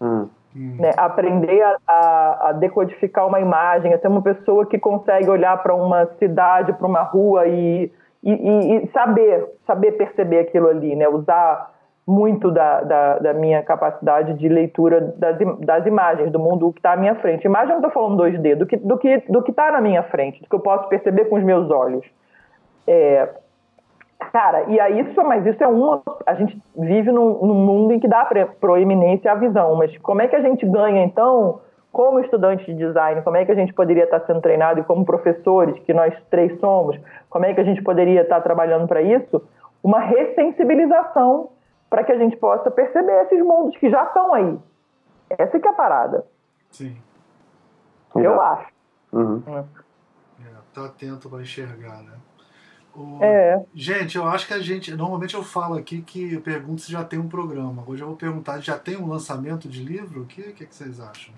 [0.00, 0.28] Hum.
[0.56, 0.76] Hum.
[0.78, 5.60] Né, aprender a, a, a, decodificar uma imagem, a ser uma pessoa que consegue olhar
[5.62, 7.90] para uma cidade, para uma rua e,
[8.22, 11.08] e, e, saber, saber perceber aquilo ali, né?
[11.08, 11.73] usar
[12.06, 16.92] muito da, da, da minha capacidade de leitura das, das imagens, do mundo que está
[16.92, 17.46] à minha frente.
[17.46, 20.42] Imagem não estou falando 2D, do que do que do que está na minha frente,
[20.42, 22.04] do que eu posso perceber com os meus olhos.
[22.86, 23.28] É,
[24.32, 26.02] Cara, e aí isso, mas isso é uma.
[26.26, 28.28] A gente vive num, num mundo em que dá
[28.60, 31.60] proeminência à visão, mas como é que a gente ganha, então,
[31.92, 35.04] como estudante de design, como é que a gente poderia estar sendo treinado e como
[35.04, 36.98] professores, que nós três somos,
[37.28, 39.42] como é que a gente poderia estar trabalhando para isso?
[39.82, 41.50] Uma ressensibilização
[41.94, 44.58] para que a gente possa perceber esses mundos que já estão aí.
[45.30, 46.26] Essa que é a parada.
[46.72, 46.96] Sim.
[48.16, 48.66] Eu acho.
[49.12, 49.40] Uhum.
[49.46, 49.60] É.
[50.42, 52.14] É, tá atento para enxergar, né?
[52.96, 53.22] O...
[53.22, 53.64] É.
[53.72, 54.92] Gente, eu acho que a gente.
[54.96, 57.84] Normalmente eu falo aqui que eu pergunto se já tem um programa.
[57.86, 60.22] Hoje eu vou perguntar: já tem um lançamento de livro?
[60.22, 61.32] O que, é que vocês acham?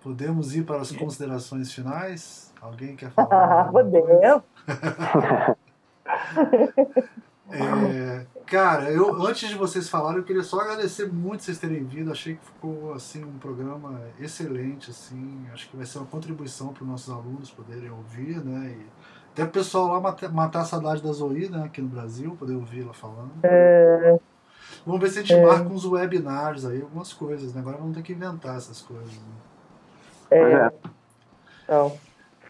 [0.00, 2.54] Podemos ir para as considerações finais?
[2.62, 3.72] Alguém quer falar?
[3.72, 4.44] Podemos.
[7.50, 12.10] é, cara, eu antes de vocês falarem, eu queria só agradecer muito vocês terem vindo.
[12.10, 15.46] Achei que ficou assim um programa excelente, assim.
[15.52, 18.76] Acho que vai ser uma contribuição para os nossos alunos poderem ouvir, né?
[18.78, 18.86] E
[19.34, 22.54] até o pessoal lá matar, matar a saudade da Zoe, né, aqui no Brasil, poder
[22.54, 23.32] ouvir ela falando.
[23.42, 24.16] É...
[24.86, 25.44] Vamos ver se a gente é...
[25.44, 27.60] marca uns webinars aí, algumas coisas, né?
[27.60, 29.12] Agora vamos ter que inventar essas coisas.
[29.12, 29.34] Né?
[30.30, 30.72] É.
[31.64, 31.98] Então.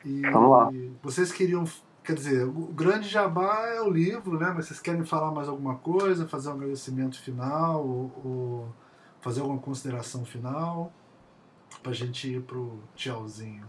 [0.04, 0.70] E vamos lá.
[1.02, 1.64] Vocês queriam.
[2.04, 4.52] Quer dizer, o grande jabá é o livro, né?
[4.54, 8.66] Mas vocês querem falar mais alguma coisa, fazer um agradecimento final, ou, ou
[9.22, 10.92] fazer alguma consideração final?
[11.82, 13.64] Pra gente ir pro tchauzinho.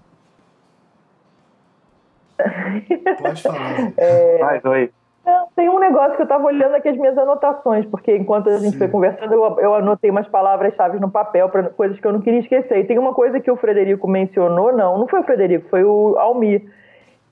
[3.22, 3.94] Pode falar.
[3.98, 4.38] É...
[4.40, 4.92] Vai, oi.
[5.26, 8.58] Não, tem um negócio que eu estava olhando aqui as minhas anotações, porque enquanto a
[8.58, 8.78] gente Sim.
[8.78, 12.42] foi conversando, eu, eu anotei umas palavras-chave no papel para coisas que eu não queria
[12.42, 12.78] esquecer.
[12.80, 16.16] E tem uma coisa que o Frederico mencionou, não, não foi o Frederico, foi o
[16.20, 16.70] Almir,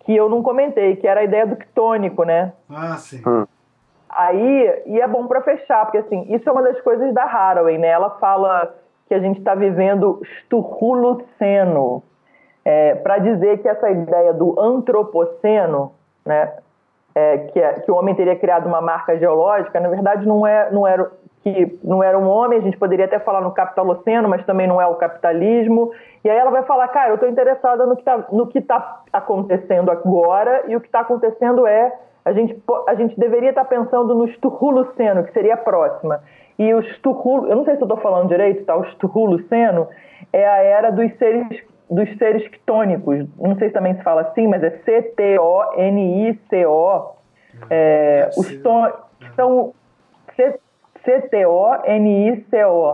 [0.03, 2.53] que eu não comentei, que era a ideia do quitônico, né?
[2.69, 3.21] Ah, sim.
[3.25, 3.45] Hum.
[4.09, 7.77] Aí, e é bom para fechar, porque assim, isso é uma das coisas da Haraway,
[7.77, 7.87] né?
[7.87, 8.73] Ela fala
[9.07, 12.03] que a gente está vivendo esturruluceno
[12.63, 15.91] é, para dizer que essa ideia do antropoceno,
[16.25, 16.53] né,
[17.13, 20.71] é, que, é, que o homem teria criado uma marca geológica, na verdade não, é,
[20.71, 21.11] não, era,
[21.43, 24.81] que não era um homem, a gente poderia até falar no capitaloceno, mas também não
[24.81, 25.91] é o capitalismo.
[26.23, 27.95] E aí ela vai falar, cara, eu estou interessada no
[28.47, 28.79] que está
[29.11, 31.91] tá acontecendo agora, e o que está acontecendo é,
[32.23, 36.21] a gente, a gente deveria estar tá pensando no Sturruluceno, que seria a próxima.
[36.57, 38.75] E o Sturrulo, eu não sei se eu estou falando direito, tá?
[38.75, 39.87] o Sturruluceno
[40.31, 43.27] é a era dos seres dos seres quitônicos.
[43.37, 45.41] Não sei se também se fala assim, mas é C-T-O-N-I-C-O.
[47.69, 48.87] É, os ton,
[49.35, 49.73] são
[51.05, 51.83] C-T-O-N-I-C-O,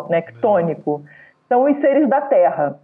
[0.10, 1.02] né, quitônico.
[1.48, 2.78] São os seres da Terra.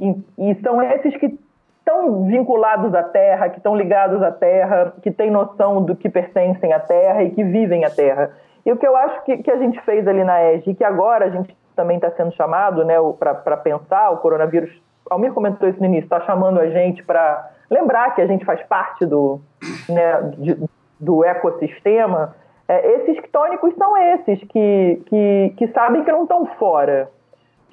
[0.00, 1.38] E, e, são esses que
[1.78, 6.72] estão vinculados à terra, que estão ligados à terra, que têm noção do que pertencem
[6.72, 8.30] à terra e que vivem a terra.
[8.64, 11.26] E o que eu acho que, que a gente fez ali na EG, que agora
[11.26, 14.70] a gente também está sendo chamado né, para pensar, o coronavírus,
[15.08, 18.62] Almir comentou isso no início, está chamando a gente para lembrar que a gente faz
[18.64, 19.40] parte do,
[19.88, 20.56] né, de,
[20.98, 22.34] do ecossistema.
[22.68, 27.10] É, esses tônicos são esses que, que, que sabem que não estão fora,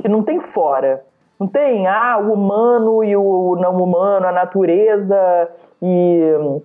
[0.02, 1.04] que não tem fora.
[1.40, 5.50] Não tem, ah, o humano e o não humano, a natureza
[5.82, 6.62] e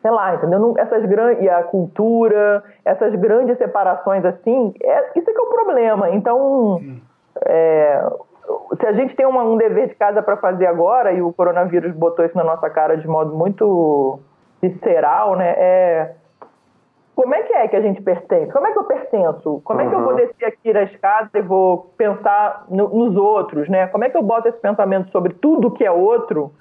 [0.00, 0.74] sei lá, entendeu?
[0.78, 5.50] essas grandes e a cultura, essas grandes separações assim, é, isso é que é o
[5.50, 6.10] problema.
[6.10, 6.80] Então,
[7.44, 8.08] é,
[8.80, 11.94] se a gente tem uma, um dever de casa para fazer agora e o coronavírus
[11.94, 14.20] botou isso na nossa cara de modo muito
[14.62, 15.50] visceral, né?
[15.56, 16.14] É
[17.18, 18.52] como é que é que a gente pertence?
[18.52, 19.60] Como é que eu pertenço?
[19.64, 23.68] Como é que eu vou descer aqui da escada e vou pensar no, nos outros,
[23.68, 23.88] né?
[23.88, 26.52] Como é que eu boto esse pensamento sobre tudo que é outro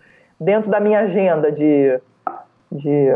[0.42, 2.02] dentro da minha agenda de,
[2.72, 3.08] de...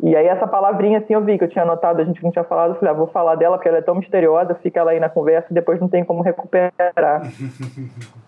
[0.00, 2.44] E aí essa palavrinha assim eu vi que eu tinha anotado, a gente não tinha
[2.44, 5.00] falado, eu falei, ah, vou falar dela porque ela é tão misteriosa, fica ela aí
[5.00, 7.22] na conversa e depois não tem como recuperar.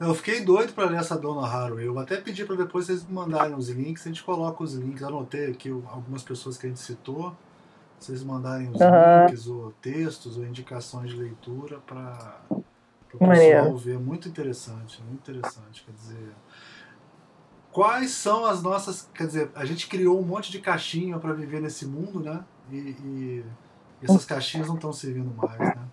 [0.00, 1.86] Eu fiquei doido para ler essa Dona Haraway.
[1.86, 5.02] Eu até pedi para depois vocês me mandarem os links, a gente coloca os links.
[5.02, 7.34] Anotei aqui algumas pessoas que a gente citou.
[7.98, 9.26] Vocês mandarem os uhum.
[9.26, 13.98] links, ou textos, ou indicações de leitura para o pessoal ver.
[13.98, 15.84] Muito interessante, muito interessante.
[15.84, 16.34] Quer dizer,
[17.72, 19.08] quais são as nossas.
[19.14, 22.44] Quer dizer, a gente criou um monte de caixinha para viver nesse mundo, né?
[22.70, 23.44] E, e
[24.02, 25.88] essas caixinhas não estão servindo mais, né?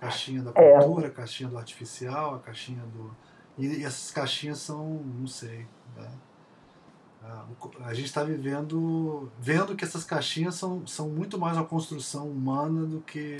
[0.00, 0.78] Caixinha da é.
[0.78, 1.10] cultura, é.
[1.10, 3.10] a caixinha do artificial, a caixinha do.
[3.58, 4.84] E, essas caixinhas são,
[5.18, 5.66] não sei.
[5.96, 6.08] Né?
[7.84, 12.86] A gente está vivendo, vendo que essas caixinhas são, são muito mais uma construção humana
[12.86, 13.38] do que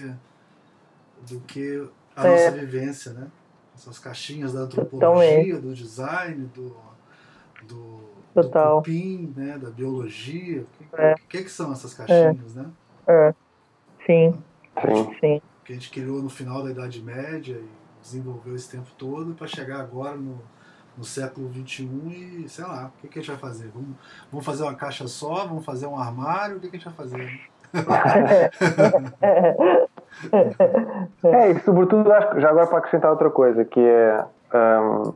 [1.27, 2.31] do que a é.
[2.31, 3.29] nossa vivência, né?
[3.75, 6.77] Essas caixinhas da antropologia, do design, do,
[7.63, 8.01] do,
[8.35, 8.77] Total.
[8.77, 9.57] do cupim, né?
[9.57, 10.63] da biologia.
[10.63, 11.15] O que, é.
[11.29, 12.67] que, que, são essas caixinhas, né?
[13.07, 13.35] É.
[14.05, 14.35] Sim.
[14.81, 15.17] Sim.
[15.21, 17.69] Sim que a gente criou no final da Idade Média e
[18.01, 20.39] desenvolveu esse tempo todo para chegar agora no,
[20.97, 23.71] no século XXI e sei lá, o que, que a gente vai fazer?
[23.75, 23.91] Vamos,
[24.33, 25.47] vamos fazer uma caixa só?
[25.47, 26.57] Vamos fazer um armário?
[26.57, 27.39] O que, que a gente vai fazer?
[31.23, 34.25] é, e sobretudo, acho, já agora para acrescentar outra coisa, que é.
[34.55, 35.13] Um,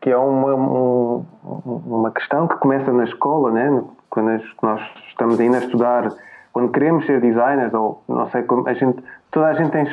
[0.00, 3.84] que é uma, um, uma questão que começa na escola, né?
[4.08, 6.10] quando nós estamos ainda a estudar
[6.58, 9.86] quando queremos ser designers, ou não sei como, a gente, toda a gente tem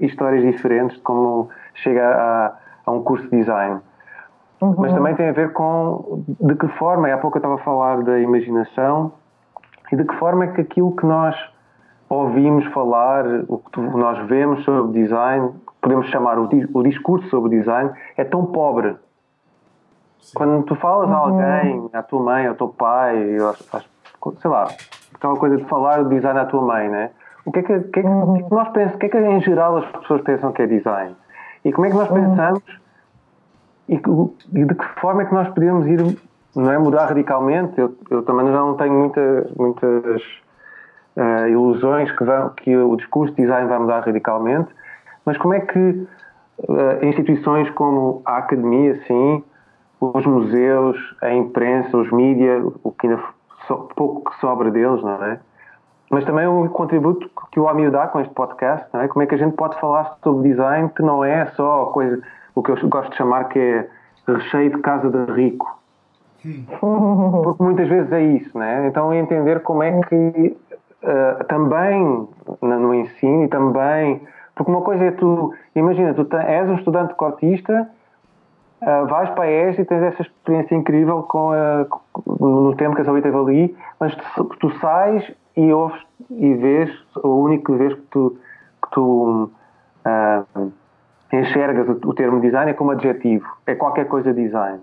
[0.00, 2.52] histórias diferentes de como chega a,
[2.84, 3.80] a um curso de design.
[4.60, 4.74] Uhum.
[4.76, 7.64] Mas também tem a ver com de que forma, e há pouco eu estava a
[7.64, 9.12] falar da imaginação,
[9.90, 11.34] e de que forma é que aquilo que nós
[12.06, 17.90] ouvimos falar, o que nós vemos sobre design, podemos chamar o, o discurso sobre design,
[18.18, 18.94] é tão pobre.
[20.18, 20.32] Sim.
[20.34, 21.14] Quando tu falas uhum.
[21.14, 23.38] a alguém, à tua mãe, ao teu pai,
[24.38, 24.68] sei lá,
[25.20, 27.10] aquela coisa de falar o design à tua mãe, né?
[27.44, 28.48] O que é que, que, é que, uhum.
[28.50, 31.14] nós pensamos, o que é que em geral as pessoas pensam que é design?
[31.64, 32.30] E como é que nós uhum.
[32.30, 32.62] pensamos
[33.88, 33.94] e,
[34.54, 36.18] e, de que forma é que nós podemos ir,
[36.56, 37.78] não é mudar radicalmente?
[37.78, 40.22] Eu, eu também já não tenho muita, muitas
[41.16, 44.70] uh, ilusões que, vão, que o discurso de design vai mudar radicalmente,
[45.26, 49.44] mas como é que uh, instituições como a academia, sim,
[50.00, 53.22] os museus, a imprensa, os mídias, o que ainda
[53.70, 55.38] so, pouco que sobra deles, não é?
[56.10, 59.08] Mas também o contributo que o Amir dá com este podcast, não é?
[59.08, 62.20] Como é que a gente pode falar sobre design que não é só coisa,
[62.54, 63.88] o que eu gosto de chamar que é
[64.26, 65.78] recheio de casa de rico.
[66.80, 68.86] Porque muitas vezes é isso, né?
[68.88, 70.56] Então entender como é que
[71.02, 72.28] uh, também
[72.60, 74.20] no ensino e também
[74.54, 77.88] porque uma coisa é tu, imagina, tu és um estudante cortista
[78.82, 81.86] Uh, vais para a ES e tens essa experiência incrível com a,
[82.40, 86.00] no tempo que a Zoe teve ali, mas tu, tu sais e ouves
[86.30, 86.90] e vês,
[87.22, 88.38] a única vez que tu,
[88.82, 89.50] que tu
[90.06, 90.72] uh,
[91.30, 94.80] enxergas o, o, termo design é como adjetivo, é qualquer coisa design.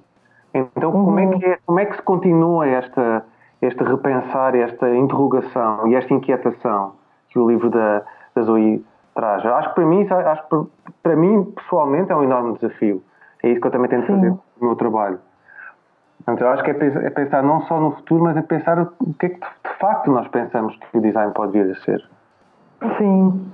[0.54, 1.06] Então, uhum.
[1.06, 3.26] como, é que é, como é que se continua esta,
[3.64, 6.94] este repensar, esta interrogação e esta inquietação
[7.30, 8.04] que o livro da,
[8.36, 9.44] da Zoe traz?
[9.44, 10.70] Acho que para mim, acho que
[11.02, 13.02] para mim, pessoalmente, é um enorme desafio
[13.48, 14.16] é isso que eu também tento Sim.
[14.16, 15.20] fazer no meu trabalho.
[16.22, 18.82] Então, eu acho que é pensar, é pensar, não só no futuro, mas é pensar
[18.82, 22.04] o que é que de facto nós pensamos que o design pode vir a ser.
[22.98, 23.50] Sim.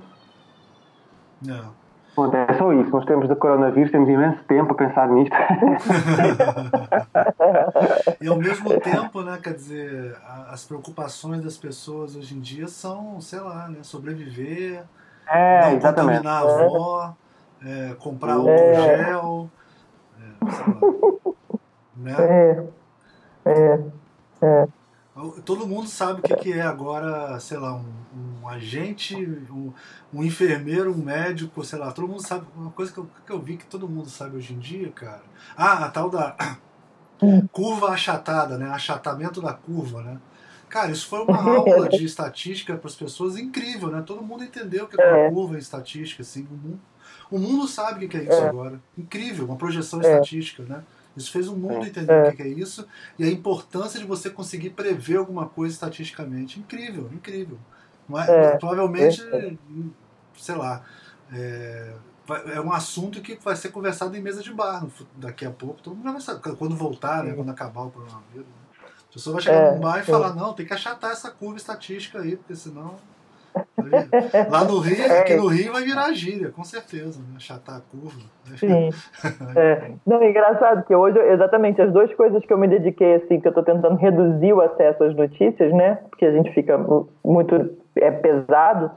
[1.42, 1.84] Não.
[2.16, 2.90] Bom, é só isso.
[2.90, 5.34] Nos tempos de coronavírus temos imenso tempo a pensar nisto.
[8.20, 10.16] e ao mesmo tempo, né, quer dizer,
[10.48, 14.84] as preocupações das pessoas hoje em dia são, sei lá, né, sobreviver,
[15.28, 16.18] é, não exatamente.
[16.18, 17.16] contaminar a avó,
[17.64, 18.74] é, comprar álcool é.
[18.74, 19.50] gel.
[21.96, 22.14] Né?
[22.18, 22.64] É,
[23.46, 23.80] é,
[24.42, 24.68] é.
[25.44, 29.72] Todo mundo sabe o que, que é agora, sei lá, um, um agente, um,
[30.12, 32.46] um, enfermeiro, um médico, sei lá, todo mundo sabe.
[32.56, 35.22] Uma coisa que eu, que eu vi que todo mundo sabe hoje em dia, cara.
[35.56, 36.36] Ah, a tal da
[37.52, 38.68] curva achatada, né?
[38.68, 40.18] Achatamento da curva, né?
[40.68, 44.02] Cara, isso foi uma aula de estatística para as pessoas incrível, né?
[44.04, 45.30] Todo mundo entendeu o que é uma é.
[45.30, 46.46] curva em estatística, assim.
[46.50, 46.80] O mundo,
[47.30, 48.48] o mundo sabe o que é isso é.
[48.48, 48.80] agora.
[48.96, 50.02] Incrível, uma projeção é.
[50.02, 50.82] estatística, né?
[51.16, 52.28] Isso fez o mundo entender é.
[52.28, 52.86] o que é isso
[53.18, 56.58] e a importância de você conseguir prever alguma coisa estatisticamente.
[56.58, 57.58] Incrível, incrível.
[58.08, 58.56] Mas, é.
[58.58, 59.22] Provavelmente,
[60.36, 60.82] sei lá,
[61.32, 61.94] é,
[62.54, 64.86] é, um assunto que vai ser conversado em mesa de bar
[65.16, 65.80] daqui a pouco.
[65.82, 66.56] Todo mundo vai saber.
[66.56, 68.46] Quando voltar, né, quando acabar o coronavírus.
[68.46, 68.88] Né?
[69.10, 71.56] A pessoa vai chegar é, num bar e falar, não, tem que achatar essa curva
[71.56, 72.96] estatística aí, porque senão.
[74.50, 75.20] Lá no Rio, é.
[75.20, 77.34] aqui no Rio vai virar gíria, com certeza, né?
[77.36, 78.18] Achatar a curva.
[78.48, 78.56] Né?
[78.56, 78.90] Sim.
[79.56, 79.92] é.
[80.06, 83.46] Não, é engraçado que hoje, exatamente, as duas coisas que eu me dediquei, assim, que
[83.46, 85.98] eu estou tentando reduzir o acesso às notícias, né?
[86.10, 86.78] Porque a gente fica
[87.22, 88.90] muito é pesado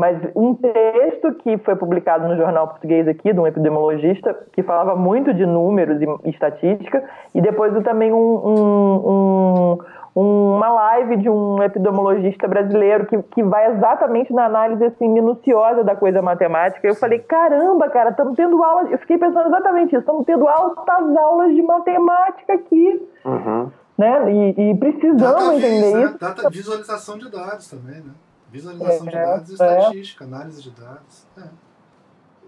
[0.00, 4.96] mas um texto que foi publicado no jornal português aqui, de um epidemiologista, que falava
[4.96, 7.04] muito de números e estatística,
[7.34, 9.78] e depois também um, um, um,
[10.14, 15.94] uma live de um epidemiologista brasileiro que, que vai exatamente na análise assim, minuciosa da
[15.94, 16.86] coisa matemática.
[16.86, 18.88] Eu falei, caramba, cara, estamos tendo aula.
[18.90, 23.08] Eu fiquei pensando exatamente isso, estamos tendo altas aulas de matemática aqui.
[23.24, 23.70] Uhum.
[23.96, 24.32] Né?
[24.32, 26.04] E, e precisamos data entender né?
[26.04, 26.18] isso.
[26.18, 28.12] Data, visualização de dados também, né?
[28.50, 29.78] Visualização é, de dados e é.
[29.78, 31.26] estatística, análise de dados.
[31.38, 31.42] É.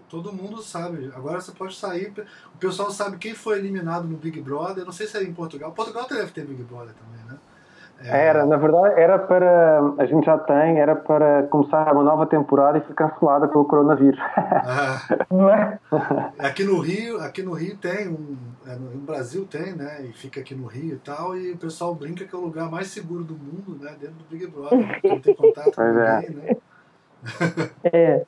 [0.09, 1.11] Todo mundo sabe.
[1.15, 2.13] Agora você pode sair.
[2.53, 4.83] O pessoal sabe quem foi eliminado no Big Brother.
[4.83, 5.71] Não sei se é em Portugal.
[5.71, 7.39] Portugal deve ter Big Brother também, né?
[8.03, 8.27] É...
[8.27, 9.79] Era, na verdade, era para.
[9.97, 14.19] A gente já tem, era para começar uma nova temporada e foi cancelada pelo coronavírus.
[14.35, 15.01] Ah.
[16.37, 18.37] aqui no Rio, aqui no Rio tem um.
[18.67, 20.01] É, no Brasil tem, né?
[20.03, 22.69] E fica aqui no Rio e tal, e o pessoal brinca que é o lugar
[22.69, 23.95] mais seguro do mundo, né?
[23.99, 26.21] Dentro do Big Brother, não tem contato com é.
[26.21, 26.57] ninguém, né?
[27.85, 28.25] É.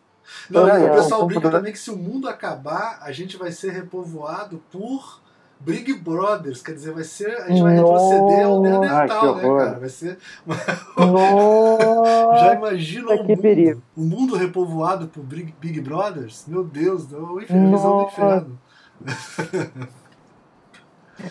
[0.49, 3.71] Não, e o pessoal brinca também que se o mundo acabar, a gente vai ser
[3.71, 5.21] repovoado por
[5.65, 7.35] Big Brothers, quer dizer, vai ser.
[7.41, 9.79] A gente vai retroceder ao Neandertal, né, cara?
[9.79, 10.19] Vai ser.
[12.39, 16.45] Já imagina o mundo, o mundo repovoado por Big, Big Brothers?
[16.47, 18.59] Meu Deus, o inferno, visão do inferno.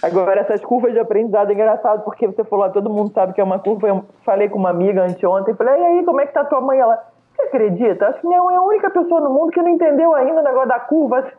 [0.02, 3.44] Agora, essas curvas de aprendizado é engraçado, porque você falou, todo mundo sabe que é
[3.44, 3.86] uma curva.
[3.86, 6.80] Eu falei com uma amiga anteontem, falei, e aí, como é que tá tua mãe?
[6.80, 7.13] Ela,
[7.44, 8.08] acredita?
[8.08, 10.68] Acho que não é a única pessoa no mundo que não entendeu ainda o negócio
[10.68, 11.24] da curva.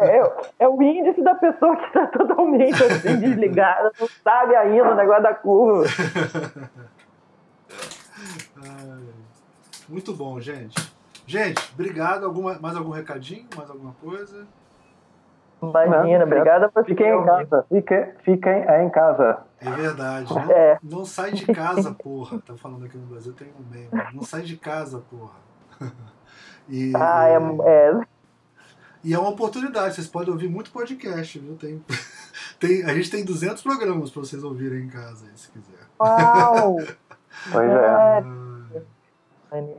[0.00, 4.90] é, é, é o índice da pessoa que está totalmente assim, desligada, não sabe ainda
[4.90, 5.84] o negócio da curva.
[9.88, 10.74] Muito bom, gente.
[11.26, 12.24] Gente, obrigado.
[12.24, 13.46] Alguma, mais algum recadinho?
[13.56, 14.46] Mais alguma coisa?
[15.62, 17.64] Imagina, obrigada por Fiquem em casa.
[17.68, 19.38] Fiquem, fiquem em casa.
[19.64, 20.34] É verdade.
[20.34, 20.78] Não, é.
[20.82, 22.40] não sai de casa, porra.
[22.40, 23.88] Tá falando aqui no Brasil, tem um meme.
[24.12, 25.40] Não sai de casa, porra.
[26.68, 27.34] E, ah, é,
[27.68, 28.00] é.
[29.02, 29.96] E é uma oportunidade.
[29.96, 31.56] Vocês podem ouvir muito podcast, viu?
[31.56, 31.84] Tem,
[32.58, 35.80] tem, a gente tem 200 programas para vocês ouvirem em casa, se quiser.
[36.00, 36.76] Uau!
[37.50, 38.24] pois é.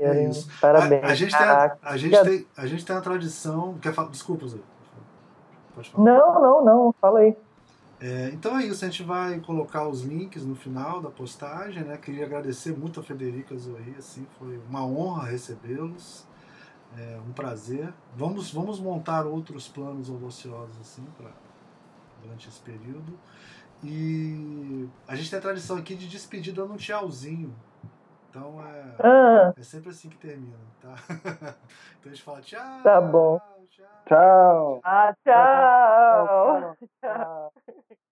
[0.02, 0.50] é isso.
[0.60, 1.04] Parabéns.
[1.04, 3.78] A, a, gente tem a, a, gente tem, a gente tem a tradição.
[3.82, 4.10] Quer falar?
[4.10, 4.58] Desculpa, Zé.
[5.74, 6.04] Pode falar.
[6.04, 6.96] Não, não, não.
[7.00, 7.36] Fala aí.
[8.04, 11.96] É, então é isso, a gente vai colocar os links no final da postagem, né?
[11.96, 16.28] Queria agradecer muito a Federica Zoe, assim, foi uma honra recebê-los,
[16.98, 17.94] é um prazer.
[18.14, 21.32] Vamos, vamos montar outros planos audaciosos assim para
[22.22, 23.18] durante esse período.
[23.82, 27.56] E a gente tem a tradição aqui de despedida no tchauzinho.
[28.30, 29.54] Então é, ah.
[29.56, 30.96] é sempre assim que termina, tá?
[32.00, 32.84] então a gente fala tchau.
[32.84, 33.40] Tá bom.
[34.06, 34.82] Tchau.
[34.84, 36.28] Ah, tchau.
[36.28, 36.76] tchau.
[37.02, 37.52] tchau.